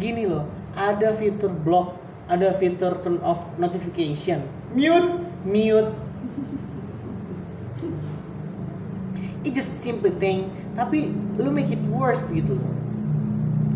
gini 0.00 0.24
loh 0.28 0.44
ada 0.76 1.12
fitur 1.16 1.50
block 1.64 1.96
ada 2.28 2.52
fitur 2.54 3.00
turn 3.02 3.18
off 3.24 3.42
notification 3.56 4.44
mute 4.76 5.20
mute 5.42 5.90
it 9.46 9.52
just 9.54 9.80
simple 9.80 10.10
thing 10.22 10.50
tapi 10.76 11.12
lu 11.40 11.50
make 11.50 11.72
it 11.72 11.80
worse 11.92 12.28
gitu 12.30 12.56
loh 12.56 12.74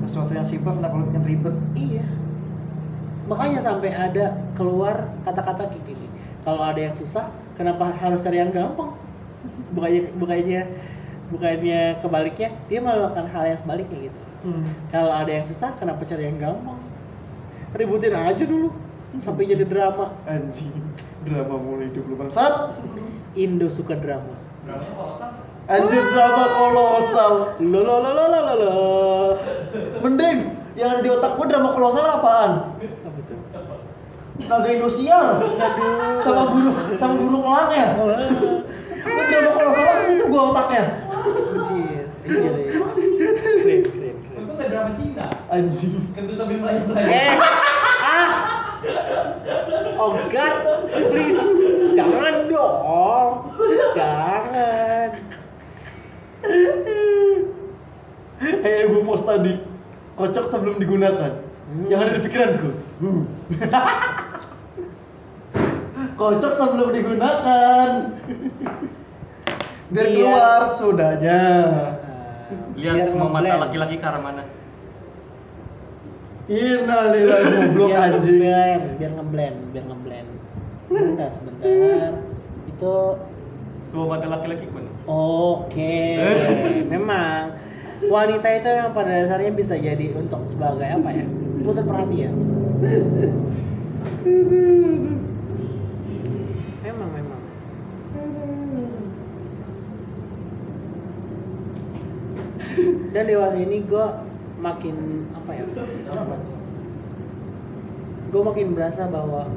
sesuatu 0.04 0.32
yang 0.32 0.48
simpel 0.48 0.74
kenapa 0.76 0.94
lu 0.96 1.04
bikin 1.12 1.24
ribet 1.24 1.56
Iya. 1.76 2.06
Makanya 3.30 3.62
sampai 3.62 3.94
ada 3.94 4.34
keluar 4.58 5.06
kata-kata 5.22 5.70
kayak 5.70 5.86
gini. 5.86 6.08
Kalau 6.42 6.66
ada 6.66 6.80
yang 6.82 6.96
susah, 6.98 7.30
kenapa 7.54 7.94
harus 7.94 8.18
cari 8.18 8.42
yang 8.42 8.50
gampang? 8.50 8.90
Bukannya 9.70 10.10
bukannya 10.18 10.60
bukannya 11.30 11.80
kebaliknya, 12.02 12.48
dia 12.66 12.82
melakukan 12.82 13.30
hal 13.30 13.44
yang 13.54 13.58
sebaliknya 13.60 14.10
gitu. 14.10 14.20
hmm. 14.50 14.66
Kalau 14.90 15.14
ada 15.14 15.30
yang 15.30 15.46
susah, 15.46 15.70
kenapa 15.78 16.02
cari 16.02 16.26
yang 16.26 16.42
gampang? 16.42 16.80
Ributin 17.70 18.10
aja 18.12 18.42
dulu 18.42 18.74
sampai 19.18 19.46
jadi 19.46 19.62
drama. 19.62 20.10
anjing 20.24 20.70
drama 21.22 21.54
mulai 21.54 21.90
hidup 21.90 22.06
lu 22.06 22.14
bangsat 22.16 22.74
Indo 23.34 23.70
suka 23.70 23.94
drama. 23.94 24.34
Dramanya 24.66 24.90
kolosal. 24.90 25.30
anjir 25.66 26.02
drama 26.10 26.44
kolosal 26.56 27.32
Lo 27.62 27.80
lo 27.80 27.96
lo 28.00 28.10
lo 28.10 28.24
lo 28.26 28.38
lo 28.42 28.54
lo. 28.58 28.74
mending 30.02 30.38
yang 30.74 30.94
ada 30.94 31.00
di 31.00 31.10
otak 31.10 31.34
gua 31.34 31.46
drama 31.46 31.68
kolosal 31.72 32.04
apaan 32.06 32.50
Apa 32.78 33.20
tuh? 33.26 33.38
naga 34.40 34.68
Indosiar 34.72 35.26
sama 36.18 36.42
burung 36.50 36.76
sama 36.96 37.14
burung 37.14 37.44
elang 37.44 37.70
ya 37.70 37.88
Gua 39.00 39.24
drama 39.26 39.50
kolosal 39.52 39.84
ke 39.86 40.02
situ 40.06 40.24
gua 40.26 40.42
otaknya 40.50 40.82
Anjir, 41.50 42.04
anjir. 42.24 42.54
Drama 44.80 44.96
Cina. 44.96 45.26
anjing. 45.52 46.00
Kentu 46.16 46.32
sambil 46.32 46.56
melayang-melayang. 46.64 47.12
Eh, 47.12 47.36
ah, 48.00 48.30
oh 50.00 50.16
God, 50.32 50.54
please, 51.12 51.44
jangan 51.92 52.48
dong, 52.48 53.52
jangan. 53.92 55.10
kayak 58.40 58.84
gua 58.88 59.02
post 59.04 59.24
tadi. 59.28 59.60
Kocok 60.16 60.44
sebelum 60.48 60.76
digunakan. 60.80 61.32
Hmm. 61.70 61.86
yang 61.86 62.02
ada 62.02 62.18
di 62.18 62.22
pikiranku. 62.26 62.70
Hmm. 62.98 63.22
kocok 66.20 66.52
sebelum 66.56 66.88
digunakan. 66.90 67.88
Biar 69.90 70.06
Biar- 70.06 70.14
keluar 70.14 70.62
sudahnya 70.70 71.42
Lihat 72.78 72.94
Biar 72.94 73.06
semua 73.10 73.26
mata 73.26 73.54
laki-laki 73.58 73.98
ke 73.98 74.06
arah 74.06 74.22
mana. 74.22 74.42
Innalillahi 76.50 77.70
goblok 77.70 77.94
biar 77.94 78.10
anjing 78.10 78.42
ngeblend, 78.42 78.82
biar 78.98 79.12
ngeblend, 79.14 79.58
biar 79.70 79.84
ngeblend. 79.86 80.28
Sebentar, 80.90 81.30
sebentar. 81.30 82.10
Itu 82.66 82.94
Semua 83.86 84.18
mata 84.18 84.26
laki-laki 84.26 84.66
mana? 84.74 84.90
oke, 85.06 85.98
memang 86.90 87.54
wanita 88.10 88.48
itu 88.50 88.66
yang 88.66 88.90
pada 88.90 89.10
dasarnya 89.10 89.54
bisa 89.54 89.78
jadi 89.78 90.10
untuk 90.14 90.42
sebagai 90.50 90.90
apa 90.90 91.10
ya 91.14 91.26
pusat 91.62 91.86
perhatian. 91.86 92.34
Memang, 96.82 97.10
memang. 97.14 97.40
Dan 103.10 103.22
dewasa 103.26 103.58
ini 103.58 103.82
gue 103.86 104.06
makin 104.60 104.96
apa 105.34 105.50
ya? 105.56 105.64
Gue 108.30 108.42
makin 108.46 108.66
berasa 108.78 109.10
bahwa 109.10 109.50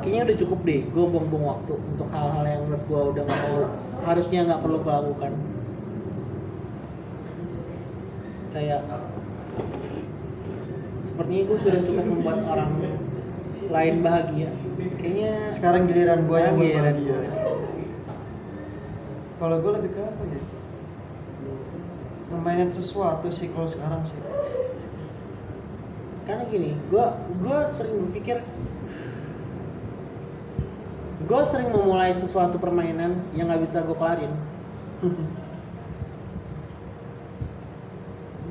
kayaknya 0.00 0.22
udah 0.28 0.36
cukup 0.44 0.58
deh 0.64 0.80
gue 0.84 1.04
buang-buang 1.08 1.46
waktu 1.56 1.74
untuk 1.76 2.08
hal-hal 2.12 2.44
yang 2.44 2.62
menurut 2.68 2.84
gue 2.84 3.00
udah 3.16 3.22
nggak 3.24 3.40
perlu 3.40 3.64
harusnya 4.04 4.40
nggak 4.48 4.60
perlu 4.60 4.78
gue 4.80 4.92
lakukan 4.92 5.32
kayak 8.50 8.80
sepertinya 11.00 11.42
gue 11.48 11.58
sudah 11.60 11.80
cukup 11.80 12.04
membuat 12.04 12.38
orang 12.44 12.70
lain 13.70 13.96
bahagia 14.04 14.50
kayaknya 15.00 15.32
sekarang 15.54 15.88
giliran 15.88 16.26
gua 16.28 16.38
yang 16.44 16.54
giliran 16.60 16.96
bahagia 16.96 17.08
gue. 17.08 17.28
kalau 19.40 19.56
gue 19.64 19.72
lebih 19.80 19.90
ke 19.96 20.02
apa 20.04 20.22
ya 20.28 20.59
ngemainin 22.30 22.70
sesuatu 22.70 23.26
sih 23.34 23.50
kalau 23.50 23.66
sekarang 23.66 24.06
sih. 24.06 24.14
Karena 26.24 26.46
gini 26.46 26.78
gue 26.88 27.06
gue 27.42 27.58
sering 27.74 27.94
berpikir 28.06 28.38
gue 31.26 31.42
sering 31.50 31.74
memulai 31.74 32.14
sesuatu 32.14 32.56
permainan 32.56 33.18
yang 33.34 33.50
nggak 33.50 33.66
bisa 33.66 33.82
gue 33.82 33.98
kelarin. 33.98 34.30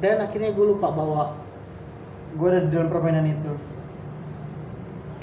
Dan 0.03 0.23
akhirnya 0.23 0.51
gue 0.55 0.65
lupa 0.75 0.91
bahwa 0.91 1.35
gue 2.35 2.47
ada 2.51 2.61
di 2.67 2.71
dalam 2.71 2.91
permainan 2.91 3.27
itu. 3.31 3.55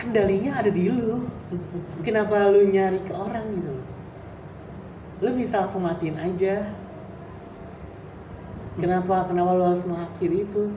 Kendalinya 0.01 0.61
ada 0.61 0.69
di 0.73 0.89
lu. 0.89 1.29
Kenapa 2.07 2.49
lu 2.49 2.69
nyari 2.73 3.01
ke 3.05 3.13
orang 3.13 3.45
gitu? 3.53 3.75
Lu 5.25 5.33
bisa 5.33 5.65
langsung 5.65 5.85
matiin 5.85 6.21
aja 6.21 6.69
kenapa 8.77 9.27
kenapa 9.29 9.51
lu 9.57 9.65
harus 9.65 9.85
mengakhiri 9.85 10.47
itu? 10.49 10.73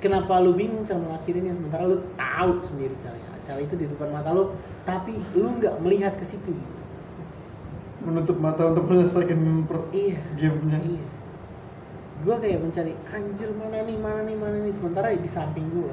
Kenapa 0.00 0.40
lu 0.40 0.56
bingung 0.56 0.82
cara 0.88 0.96
mengakhirinya? 0.96 1.52
Sementara 1.52 1.84
lu 1.84 2.00
tahu 2.16 2.64
sendiri 2.64 2.96
caranya. 3.04 3.28
Cara 3.44 3.60
itu 3.60 3.74
di 3.76 3.84
depan 3.88 4.08
mata 4.12 4.32
lu 4.32 4.54
tapi 4.88 5.12
lu 5.36 5.60
nggak 5.60 5.76
melihat 5.84 6.16
ke 6.16 6.24
situ. 6.24 6.56
Menutup 8.00 8.40
mata 8.40 8.72
untuk 8.72 8.88
menyelesaikan 8.88 9.68
per 9.68 9.84
iya 9.92 10.20
gamenya. 10.40 10.78
iya. 10.80 11.04
Gue 12.20 12.36
kayak 12.36 12.60
mencari 12.64 12.92
anjir 13.12 13.48
mana 13.56 13.84
nih 13.84 13.96
mana 14.00 14.20
nih 14.24 14.36
mana 14.36 14.56
nih? 14.64 14.72
Sementara 14.72 15.12
di 15.12 15.30
samping 15.30 15.68
gue 15.68 15.92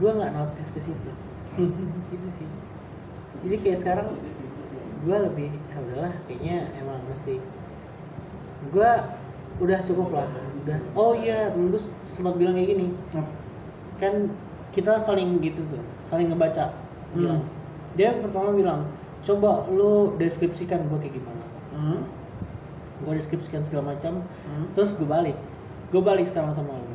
gue 0.00 0.10
nggak 0.16 0.32
notice 0.32 0.70
ke 0.72 0.80
situ. 0.80 1.10
Itu 2.14 2.28
sih. 2.32 2.48
Jadi 3.44 3.56
kayak 3.60 3.78
sekarang 3.80 4.08
gue 5.00 5.16
lebih 5.16 5.48
ya 5.72 5.76
udahlah 5.80 6.14
kayaknya 6.28 6.68
emang 6.76 7.00
mesti 7.08 7.40
gue 8.68 8.90
udah 9.60 9.78
cukup 9.80 10.12
lah. 10.12 10.28
Udah 10.64 10.78
oh 10.92 11.16
iya 11.16 11.48
temen 11.48 11.72
gue 11.72 11.80
sempat 12.04 12.36
bilang 12.36 12.52
kayak 12.56 12.76
gini. 12.76 12.86
Kan 13.96 14.32
kita 14.70 15.00
saling 15.02 15.40
gitu 15.40 15.64
tuh 15.66 15.82
saling 16.06 16.28
ngebaca 16.28 16.70
Hmm. 17.10 17.18
bilang. 17.18 17.42
Dia 17.98 18.14
pertama 18.14 18.54
bilang 18.54 18.80
coba 19.26 19.66
lu 19.66 20.14
deskripsikan 20.16 20.86
gue 20.86 20.98
kayak 21.02 21.18
gimana. 21.18 21.44
Hmm, 21.74 22.00
gue 23.02 23.12
deskripsikan 23.18 23.66
segala 23.66 23.96
macam. 23.96 24.22
Hmm. 24.46 24.64
terus 24.76 24.94
gue 24.94 25.08
balik. 25.08 25.34
Gue 25.90 25.98
balik 26.04 26.30
sekarang 26.30 26.54
sama 26.54 26.70
lu. 26.76 26.94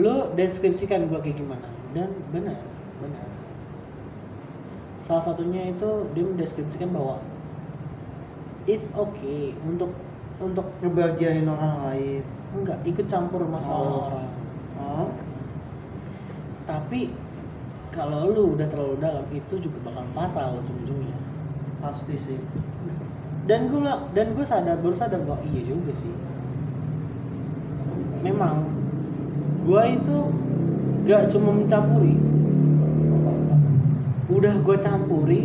Lu 0.00 0.14
deskripsikan 0.32 1.06
gue 1.12 1.18
kayak 1.20 1.36
gimana? 1.38 1.68
Dan 1.92 2.08
benar 2.32 2.56
benar. 2.98 3.26
Salah 5.04 5.20
satunya 5.20 5.68
itu 5.68 6.08
dia 6.16 6.24
mendeskripsikan 6.24 6.88
bahwa 6.88 7.20
it's 8.64 8.88
okay 8.96 9.52
untuk 9.68 9.92
untuk 10.42 10.66
ngebahagiain 10.82 11.46
orang 11.46 11.74
lain? 11.90 12.22
Enggak 12.54 12.78
ikut 12.86 13.06
campur 13.06 13.42
masalah 13.46 13.86
Oh. 13.86 14.02
orang. 14.10 14.28
Oh. 14.78 15.08
Tapi 16.64 17.12
kalau 17.94 18.30
lu 18.34 18.42
udah 18.58 18.66
terlalu 18.66 18.96
dalam 18.98 19.26
itu 19.30 19.54
juga 19.62 19.78
bakal 19.86 20.06
fatal 20.14 20.58
ujung-ujungnya. 20.62 21.18
Pasti 21.78 22.14
sih. 22.18 22.38
Dan 23.44 23.68
gue 23.68 23.84
dan 24.16 24.26
gue 24.32 24.44
sadar 24.46 24.80
baru 24.80 24.96
sadar 24.96 25.20
bahwa 25.22 25.44
iya 25.44 25.62
juga 25.68 25.92
sih. 25.94 26.14
Memang 28.24 28.64
gue 29.68 29.82
itu 30.00 30.16
gak 31.04 31.28
cuma 31.28 31.52
mencampuri. 31.52 32.16
Udah 34.32 34.54
gue 34.56 34.76
campuri 34.80 35.42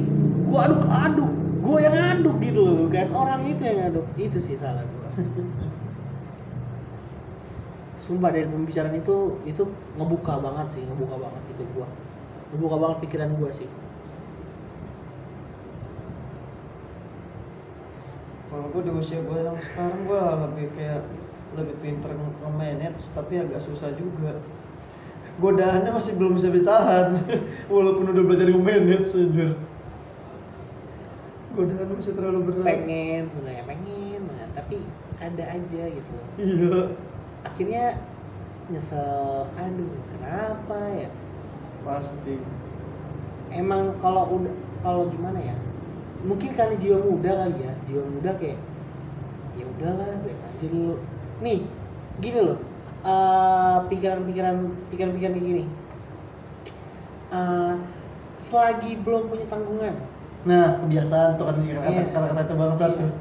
gue 0.49 0.59
aduk-aduk 0.59 1.33
gue 1.65 1.77
yang 1.85 1.95
aduk 2.11 2.35
gitu 2.45 2.59
loh 2.67 2.87
kan? 2.95 3.07
Orang 3.21 3.41
itu 3.51 3.61
yang 3.69 3.79
aduk 3.91 4.05
itu 4.25 4.37
sih 4.47 4.55
salah 4.57 4.85
gue 4.85 5.09
sumpah 8.05 8.31
dari 8.33 8.47
pembicaraan 8.47 8.95
itu 8.97 9.37
itu 9.45 9.63
ngebuka 9.99 10.39
banget 10.41 10.67
sih 10.79 10.83
ngebuka 10.87 11.15
banget 11.19 11.43
itu 11.53 11.63
gue 11.75 11.87
ngebuka 12.55 12.75
banget 12.81 12.97
pikiran 13.05 13.29
gue 13.37 13.49
sih. 13.53 13.69
Kalau 18.49 18.65
gue 18.73 18.81
di 18.81 18.91
usia 18.91 19.21
gue 19.21 19.39
yang 19.45 19.57
sekarang 19.61 20.09
gue 20.09 20.21
lebih 20.49 20.67
kayak 20.73 21.01
lebih 21.57 21.75
pinter 21.85 22.11
nge- 22.13 22.37
nge-manage 22.41 23.03
tapi 23.13 23.37
agak 23.37 23.61
susah 23.61 23.93
juga. 23.93 24.33
Godaannya 25.39 25.95
masih 25.95 26.19
belum 26.19 26.35
bisa 26.35 26.51
ditahan 26.51 27.15
walaupun 27.73 28.11
udah 28.11 28.23
belajar 28.27 28.47
nge-manage 28.51 29.15
anjir 29.15 29.55
godaan 31.59 31.91
masih 31.91 32.15
terlalu 32.15 32.39
berat. 32.47 32.65
Pengen 32.65 33.23
sebenarnya 33.27 33.63
pengen 33.67 34.21
banget, 34.23 34.49
tapi 34.55 34.77
ada 35.19 35.43
aja 35.43 35.83
gitu. 35.91 36.15
Iya. 36.39 36.95
Akhirnya 37.43 37.85
nyesel 38.71 39.51
aduh 39.59 39.93
kenapa 40.15 40.79
ya? 40.95 41.09
Pasti. 41.83 42.39
Emang 43.51 43.97
kalau 43.99 44.39
udah 44.39 44.55
kalau 44.79 45.11
gimana 45.11 45.39
ya? 45.43 45.55
Mungkin 46.23 46.55
karena 46.55 46.75
jiwa 46.79 46.99
muda 47.03 47.31
kali 47.43 47.59
ya 47.63 47.73
jiwa 47.87 48.03
muda 48.07 48.31
kayak 48.39 48.59
ya 49.59 49.65
udahlah 49.67 50.15
biar 50.23 50.39
aja 50.39 50.65
dulu. 50.71 50.95
Nih 51.43 51.67
gini 52.23 52.39
loh 52.39 52.59
eh, 53.03 53.77
pikiran-pikiran 53.91 54.55
pikiran-pikiran 54.95 55.33
kayak 55.35 55.47
gini. 55.47 55.63
Eh, 57.35 57.73
selagi 58.39 58.95
belum 59.03 59.27
punya 59.27 59.45
tanggungan 59.51 59.95
nah 60.47 60.79
kebiasaan 60.79 61.35
tuh 61.35 61.45
kan 61.51 61.59
Iya. 61.59 62.09
kata-kata 62.15 62.41
itu 62.47 62.55
bangsa 62.55 62.85
Iya. 62.87 62.97
tuh 62.99 63.11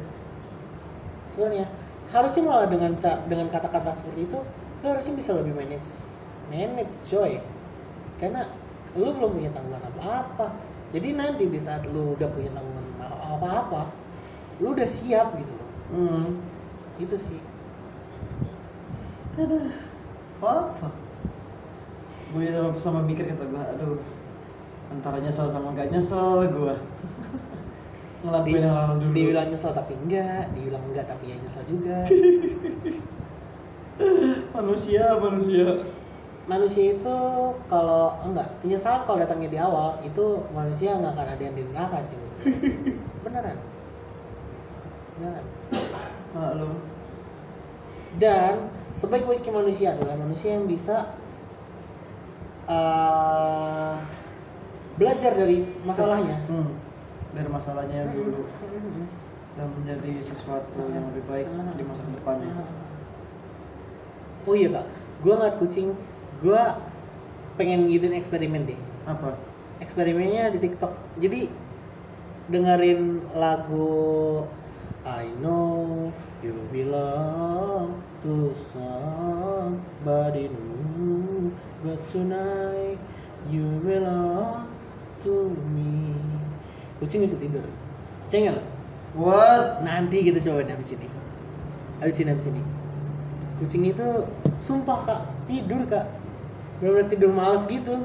sebenarnya 1.35 1.67
harusnya 2.15 2.43
malah 2.47 2.67
dengan 2.71 2.93
dengan 3.27 3.47
kata-kata 3.51 3.91
seperti 3.99 4.21
itu 4.31 4.39
lo 4.79 4.87
harusnya 4.87 5.15
bisa 5.19 5.35
lebih 5.35 5.53
manage 5.59 6.15
manage 6.49 6.95
coy. 7.11 7.43
Karena 8.19 8.49
lu 8.97 9.13
belum 9.15 9.37
punya 9.37 9.51
tanggungan 9.53 9.85
apa-apa. 9.95 10.51
Jadi 10.91 11.09
nanti 11.13 11.45
di 11.47 11.61
saat 11.61 11.85
lu 11.87 12.17
udah 12.17 12.29
punya 12.33 12.49
tanggungan 12.57 12.87
apa-apa 13.05 13.93
lu 14.59 14.75
udah 14.75 14.89
siap 14.89 15.37
gitu 15.39 15.53
loh. 15.55 15.69
Hmm. 15.95 16.29
itu 16.99 17.15
sih. 17.15 17.41
Aduh 19.39 19.71
apa? 20.43 20.91
Gue 22.35 22.51
sama, 22.51 22.71
sama 22.81 23.01
mikir 23.07 23.31
kata 23.31 23.45
gue 23.47 23.63
aduh 23.77 23.99
antara 24.89 25.21
nyesel 25.21 25.53
sama 25.53 25.77
gak 25.77 25.93
nyesel 25.93 26.49
gue 26.49 26.75
ngelakuin 28.19 28.67
hal 28.67 28.99
dulu. 28.99 29.15
dibilang 29.15 29.47
nyesel 29.47 29.71
tapi 29.71 29.95
enggak 29.95 30.51
dibilang 30.57 30.83
enggak 30.91 31.07
tapi 31.07 31.31
ya 31.31 31.37
nyesel 31.39 31.63
juga. 31.71 31.99
Manusia 34.59 35.05
manusia. 35.23 35.87
Manusia 36.51 36.85
itu 36.99 37.17
kalau 37.71 38.19
enggak 38.27 38.49
penyesalan 38.65 39.07
kalau 39.07 39.23
datangnya 39.23 39.49
di 39.53 39.59
awal 39.61 40.03
itu 40.03 40.43
manusia 40.51 40.99
nggak 40.99 41.15
akan 41.15 41.29
ada 41.31 41.43
yang 41.43 41.55
di 41.55 41.63
neraka 41.71 41.99
sih. 42.03 42.19
Beneran. 43.23 43.59
Beneran. 45.19 45.45
Maklum. 46.35 46.75
Dan 48.19 48.55
sebaik-baiknya 48.99 49.53
manusia 49.55 49.89
adalah 49.95 50.19
manusia 50.19 50.59
yang 50.59 50.67
bisa 50.67 51.15
eh, 52.67 53.95
belajar 54.99 55.33
dari 55.33 55.65
masalahnya 55.87 56.37
hmm. 56.51 56.71
dari 57.33 57.49
masalahnya 57.49 57.97
yang 58.07 58.13
dulu 58.13 58.43
Hmm. 58.69 59.09
dan 59.57 59.67
menjadi 59.75 60.23
sesuatu 60.23 60.87
yang 60.93 61.09
lebih 61.11 61.25
baik 61.27 61.49
di 61.75 61.83
masa 61.83 62.05
depannya 62.15 62.53
oh 64.47 64.55
iya 64.55 64.69
kak 64.71 64.87
gue 65.25 65.33
ngeliat 65.35 65.57
kucing 65.59 65.97
gue 66.39 66.63
pengen 67.59 67.91
ngikutin 67.91 68.15
eksperimen 68.15 68.71
deh 68.71 68.79
apa 69.09 69.35
eksperimennya 69.79 70.51
di 70.55 70.59
TikTok. 70.63 70.93
Jadi 71.19 71.51
dengerin 72.51 73.23
lagu 73.35 74.43
I 75.07 75.31
know 75.41 76.11
you 76.43 76.55
belong 76.71 77.99
to 78.23 78.53
somebody 78.75 80.51
new 80.53 81.51
but 81.81 81.99
tonight 82.11 83.01
you 83.49 83.65
belong 83.81 84.67
to 85.25 85.55
me. 85.75 86.15
Kucing 87.03 87.25
bisa 87.25 87.39
tidur. 87.39 87.65
Cengel. 88.29 88.61
what 89.17 89.81
Nanti 89.83 90.23
kita 90.27 90.43
cobain 90.43 90.69
habis 90.69 90.93
ini. 90.93 91.09
Habis 92.03 92.21
ini 92.21 92.31
habis 92.35 92.47
ini. 92.51 92.63
Kucing 93.59 93.83
itu 93.89 94.27
sumpah 94.63 94.99
kak 95.07 95.21
tidur 95.51 95.83
kak. 95.89 96.07
Benar-benar 96.79 97.07
tidur 97.11 97.31
males 97.35 97.67
gitu 97.67 97.99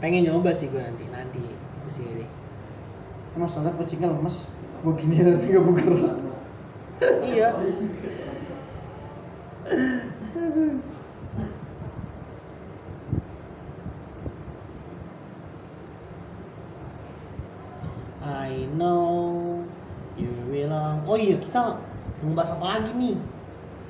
pengen 0.00 0.28
nyoba 0.28 0.52
sih 0.52 0.68
gue 0.68 0.80
nanti 0.80 1.08
nanti 1.08 1.40
kucing 1.88 2.20
ini 2.20 2.26
masalah 3.36 3.72
kucingnya 3.76 4.12
lemes 4.12 4.44
gue 4.84 4.92
gini 5.00 5.24
nanti 5.24 5.46
gak 5.52 5.64
bergerak 5.64 6.16
iya 7.24 7.48
I 18.36 18.68
know 18.76 19.64
you 20.12 20.28
bilang 20.52 21.00
oh 21.08 21.16
iya 21.16 21.40
kita 21.40 21.80
mau 22.20 22.32
bahas 22.36 22.52
apa 22.52 22.66
lagi 22.76 22.92
nih? 22.92 23.16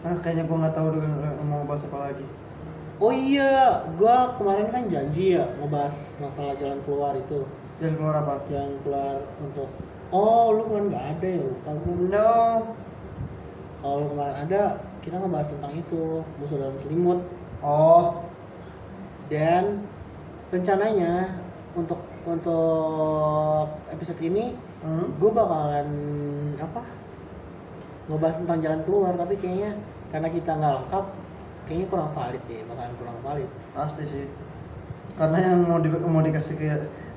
Ah 0.07 0.15
kayaknya 0.23 0.47
gua 0.47 0.57
nggak 0.63 0.75
tahu 0.79 0.87
udah 0.95 1.43
mau 1.43 1.67
bahas 1.67 1.83
apa 1.91 1.99
lagi. 2.11 2.27
Oh 3.03 3.11
iya 3.11 3.83
gua 3.99 4.39
kemarin 4.39 4.71
kan 4.71 4.87
janji 4.87 5.35
ya 5.35 5.51
ngebahas 5.59 6.15
masalah 6.23 6.55
jalan 6.55 6.79
keluar 6.87 7.19
itu. 7.19 7.43
Dan 7.83 7.99
keluar 7.99 8.23
apa? 8.23 8.47
Jalan 8.47 8.79
keluar 8.87 9.19
untuk 9.43 9.67
oh 10.15 10.55
lu 10.55 10.63
kan 10.71 10.95
nggak 10.95 11.05
ada 11.19 11.27
ya? 11.27 11.43
Lupa 11.43 11.71
gua. 11.83 11.95
No. 12.07 12.35
Kalau 13.83 14.07
kemarin 14.15 14.37
ada 14.47 14.63
kita 15.03 15.19
ngebahas 15.19 15.51
tentang 15.51 15.75
itu. 15.75 16.23
Musuh 16.39 16.57
dalam 16.63 16.79
selimut 16.79 17.19
oh. 17.67 18.23
Dan 19.27 19.83
rencananya 20.55 21.35
untuk 21.75 21.99
untuk 22.27 23.71
episode 23.89 24.19
ini 24.19 24.59
hmm? 24.83 25.17
gue 25.23 25.31
bakalan 25.31 25.89
apa? 26.59 26.83
Ngebahas 28.11 28.37
tentang 28.43 28.59
jalan 28.63 28.81
keluar 28.83 29.13
tapi 29.15 29.39
kayaknya 29.39 29.79
karena 30.11 30.29
kita 30.31 30.51
nggak 30.59 30.75
lengkap 30.83 31.05
kayaknya 31.67 31.87
kurang 31.91 32.11
valid 32.15 32.43
ya 32.51 32.63
bakalan 32.67 32.95
kurang 32.99 33.19
valid. 33.23 33.51
Pasti 33.75 34.05
sih. 34.07 34.27
Karena 35.17 35.39
yang 35.41 35.59
mau 35.65 35.79
di, 35.79 35.89
mau 35.89 36.23
dikasih 36.23 36.55
ke 36.59 36.67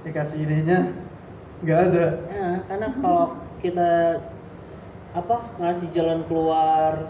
dikasih 0.05 0.37
ininya 0.45 0.79
nggak 1.65 1.79
ada. 1.91 2.05
Ya 2.29 2.49
karena 2.69 2.87
kalau 3.01 3.25
kita 3.59 4.21
apa 5.17 5.37
ngasih 5.57 5.89
jalan 5.89 6.21
keluar 6.29 7.09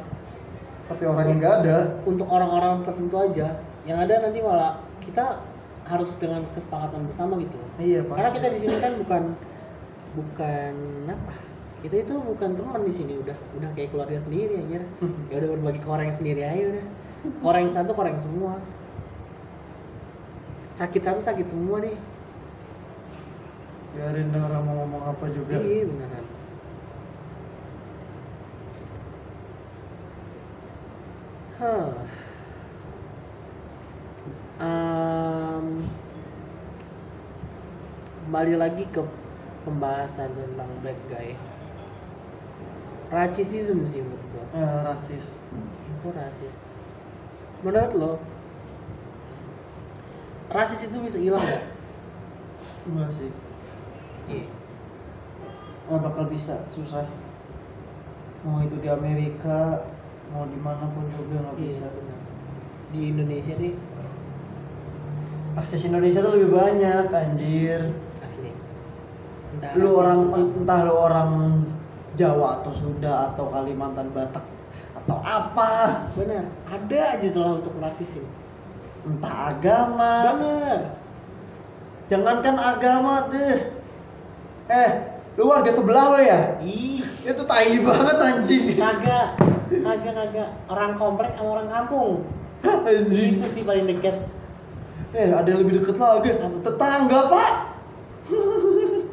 tapi 0.89 1.03
orangnya 1.05 1.35
nggak 1.37 1.55
ada. 1.61 1.77
untuk 2.07 2.25
orang-orang 2.31 2.81
tertentu 2.81 3.15
aja. 3.21 3.61
Yang 3.85 3.97
ada 4.09 4.13
nanti 4.25 4.39
malah 4.41 4.81
kita 5.03 5.48
harus 5.89 6.13
dengan 6.21 6.45
kesepakatan 6.53 7.01
bersama 7.09 7.41
gitu. 7.41 7.57
Iya 7.81 8.05
karena 8.05 8.29
pasti. 8.29 8.37
kita 8.37 8.47
di 8.53 8.59
sini 8.61 8.75
kan 8.77 8.93
bukan 9.01 9.23
bukan 10.13 10.73
apa 11.09 11.33
kita 11.81 11.95
itu 12.05 12.13
bukan 12.21 12.49
teman 12.53 12.81
di 12.85 12.93
sini. 12.93 13.13
Udah 13.17 13.37
udah 13.57 13.69
kayak 13.73 13.89
keluarga 13.89 14.21
sendiri 14.21 14.61
aja 14.61 14.85
ya 15.33 15.35
udah 15.41 15.49
berbagi 15.57 15.81
yang 15.81 16.15
sendiri 16.15 16.41
aja 16.45 16.63
udah. 16.77 16.85
Yang 17.57 17.73
satu 17.73 17.91
yang 17.97 18.21
semua. 18.21 18.53
Sakit 20.77 21.01
satu 21.01 21.19
sakit 21.25 21.49
semua 21.49 21.81
deh. 21.81 21.97
Biarin 23.97 24.29
deh 24.29 24.41
orang 24.45 24.63
mau 24.63 24.75
ngomong 24.85 25.03
apa 25.09 25.25
juga. 25.33 25.57
Iya 25.57 25.89
beneran. 25.89 26.25
Huh. 31.59 31.91
Em, 34.59 35.79
kembali 38.27 38.59
lagi 38.59 38.83
ke 38.91 38.99
pembahasan 39.63 40.35
tentang 40.35 40.67
black 40.83 40.99
guy. 41.07 41.31
Racisism 43.07 43.87
sih 43.87 44.03
menurut 44.03 44.19
gua. 44.35 44.45
Eh, 44.59 44.79
rasis. 44.83 45.31
Itu 45.95 46.11
rasis. 46.11 46.55
Menurut 47.63 47.91
lo 47.95 48.11
rasis 50.51 50.91
itu 50.91 50.99
bisa 51.07 51.15
hilang 51.15 51.39
nggak? 51.39 51.63
Enggak 52.91 53.09
sih. 53.15 53.31
Iya. 54.27 54.47
Nggak 55.87 56.01
bakal 56.03 56.25
bisa 56.27 56.67
susah. 56.67 57.07
Mau 58.43 58.59
itu 58.59 58.75
di 58.83 58.91
Amerika 58.91 59.87
mau 60.35 60.43
di 60.51 60.59
mana 60.59 60.83
pun 60.91 61.07
juga 61.15 61.47
nggak 61.47 61.55
bisa. 61.63 61.87
iya 61.87 61.95
benar. 61.95 62.19
Di 62.91 63.01
Indonesia 63.07 63.55
deh 63.55 63.75
akses 65.59 65.83
Indonesia 65.83 66.23
tuh 66.23 66.39
lebih 66.39 66.55
banyak 66.55 67.11
anjir. 67.11 67.91
Asli. 68.23 68.55
Entah 69.55 69.71
lu 69.75 69.89
orang 69.99 70.19
entah- 70.31 70.55
entah 70.55 70.79
lu 70.87 70.95
orang 70.95 71.31
Jawa 72.15 72.63
atau 72.63 72.71
Sunda 72.73 73.31
atau 73.31 73.51
Kalimantan 73.51 74.09
Batak 74.15 74.43
atau 75.03 75.17
apa. 75.21 76.03
Benar. 76.15 76.47
Ada 76.67 76.99
aja 77.19 77.27
celah 77.27 77.59
untuk 77.59 77.75
rasisme 77.83 78.25
entah 79.03 79.55
agama. 79.55 80.13
Benar. 80.35 80.79
Jangankan 82.09 82.55
agama 82.57 83.13
deh. 83.29 83.59
Eh 84.69 84.91
lu 85.37 85.47
warga 85.47 85.71
sebelah 85.71 86.05
lo 86.15 86.19
ya? 86.19 86.57
Ih. 86.63 87.03
Itu 87.23 87.43
tai 87.45 87.77
banget 87.83 88.17
anjing. 88.17 88.63
Kagak 88.79 89.37
kagak 89.69 90.13
kagak. 90.15 90.49
Orang 90.71 90.95
komplek 90.95 91.35
sama 91.37 91.61
orang 91.61 91.69
kampung. 91.69 92.25
Anjing. 92.65 93.39
Itu 93.39 93.47
sih 93.47 93.63
paling 93.63 93.87
dekat 93.87 94.38
eh 95.11 95.29
ada 95.29 95.47
yang 95.47 95.59
lebih 95.61 95.79
deket 95.79 95.95
lagi. 95.95 96.29
Tetangga 96.61 97.19
pak. 97.27 97.51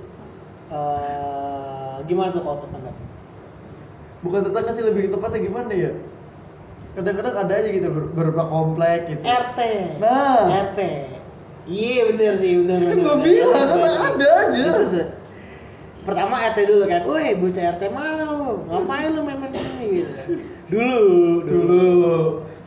Eh, 0.67 1.95
gimana 2.05 2.35
tuh 2.35 2.43
kalau 2.43 2.59
tetangga? 2.59 2.91
Bukan 4.19 4.41
tetangga 4.43 4.71
sih 4.75 4.83
lebih 4.83 5.15
tepatnya 5.15 5.39
gimana 5.41 5.71
ya? 5.71 5.95
Kadang-kadang 6.93 7.35
ada 7.39 7.53
aja 7.55 7.69
gitu 7.69 7.87
ber- 7.87 8.11
beberapa 8.11 8.43
komplek 8.45 9.07
gitu. 9.07 9.23
RT 9.23 9.61
Nah. 10.03 10.51
RT 10.67 10.81
iya 11.67 12.07
bener 12.07 12.35
sih 12.35 12.63
bener 12.63 12.79
Kan 12.83 12.99
bener. 12.99 13.19
bilang, 13.21 13.67
kan 13.69 14.03
ada 14.11 14.29
aja. 14.43 14.67
Pertama 16.03 16.35
RT 16.51 16.59
dulu 16.65 16.85
kan. 16.87 17.01
Woi 17.05 17.29
bocah 17.37 17.65
RT 17.71 17.83
mau. 17.91 18.43
Ngapain 18.67 19.11
lu 19.15 19.21
main-main 19.23 19.53
ini 19.55 19.87
gitu 20.03 20.11
dulu 20.73 21.03
dulu. 21.43 21.87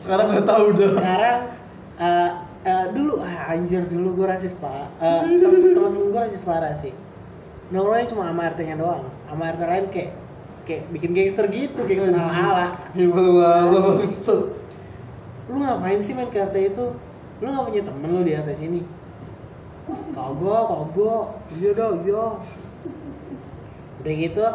Sekarang 0.00 0.24
nggak 0.26 0.46
tahu 0.46 0.62
udah. 0.72 0.90
Sekarang 0.94 1.38
eh, 2.00 2.28
eh, 2.64 2.86
dulu 2.92 3.24
ah, 3.24 3.52
anjir 3.52 3.84
dulu 3.88 4.20
gue 4.20 4.26
rasis 4.28 4.52
pak. 4.56 4.92
Eh, 5.00 5.22
tem- 5.40 5.74
temen 5.74 5.92
gue 6.12 6.20
rasis 6.20 6.44
parah 6.44 6.74
sih. 6.76 6.92
Nongkrongnya 7.70 8.06
cuma 8.10 8.22
sama 8.28 8.50
RT 8.50 8.60
nya 8.66 8.76
doang. 8.76 9.06
Sama 9.30 9.42
RT 9.54 9.62
lain 9.62 9.86
kayak 9.94 10.10
kayak 10.66 10.82
bikin 10.92 11.10
gangster 11.16 11.46
gitu 11.48 11.80
gangster 11.88 12.14
ala 12.14 12.28
ala 12.28 12.66
lu 15.50 15.58
ngapain 15.58 15.98
sih 16.04 16.14
main 16.14 16.30
ke 16.30 16.38
RT 16.38 16.56
itu? 16.74 16.84
Lu 17.40 17.46
nggak 17.50 17.64
punya 17.70 17.82
temen 17.86 18.08
lu 18.10 18.20
di 18.26 18.32
RT 18.36 18.50
sini? 18.58 18.82
Kagak 20.14 20.62
kagak. 20.68 21.26
Iya 21.58 21.70
dah 21.74 21.90
iya. 22.04 22.24
Udah 24.00 24.14
gitu 24.14 24.46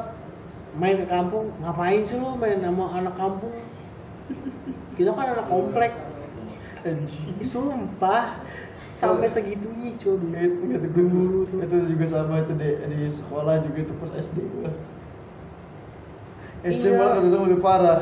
main 0.76 0.96
ke 1.00 1.08
kampung. 1.08 1.52
Ngapain 1.64 2.02
sih 2.04 2.20
lu 2.20 2.36
main 2.36 2.60
sama 2.60 2.86
anak 2.96 3.16
kampung? 3.16 3.56
Kita 4.96 5.12
kan 5.12 5.36
anak 5.36 5.48
komplek 5.52 5.92
anjing 6.86 7.36
sumpah. 7.42 8.40
Sampai 8.96 9.28
segitunya 9.28 9.92
cuy. 10.00 10.16
Dulu 10.16 10.32
itu, 10.40 10.64
itu, 10.72 10.88
Dulu 10.96 11.40
tuh. 11.52 11.58
itu 11.68 11.76
juga 11.92 12.06
sama 12.08 12.40
itu 12.40 12.56
di, 12.56 12.70
di 12.96 13.12
sekolah 13.12 13.60
juga 13.68 13.78
itu 13.84 13.94
pas 14.00 14.12
SD 14.16 14.38
gua. 14.56 14.72
SD 16.64 16.86
Iya. 16.88 16.96
malah 16.96 17.12
kadang 17.20 17.44
lebih 17.46 17.60
parah. 17.60 18.00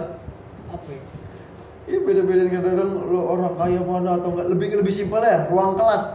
Apa 0.70 0.90
ya? 0.94 1.02
Iya 1.84 2.00
beda-beda 2.06 2.44
kadang 2.48 2.92
lo 3.10 3.20
orang 3.28 3.58
kaya 3.58 3.82
mana 3.82 4.22
atau 4.22 4.30
enggak. 4.38 4.48
Lebih 4.54 4.68
lebih 4.86 4.94
simpel 4.94 5.26
ya 5.26 5.50
ruang 5.50 5.76
kelas. 5.76 6.14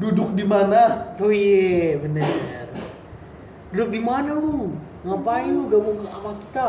Duduk 0.00 0.32
di 0.34 0.42
mana? 0.48 1.12
Oh 1.20 1.30
iya 1.30 2.00
bener. 2.00 2.26
Duduk 3.70 3.92
di 3.92 4.00
mana 4.00 4.34
lu 4.34 4.72
ngapain 5.04 5.52
lu 5.52 5.68
gabung 5.68 6.00
ke 6.00 6.08
sama 6.08 6.32
kita 6.40 6.68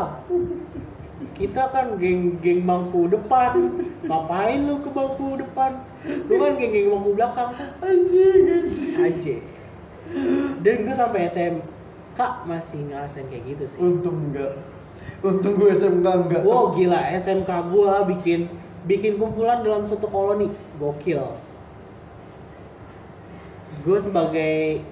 kita 1.32 1.72
kan 1.72 1.96
geng 1.96 2.36
geng 2.44 2.68
bangku 2.68 3.08
depan. 3.08 3.72
Ngapain 4.04 4.68
lu 4.68 4.84
ke 4.84 4.90
bangku 4.92 5.40
depan? 5.40 5.80
Lu 6.04 6.34
kan 6.36 6.60
geng 6.60 6.72
geng 6.76 6.92
bangku 6.92 7.10
belakang. 7.16 7.50
Anjing 7.80 8.40
anjing. 8.44 9.00
Aja. 9.00 9.36
Dan 10.60 10.74
gue 10.84 10.94
sampai 10.94 11.26
SMK 11.32 12.20
masih 12.44 12.80
ngerasain 12.92 13.26
kayak 13.32 13.44
gitu 13.48 13.64
sih. 13.64 13.78
Untung 13.80 14.28
enggak. 14.28 14.60
Untung 15.24 15.56
gue 15.56 15.72
SMK 15.72 16.04
enggak. 16.04 16.42
Wow 16.44 16.76
gila. 16.76 17.00
SMK 17.16 17.50
gua 17.72 18.04
bikin 18.04 18.52
bikin 18.84 19.16
kumpulan 19.16 19.64
dalam 19.64 19.88
suatu 19.88 20.12
koloni. 20.12 20.52
Gokil. 20.76 21.24
Gue 23.88 23.98
sebagai 23.98 24.84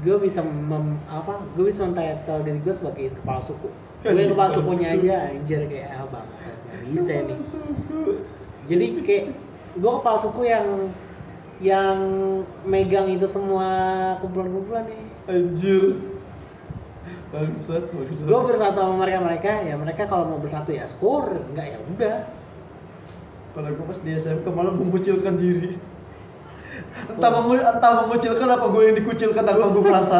gue 0.00 0.16
bisa 0.16 0.40
mem, 0.40 0.96
apa 1.12 1.40
gue 1.56 1.68
bisa 1.68 1.84
mentitle 1.84 2.40
diri 2.44 2.60
gue 2.60 2.74
sebagai 2.76 3.16
kepala 3.16 3.40
suku. 3.40 3.68
Gue 4.00 4.16
kepala 4.16 4.32
kepala 4.32 4.50
sukunya 4.56 4.88
suku. 4.96 5.04
aja 5.04 5.14
anjir 5.28 5.60
kayak 5.68 5.88
ah 5.92 6.04
bangsa 6.08 6.48
nggak 6.56 6.80
bisa 6.88 7.12
nih. 7.28 7.38
Jadi 8.64 8.86
kayak 9.04 9.24
gue 9.76 9.92
kepala 10.00 10.18
suku 10.18 10.42
yang 10.48 10.66
yang 11.60 11.98
megang 12.64 13.12
itu 13.12 13.28
semua 13.28 13.68
kumpulan-kumpulan 14.24 14.88
nih. 14.88 15.04
anjir 15.28 16.00
bangsat 17.30 17.84
bangsat 17.92 18.26
Gue 18.26 18.40
bersatu 18.48 18.80
sama 18.80 18.96
mereka 19.04 19.18
mereka 19.20 19.50
ya 19.62 19.76
mereka 19.76 20.08
kalau 20.08 20.24
mau 20.26 20.40
bersatu 20.40 20.72
ya 20.72 20.88
skor 20.88 21.30
enggak 21.52 21.76
ya 21.76 21.78
udah. 21.84 22.18
kalau 23.52 23.68
gue 23.76 23.84
pas 23.84 23.98
di 24.00 24.10
SMK 24.16 24.46
malah 24.50 24.72
mengucilkan 24.72 25.34
diri 25.36 25.76
entah, 27.12 27.30
mengu 27.34 27.58
entah 27.60 27.92
mengucilkan 28.06 28.48
apa 28.48 28.66
gue 28.72 28.82
yang 28.88 28.96
dikucilkan 28.96 29.42
tanpa 29.44 29.66
gue 29.68 29.82
merasa 29.84 30.18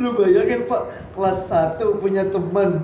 lu 0.00 0.16
bayangin 0.16 0.64
pak 0.64 0.82
kelas 1.12 1.48
1 1.50 1.80
punya 2.00 2.24
teman 2.32 2.80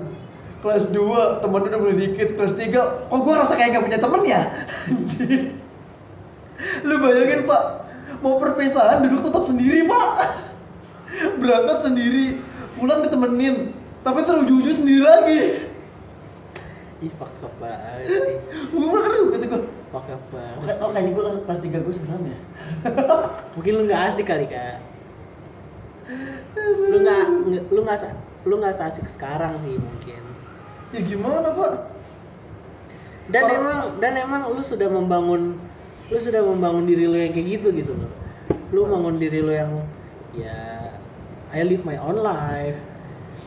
kelas 0.59 0.91
2 0.91 1.41
temen 1.43 1.61
udah 1.65 1.79
mulai 1.79 1.97
dikit. 1.97 2.35
Kelas 2.35 2.53
3 2.55 3.09
kok 3.09 3.19
gue 3.23 3.33
rasa 3.33 3.53
kayak 3.55 3.79
gak 3.79 3.85
punya 3.87 3.99
temen 3.99 4.21
ya? 4.27 4.41
Anjir. 4.91 5.55
lu 6.83 6.95
bayangin 6.99 7.47
pak 7.47 7.63
mau 8.19 8.35
perpisahan 8.35 8.99
duduk 9.07 9.31
tetap 9.31 9.43
sendiri 9.47 9.87
pak. 9.87 10.11
Berangkat 11.39 11.77
sendiri 11.87 12.43
pulang 12.75 13.01
ditemenin. 13.07 13.71
Tapi 14.03 14.19
terus 14.23 14.47
ujung-ujung 14.47 14.75
sendiri 14.75 15.03
lagi. 15.03 15.41
Ih 16.99 17.11
fuck 17.15 17.31
up 17.39 17.53
banget 17.63 18.11
sih. 18.11 18.35
Gue 18.75 18.87
berangkat 18.91 19.39
kata 19.39 19.45
gue 19.47 19.61
fuck 19.89 20.07
up 20.11 20.23
banget 20.35 20.75
oh 20.83 20.89
kayaknya 20.91 21.11
gue 21.15 21.23
kelas 21.47 21.59
3 21.63 21.85
gue 21.87 21.95
seram 21.95 22.23
ya? 22.27 22.39
Mungkin 23.55 23.71
lu 23.79 23.81
nggak 23.87 24.01
asik 24.11 24.27
kali 24.27 24.45
kak 24.51 24.98
lu 26.89 26.97
nggak 27.05 27.25
lu 27.69 27.79
nggak 27.85 27.97
lu 28.45 28.53
nggak 28.57 28.73
asik 28.77 29.07
sekarang 29.09 29.53
sih 29.61 29.77
mungkin. 29.77 30.23
Ya 30.95 30.99
gimana 31.05 31.53
pak? 31.53 31.73
Dan 33.29 33.43
emang 33.45 33.79
dan 34.01 34.13
emang 34.17 34.41
lu 34.49 34.61
sudah 34.65 34.89
membangun 34.89 35.57
lu 36.09 36.17
sudah 36.17 36.41
membangun 36.41 36.89
diri 36.89 37.05
lu 37.05 37.17
yang 37.17 37.33
kayak 37.33 37.61
gitu 37.61 37.69
gitu 37.73 37.93
loh. 37.93 38.11
Lu 38.73 38.89
bangun 38.89 39.21
diri 39.21 39.39
lu 39.45 39.53
yang 39.53 39.71
ya 40.33 40.93
I 41.53 41.61
live 41.65 41.85
my 41.85 41.97
own 42.01 42.21
life. 42.21 42.77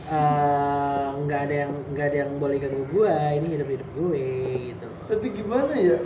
Eh, 0.03 1.07
nggak 1.15 1.39
ada 1.47 1.55
yang 1.67 1.71
nggak 1.95 2.05
ada 2.11 2.17
yang 2.27 2.31
boleh 2.35 2.59
ganggu 2.59 2.83
gue 2.91 3.15
ini 3.39 3.47
hidup 3.55 3.69
hidup 3.71 3.89
gue 3.95 4.25
gitu 4.73 4.87
tapi 5.07 5.25
gimana 5.35 5.73
ya? 5.75 5.97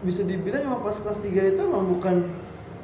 Bisa 0.00 0.24
dibilang 0.24 0.64
emang 0.64 0.80
pas 0.80 0.96
kelas 0.96 1.20
3 1.20 1.52
itu 1.56 1.60
emang 1.60 1.92
bukan 1.92 2.24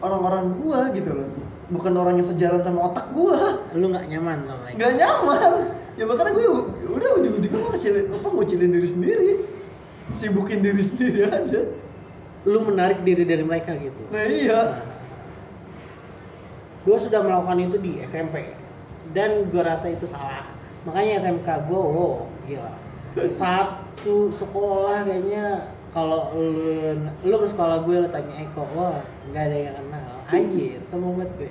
orang-orang 0.05 0.53
gua 0.61 0.93
gitu 0.93 1.17
loh 1.17 1.29
bukan 1.73 1.93
orang 1.99 2.23
yang 2.23 2.29
sejalan 2.29 2.63
sama 2.63 2.93
otak 2.93 3.11
gua. 3.11 3.63
Lu 3.75 3.91
nggak 3.91 4.07
nyaman 4.11 4.47
sama 4.47 4.59
mereka? 4.63 4.77
Nggak 4.79 4.93
nyaman. 5.03 5.51
Ya 5.97 6.05
makanya 6.05 6.33
gue 6.37 6.47
udah 6.93 7.11
ujung-ujungnya 7.17 7.57
gue 7.57 7.71
ngecilin 7.73 8.07
apa 8.13 8.29
ngucilin 8.29 8.71
diri 8.71 8.89
sendiri. 8.89 9.31
Sibukin 10.13 10.61
diri 10.61 10.85
sendiri 10.85 11.25
aja. 11.25 11.61
Lu 12.45 12.61
menarik 12.69 13.01
diri 13.03 13.25
dari 13.25 13.41
mereka 13.41 13.73
gitu? 13.81 14.03
Nah 14.13 14.25
iya. 14.29 14.61
Gue 16.85 17.01
sudah 17.01 17.25
melakukan 17.25 17.59
itu 17.65 17.81
di 17.81 17.99
SMP 18.05 18.53
dan 19.17 19.49
gue 19.49 19.63
rasa 19.65 19.89
itu 19.89 20.05
salah. 20.05 20.45
Makanya 20.85 21.25
SMK 21.25 21.49
gue 21.65 21.81
wow 21.81 22.29
gila. 22.45 22.73
Satu 23.33 24.29
sekolah 24.37 25.09
kayaknya 25.09 25.73
kalau 25.97 26.29
lu 26.37 26.93
lu 27.25 27.37
ke 27.41 27.49
sekolah 27.49 27.89
gue 27.89 28.05
lu 28.05 28.09
tanya 28.13 28.37
Eko 28.45 28.69
wah 28.77 29.01
nggak 29.33 29.45
ada 29.49 29.59
yang 29.73 29.75
anjir 30.31 30.83
sombong 30.83 31.23
banget 31.23 31.31
gue. 31.39 31.51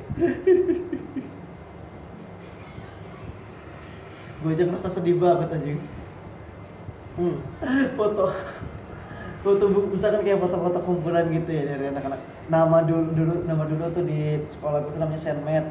Gue 4.44 4.52
aja 4.52 4.64
ngerasa 4.68 4.90
sedih 4.92 5.16
banget 5.18 5.48
anjing. 5.56 5.80
Hmm. 7.16 7.40
foto. 7.96 8.36
Foto 9.46 9.64
misalkan 9.94 10.28
kayak 10.28 10.42
foto-foto 10.44 10.80
kumpulan 10.84 11.32
gitu 11.32 11.50
ya 11.50 11.64
dari 11.72 11.88
anak-anak. 11.88 12.20
Nama 12.52 12.78
dulu 12.84 13.04
dulu 13.16 13.34
nama 13.48 13.64
dulu 13.64 13.84
tuh 13.96 14.04
di 14.04 14.44
sekolah 14.52 14.84
gue 14.84 14.92
tuh 14.94 15.00
namanya 15.00 15.22
Senmet. 15.24 15.66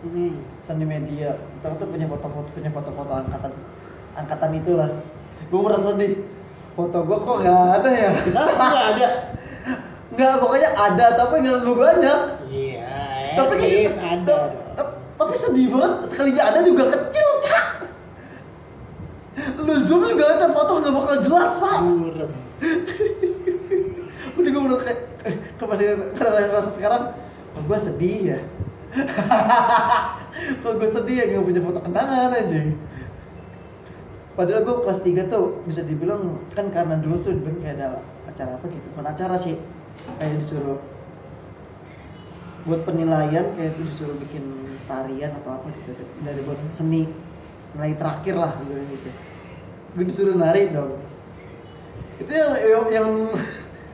Hmm. 0.00 0.40
seni 0.60 0.84
media. 0.84 1.36
Kita 1.60 1.76
tuh 1.80 1.88
punya 1.88 2.08
foto-foto 2.08 2.48
punya 2.52 2.70
foto-foto 2.72 3.12
angkatan 3.24 3.52
angkatan 4.20 4.50
itulah. 4.60 4.90
Gue 5.48 5.60
merasa 5.64 5.96
sedih. 5.96 6.20
Foto 6.76 6.98
gue 7.08 7.18
kok 7.18 7.36
nggak 7.40 7.60
ada 7.80 7.90
ya? 7.90 8.10
Nggak 8.14 8.84
ada? 8.94 9.08
Nggak 10.10 10.32
pokoknya 10.42 10.70
ada 10.76 11.06
tapi 11.16 11.34
nggak 11.40 11.56
nggak 11.64 11.76
banyak 11.76 12.39
tapi 13.48 13.56
gitu, 13.64 14.00
ada. 14.00 14.36
Dong 14.52 14.52
ta- 14.76 14.94
tapi 15.20 15.34
sedih 15.36 15.66
banget 15.72 15.92
sekalinya 16.12 16.42
ada 16.48 16.60
juga 16.64 16.84
kecil 16.92 17.28
pak 17.44 17.64
lu 19.40 19.74
zoom 19.80 20.04
juga 20.04 20.24
ada 20.36 20.46
foto 20.52 20.80
nggak 20.80 20.92
bakal 20.92 21.16
jelas 21.24 21.52
pak. 21.56 21.78
Burem. 21.80 22.32
udah 24.36 24.50
gue 24.52 24.62
udah 24.68 24.78
kayak 24.84 24.98
eh, 25.24 25.36
ke 25.56 25.64
ngerasa 25.64 26.70
sekarang? 26.76 27.02
Oh, 27.56 27.62
gue 27.64 27.78
sedih 27.78 28.18
ya? 28.36 28.38
Kok 30.64 30.72
gue 30.76 30.88
sedih 30.90 31.16
ya 31.20 31.24
nggak 31.30 31.44
punya 31.46 31.60
foto 31.62 31.80
kenangan 31.84 32.32
aja. 32.34 32.58
Padahal 34.34 34.62
gue 34.64 34.76
kelas 34.86 35.00
3 35.04 35.32
tuh 35.32 35.60
bisa 35.68 35.84
dibilang 35.84 36.40
kan 36.56 36.72
karena 36.72 36.96
dulu 37.00 37.20
tuh 37.24 37.32
dibilang 37.36 37.60
kayak 37.60 37.76
ada 37.80 37.86
acara 38.28 38.56
apa 38.56 38.64
gitu 38.68 38.86
bukan 38.96 39.06
acara 39.08 39.36
sih. 39.36 39.56
Kayak 40.16 40.42
disuruh 40.42 40.80
buat 42.68 42.84
penilaian 42.84 43.56
kayak 43.56 43.72
disuruh 43.80 44.16
bikin 44.28 44.44
tarian 44.84 45.32
atau 45.40 45.56
apa 45.56 45.68
gitu. 45.72 45.96
Dari 46.20 46.40
buat 46.44 46.60
seni 46.74 47.08
nilai 47.76 47.94
terakhir 47.96 48.34
lah 48.36 48.52
gitu 48.66 48.74
gitu. 48.76 49.10
Gue 49.96 50.04
disuruh 50.06 50.36
nari 50.36 50.68
dong. 50.74 50.98
Itu 52.20 52.30
yang, 52.30 52.52
yang, 52.60 52.84
yang 52.90 53.08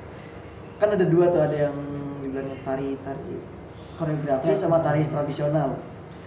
kan 0.81 0.89
ada 0.93 1.07
dua 1.07 1.31
tuh 1.31 1.43
ada 1.47 1.57
yang 1.71 1.77
dibilang 2.25 2.59
tari 2.67 2.99
tari 3.07 3.35
koreografi 3.97 4.51
sama 4.59 4.83
tari 4.83 5.07
tradisional. 5.07 5.79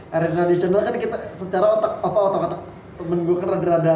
Tari 0.09 0.27
tradisional 0.31 0.81
kan 0.87 0.95
kita 0.97 1.17
secara 1.35 1.65
otak 1.77 1.93
apa 2.01 2.19
otak 2.19 2.41
otak 2.49 2.61
temen 2.99 3.19
gue 3.27 3.35
kan 3.39 3.47
rada-rada 3.51 3.95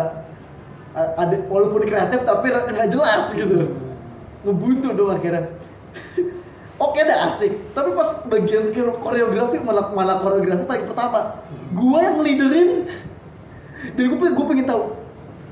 ada 0.93 1.35
walaupun 1.49 1.89
kreatif 1.89 2.21
tapi 2.27 2.51
nggak 2.51 2.91
jelas 2.91 3.31
gitu. 3.33 3.71
Ngebuntu 4.43 4.91
dong 4.91 5.15
akhirnya 5.15 5.47
oke 6.79 6.99
dah 7.03 7.29
asik. 7.29 7.53
Tapi 7.73 7.89
pas 7.93 8.09
bagian 8.29 8.73
koreografi 9.01 9.57
malah 9.61 9.91
malah 9.93 10.17
koreografi 10.21 10.63
paling 10.65 10.85
pertama. 10.89 11.19
Gue 11.73 11.99
yang 12.01 12.17
leaderin. 12.21 12.69
Dan 13.93 14.03
gue 14.15 14.17
gue 14.17 14.45
pengen 14.47 14.67
tahu 14.69 15.03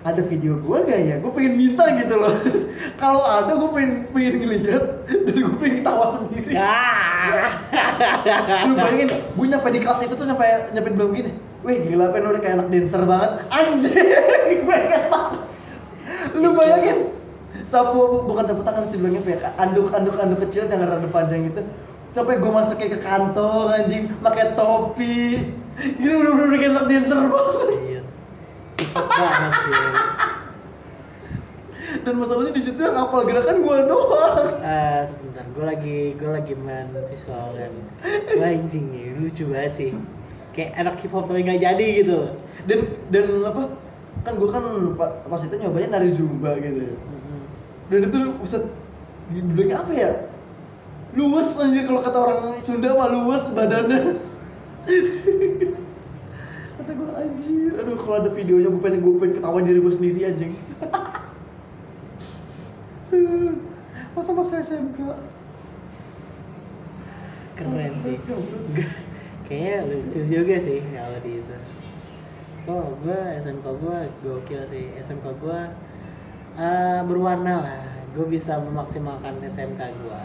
ada 0.01 0.21
video 0.25 0.57
gue 0.57 0.77
gak 0.89 1.01
ya? 1.01 1.15
Gue 1.21 1.31
pengen 1.33 1.53
minta 1.61 1.85
gitu 1.93 2.15
loh. 2.17 2.33
Kalau 3.01 3.21
ada 3.21 3.53
gue 3.53 3.69
pengen 3.69 3.91
pengen 4.09 4.33
ngeliat 4.41 4.85
dan 5.09 5.35
gue 5.37 5.57
pengen 5.61 5.79
tawa 5.85 6.05
sendiri. 6.09 6.57
Ah. 6.57 7.53
Lu 8.65 8.73
bayangin 8.73 9.09
gue 9.13 9.45
nyampe 9.45 9.69
di 9.69 9.79
kelas 9.83 10.01
itu 10.01 10.13
tuh 10.17 10.25
nyampe 10.25 10.45
nyampe 10.73 10.89
bilang 10.97 11.13
gini. 11.13 11.31
Wih 11.61 11.77
gila 11.85 12.09
pen 12.09 12.25
udah 12.25 12.41
kayak 12.41 12.55
anak 12.57 12.67
dancer 12.73 13.01
banget. 13.05 13.31
Anjing 13.53 13.93
gue 14.65 14.65
banget. 14.65 15.33
Lu 16.33 16.49
bayangin 16.57 16.97
sapu 17.71 17.99
bukan 18.21 18.43
sapu 18.43 18.61
tangan 18.61 18.83
sih 18.85 18.99
bilangnya 18.99 19.23
kayak 19.23 19.55
anduk 19.55 19.87
anduk 19.89 20.15
anduk 20.15 20.43
kecil 20.43 20.67
yang 20.67 20.83
rada 20.83 21.07
panjang 21.07 21.47
gitu 21.47 21.63
sampai 22.11 22.35
gue 22.35 22.51
masukin 22.51 22.91
ke 22.91 22.99
kantong 22.99 23.71
anjing 23.71 24.11
pakai 24.19 24.51
topi 24.51 25.47
gila 25.95 26.15
udah 26.21 26.33
udah 26.43 26.57
kayak 26.57 26.73
anak 26.73 26.85
dancer 26.85 27.19
banget 27.23 27.69
Iya. 27.81 28.01
Banget 28.91 29.53
ya. 29.63 29.89
dan 32.01 32.13
masalahnya 32.15 32.51
di 32.51 32.61
situ 32.61 32.75
yang 32.77 32.95
hafal 32.95 33.23
gerakan 33.23 33.57
gue 33.59 33.77
doang 33.85 34.47
Eh, 34.59 35.01
sebentar, 35.05 35.43
gue 35.45 35.63
lagi 35.63 35.97
gue 36.13 36.29
lagi 36.29 36.53
main 36.55 36.87
visual 37.03 37.51
kan. 37.51 37.73
Gue 38.27 38.45
anjing 38.45 38.85
ya, 38.89 39.11
lucu 39.13 39.43
banget 39.45 39.73
sih. 39.73 39.91
Kayak 40.51 40.71
anak 40.77 40.95
hip 40.99 41.11
hop 41.11 41.25
tapi 41.25 41.41
nggak 41.41 41.59
jadi 41.59 41.87
gitu. 41.97 42.19
dan 42.61 42.79
dan 43.09 43.25
apa 43.43 43.61
kan 44.21 44.33
gue 44.35 44.49
kan 44.49 44.63
pa- 44.93 45.15
pas 45.23 45.41
itu 45.41 45.55
nyobain 45.57 45.89
nari 45.89 46.09
zumba 46.09 46.53
gitu 46.55 46.77
ya 46.79 46.93
Mm-mm. 46.93 47.20
Dan 47.91 48.07
itu 48.07 48.17
pusat 48.39 48.63
dibilangnya 49.29 49.77
apa 49.83 49.91
ya 49.91 50.11
luwes 51.11 51.59
anjir 51.59 51.83
kalau 51.85 51.99
kata 51.99 52.17
orang 52.17 52.39
Sunda 52.63 52.95
mah 52.95 53.11
luwes 53.11 53.43
badannya 53.51 54.15
kata 56.79 56.91
gue 56.95 57.09
anjir 57.13 57.71
aduh 57.75 57.99
kalau 57.99 58.23
ada 58.23 58.31
videonya 58.31 58.71
gue 58.71 58.81
pengen 58.81 59.03
gue 59.03 59.13
pengen 59.19 59.35
ketahuan 59.43 59.67
diri 59.67 59.83
gue 59.83 59.93
sendiri 59.93 60.19
anjing 60.23 60.55
masa 64.15 64.31
masa 64.31 64.63
SMK 64.63 64.99
Keren 67.61 67.93
sih. 68.01 68.17
Kayaknya 69.45 69.77
lucu 69.85 70.19
juga 70.25 70.55
sih 70.57 70.81
kalau 70.97 71.19
di 71.21 71.31
itu. 71.37 71.57
Oh, 72.65 72.97
gue 73.05 73.19
SMK 73.37 73.65
gue 73.65 73.97
gokil 74.25 74.61
sih. 74.65 74.85
SMK 74.97 75.25
gue 75.37 75.59
eh, 76.57 76.99
berwarna 77.05 77.53
lah. 77.63 77.83
Gue 78.11 78.27
bisa 78.27 78.59
memaksimalkan 78.59 79.39
SMK 79.45 79.79
gue. 79.79 80.23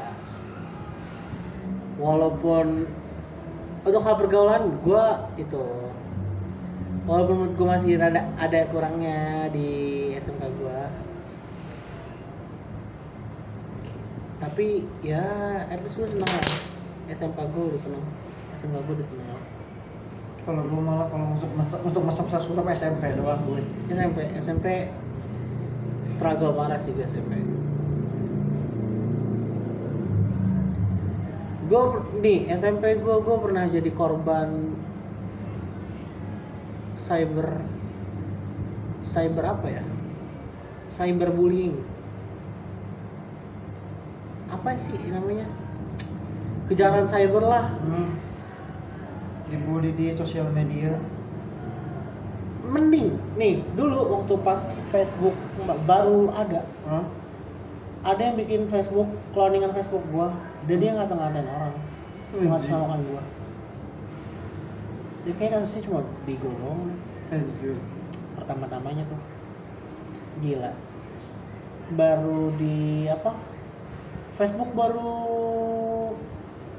Walaupun 2.02 2.88
untuk 3.86 4.02
hal 4.02 4.14
pergaulan 4.18 4.82
gue 4.82 5.06
itu 5.38 5.62
walaupun 7.06 7.34
menurut 7.38 7.54
gue 7.54 7.66
masih 7.70 7.92
rada 8.02 8.26
ada 8.34 8.66
kurangnya 8.66 9.46
di 9.54 10.10
SMK 10.18 10.42
gue 10.58 10.80
tapi 14.42 14.84
ya 15.00 15.24
at 15.70 15.80
least 15.80 15.96
gue 15.96 16.08
seneng 16.08 16.28
lah. 16.28 16.54
SMK 17.12 17.38
gue 17.50 17.64
udah 17.72 17.80
seneng. 17.80 18.04
SMK 18.56 18.76
gue 18.84 18.94
udah 19.00 19.06
seneng. 19.06 19.28
Kalau 20.44 20.62
gue 20.62 20.80
malah 20.80 21.06
kalau 21.10 21.34
masuk 21.34 21.50
masa 21.58 21.76
untuk 21.82 22.02
masa-masa 22.06 22.38
suram 22.38 22.68
SMP 22.70 23.16
doang 23.18 23.40
gue 23.48 23.60
SMP 23.90 24.30
SMP 24.38 24.66
struggle 26.06 26.54
parah 26.54 26.78
sih 26.78 26.94
gue 26.94 27.02
SMP 27.02 27.42
gue 31.66 31.82
nih 32.22 32.46
SMP 32.54 32.94
gue 33.02 33.16
gue 33.26 33.36
pernah 33.42 33.66
jadi 33.66 33.90
korban 33.90 34.70
cyber 37.02 37.66
cyber 39.16 39.44
apa 39.48 39.66
ya? 39.72 39.84
Cyberbullying. 40.92 41.72
Apa 44.52 44.76
sih 44.76 44.94
namanya? 45.08 45.48
Kejahatan 46.68 47.08
cyber 47.08 47.44
lah. 47.48 47.66
Hmm. 47.80 48.12
dibully 49.46 49.94
di 49.94 50.10
sosial 50.10 50.50
media 50.50 50.98
mending 52.66 53.14
nih 53.38 53.62
dulu 53.78 54.20
waktu 54.20 54.34
pas 54.42 54.60
Facebook 54.90 55.34
baru 55.86 56.30
ada. 56.34 56.66
Hah? 56.86 57.06
ada 58.06 58.22
yang 58.22 58.36
bikin 58.38 58.70
Facebook 58.70 59.10
cloningan 59.34 59.74
Facebook 59.74 60.02
gua. 60.14 60.30
Dan 60.70 60.78
dia 60.78 60.94
ngata-ngatain 60.94 61.46
orang. 61.50 61.74
Anjing. 61.74 62.48
ngatas-namakan 62.50 63.00
gua. 63.10 63.22
Dia 65.26 65.34
kayak 65.42 65.50
kasusnya 65.58 65.82
cuma 65.90 66.00
digolong 66.22 66.94
anjir. 67.34 67.74
Pertama-tamanya 68.38 69.02
tuh. 69.10 69.20
Gila. 70.38 70.72
Baru 71.98 72.54
di 72.54 73.10
apa? 73.10 73.34
Facebook 74.38 74.70
baru 74.76 76.14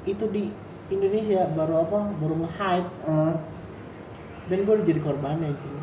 itu 0.08 0.24
di 0.32 0.48
Indonesia 0.88 1.44
baru 1.52 1.84
apa? 1.84 2.00
Baru 2.24 2.36
nge-hype. 2.40 2.92
Ah, 3.04 3.36
dan 4.48 4.58
gue 4.64 4.74
udah 4.80 4.88
jadi 4.88 5.02
korbannya 5.04 5.52
sih 5.60 5.74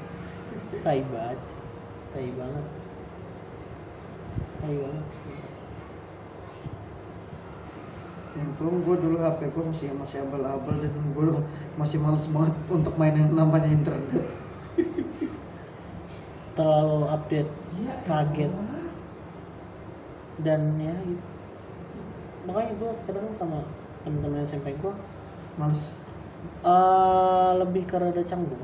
tai 0.81 1.05
banget 1.09 1.41
tai 2.15 2.31
banget. 2.31 2.67
Tai 4.63 4.75
banget. 4.79 5.07
Untung 8.35 8.83
gue 8.87 8.97
dulu 8.99 9.17
HP 9.19 9.51
gue 9.51 9.65
masih 9.67 9.89
masih 9.99 10.23
abal-abal 10.23 10.79
dan 10.79 10.95
gue 10.95 11.27
masih 11.75 11.99
males 11.99 12.27
banget 12.31 12.55
untuk 12.71 12.95
main 12.95 13.19
yang 13.19 13.35
namanya 13.35 13.67
internet. 13.67 14.23
Terlalu 16.57 17.01
update 17.11 17.51
kaget. 18.07 18.55
dan 20.35 20.67
ya 20.83 20.91
gitu. 21.07 21.27
makanya 22.43 22.75
gue 22.75 22.91
kadang 23.07 23.31
sama 23.39 23.63
teman-teman 24.03 24.43
SMP 24.43 24.75
gue 24.83 24.91
males 25.55 25.95
eh 26.65 27.51
lebih 27.61 27.83
ke 27.89 27.97
rada 27.97 28.23
canggung. 28.25 28.61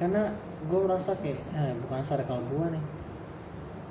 Karena 0.00 0.32
gue 0.68 0.80
merasa 0.80 1.12
kayak 1.18 1.40
eh, 1.56 1.72
bukan 1.86 2.00
circle 2.04 2.42
gue 2.52 2.66
nih. 2.76 2.84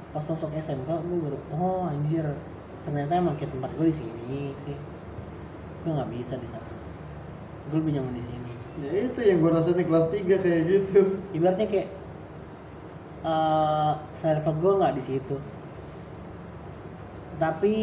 Pas 0.09 0.25
masuk 0.25 0.49
SMK 0.53 0.89
gue 0.89 1.17
baru 1.21 1.37
oh 1.53 1.85
anjir 1.85 2.25
ternyata 2.81 3.19
emang 3.19 3.35
kayak 3.37 3.53
tempat 3.53 3.71
gue 3.77 3.85
di 3.89 3.95
sini 3.95 4.41
sih. 4.65 4.77
Gue 5.85 5.91
nggak 5.93 6.09
bisa 6.13 6.37
di 6.37 6.47
sana. 6.49 6.69
Gue 7.69 7.81
lebih 7.81 8.01
nyaman 8.01 8.13
di 8.17 8.23
sini. 8.25 8.53
Ya 8.79 8.91
itu 9.05 9.19
yang 9.21 9.43
gue 9.43 9.51
rasain 9.53 9.77
di 9.77 9.85
kelas 9.85 10.07
3 10.09 10.25
kayak 10.41 10.61
gitu. 10.65 11.01
Ibaratnya 11.35 11.67
kayak 11.69 11.89
eh 13.19 13.93
circle 14.15 14.55
gue 14.57 14.73
nggak 14.79 14.95
di 14.95 15.03
situ 15.03 15.37
tapi 17.39 17.75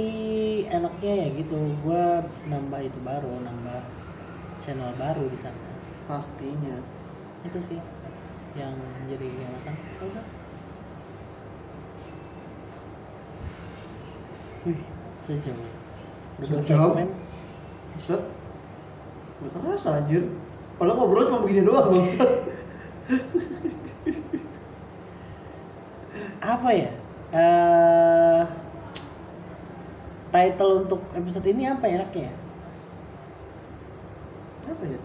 enaknya 0.69 1.13
ya 1.17 1.27
gitu 1.33 1.57
gue 1.81 2.05
nambah 2.53 2.81
itu 2.85 3.01
baru 3.01 3.41
nambah 3.41 3.81
channel 4.61 4.93
baru 5.01 5.25
di 5.33 5.39
sana. 5.41 5.57
Pastinya. 6.05 6.77
Itu 7.43 7.59
sih 7.65 7.81
yang 8.57 8.77
jadi 9.09 9.25
enakan 9.25 9.75
udah 10.05 10.27
wih 14.69 14.81
sejam. 15.25 15.57
Udah 16.37 16.61
Sejam? 16.61 16.93
Buset. 17.97 18.21
Gak 19.41 19.53
kerasa 19.57 20.05
anjir. 20.05 20.29
Padahal 20.77 21.01
ngobrol 21.01 21.33
cuma 21.33 21.41
begini 21.41 21.65
doang 21.65 21.97
bangsat. 21.97 22.29
Apa 26.45 26.69
ya? 26.77 26.93
Eh 27.33 28.66
title 30.37 30.85
untuk 30.85 31.01
episode 31.17 31.49
ini 31.49 31.65
apa 31.65 31.89
enaknya 31.89 32.29
ya 32.29 32.35
Apa 34.69 34.85
ya? 34.85 35.01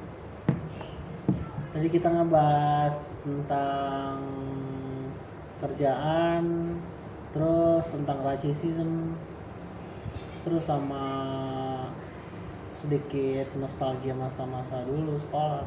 Tadi 1.72 1.88
kita 1.88 2.10
ngebahas 2.12 2.98
tentang 3.24 4.18
kerjaan, 5.62 6.76
terus 7.32 7.86
tentang 7.94 8.26
racism, 8.26 9.16
terus 10.44 10.66
sama 10.66 11.06
sedikit 12.74 13.54
nostalgia 13.56 14.18
masa-masa 14.18 14.82
dulu 14.84 15.16
sekolah. 15.30 15.64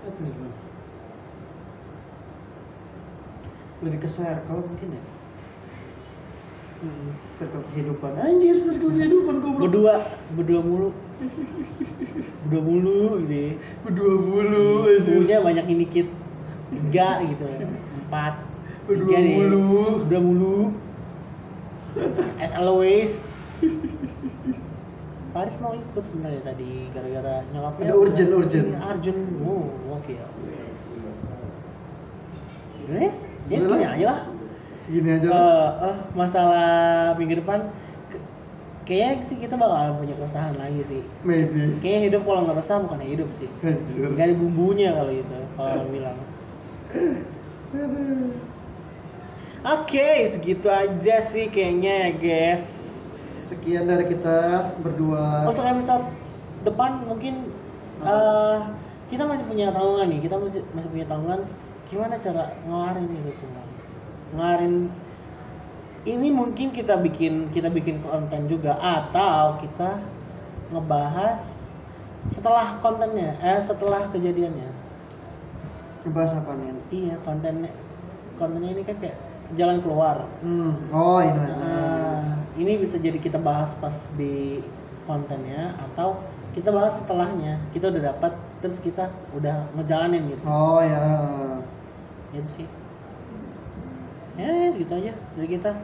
Apa 0.00 0.18
nih 0.18 0.32
Bang? 0.32 0.56
Lebih 3.84 4.00
ke 4.00 4.08
circle 4.08 4.64
mungkin 4.64 4.96
ya 4.96 5.04
Circle 7.30 7.60
kehidupan 7.70 8.12
Anjir 8.16 8.56
circle 8.58 8.88
kehidupan 8.90 9.34
gue 9.38 9.52
Berdua, 9.58 9.94
berdua 10.32 10.60
mulu, 10.60 10.88
berdua 12.42 12.62
mulu 12.62 13.00
gitu. 13.20 13.34
ya. 13.34 13.52
Berdua 13.84 14.12
mulu 14.16 14.66
Punya 14.98 15.38
banyak 15.40 15.66
ini 15.66 15.84
dikit, 15.84 16.08
tiga 16.70 17.20
gitu, 17.26 17.44
empat, 18.00 18.34
Berdua 18.84 19.12
tiga 19.12 19.18
mulu. 19.36 19.68
berdua 20.00 20.20
mulu. 20.20 20.56
As 22.38 22.52
always. 22.54 23.28
Paris 25.30 25.54
mau 25.58 25.70
ikut 25.72 26.02
sebenarnya 26.02 26.42
tadi 26.42 26.90
gara-gara 26.90 27.44
nyokapnya 27.50 27.84
Ada 27.84 27.94
urgent, 27.94 28.28
udah- 28.28 28.40
urgent. 28.40 28.66
Iya, 28.66 28.78
urgent 28.84 29.18
oh 29.40 29.64
oke 29.92 30.12
ya 30.12 30.26
Gimana 32.74 32.98
ya? 32.98 33.12
Ya 33.46 33.56
Udah 33.56 33.60
segini 33.62 33.86
aja 33.86 34.06
lah 34.06 34.20
Segini 34.80 35.10
aja 35.20 35.28
lah. 35.28 35.68
Eh, 35.92 35.96
masalah 36.16 36.70
minggu 37.20 37.40
depan 37.44 37.68
kayaknya 38.90 39.22
sih 39.22 39.38
kita 39.38 39.54
bakalan 39.54 40.02
punya 40.02 40.18
keresahan 40.18 40.58
lagi 40.58 40.82
sih. 40.88 41.02
Maybe. 41.22 41.78
Kayaknya 41.78 42.00
hidup 42.10 42.22
kalau 42.26 42.40
nggak 42.42 42.58
resah 42.58 42.82
bukan 42.82 43.00
hidup 43.06 43.30
sih. 43.38 43.46
Anjir. 43.62 44.10
Nggak 44.16 44.26
ada 44.26 44.34
bumbunya 44.34 44.90
kalau 44.96 45.12
gitu 45.14 45.36
kalau 45.54 45.70
orang 45.70 45.90
bilang. 45.94 46.18
Oke 49.60 50.26
segitu 50.32 50.66
aja 50.72 51.20
sih 51.22 51.46
kayaknya 51.52 52.10
ya 52.10 52.10
guys. 52.18 52.96
Sekian 53.46 53.86
dari 53.86 54.10
kita 54.10 54.72
berdua. 54.82 55.46
Untuk 55.46 55.62
episode 55.62 56.08
depan 56.66 57.04
mungkin 57.06 57.46
eh 58.02 58.58
kita 59.12 59.22
masih 59.28 59.44
punya 59.46 59.70
tanggungan 59.70 60.10
nih. 60.10 60.20
Kita 60.24 60.34
masih 60.34 60.66
masih 60.74 60.88
punya 60.90 61.06
tanggungan 61.06 61.46
gimana 61.86 62.18
cara 62.18 62.54
ngelarin 62.66 63.06
itu 63.06 63.34
semua 63.38 63.69
ngelarin 64.34 64.88
ini 66.08 66.28
mungkin 66.32 66.72
kita 66.72 66.96
bikin 66.96 67.52
kita 67.52 67.68
bikin 67.68 68.00
konten 68.00 68.48
juga 68.48 68.78
atau 68.80 69.60
kita 69.60 70.00
ngebahas 70.72 71.42
setelah 72.28 72.78
kontennya 72.80 73.36
eh 73.40 73.60
setelah 73.60 74.06
kejadiannya 74.08 74.70
Ngebahas 76.00 76.40
apa 76.40 76.56
nih? 76.56 76.72
iya 76.88 77.14
kontennya 77.20 77.72
kontennya 78.40 78.72
ini 78.72 78.82
kan 78.88 78.96
kayak 78.96 79.18
jalan 79.58 79.82
keluar 79.84 80.24
Hmm. 80.40 80.78
Oh 80.94 81.20
ini 81.20 81.36
Nah, 81.36 82.22
ini 82.56 82.78
bisa 82.80 82.96
jadi 82.96 83.18
kita 83.20 83.36
bahas 83.36 83.74
pas 83.76 83.94
di 84.16 84.62
kontennya 85.04 85.74
atau 85.90 86.22
kita 86.50 86.70
bahas 86.70 86.98
setelahnya. 86.98 87.58
Kita 87.74 87.90
udah 87.90 88.14
dapat 88.14 88.32
terus 88.62 88.78
kita 88.82 89.10
udah 89.34 89.70
ngejalanin 89.74 90.30
gitu. 90.30 90.42
Oh 90.46 90.78
ya 90.82 91.02
Itu 92.34 92.62
sih. 92.62 92.66
Ya, 94.40 94.52
gitu 94.72 94.92
aja 94.94 95.12
dari 95.34 95.48
kita. 95.50 95.76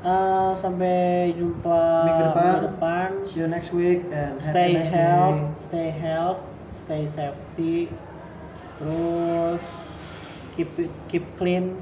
Eh, 0.00 0.52
sampai 0.56 0.96
jumpa 1.36 1.80
Minggu 2.02 2.24
depan. 2.26 2.52
depan. 2.64 3.08
See 3.28 3.36
you 3.36 3.46
next 3.46 3.70
week 3.70 4.08
and 4.08 4.40
Stay 4.40 4.72
nice 4.72 4.88
health, 4.88 5.36
day. 5.36 5.44
stay 5.60 5.88
health, 5.92 6.40
stay 6.74 7.02
safety. 7.06 7.92
Terus 8.76 9.60
keep 10.50 10.72
keep 11.06 11.24
clean, 11.36 11.76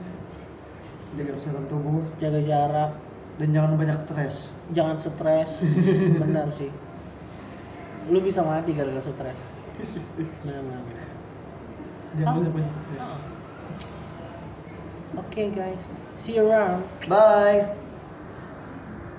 Jaga 1.14 1.30
kesehatan 1.32 1.64
tubuh 1.66 2.02
jaga 2.18 2.42
jarak, 2.42 2.90
dan 3.38 3.48
jangan 3.50 3.70
banyak 3.76 3.98
stres. 4.02 4.50
jangan 4.68 4.98
stres 4.98 5.48
benar 6.20 6.50
sih 6.52 6.68
lu 8.08 8.18
bisa 8.18 8.40
mati 8.40 8.72
gara-gara 8.72 9.00
stres 9.00 9.40
benar 10.42 10.60
benar 10.60 10.80
benar. 10.82 11.08
Jangan 12.14 12.36
Ah. 12.36 12.52
banyak 12.52 12.74
stres. 12.76 13.08
oke 15.16 15.42
guys 15.50 15.84
see 16.18 16.34
you 16.34 16.46
around 16.46 16.88
Bye. 17.08 17.76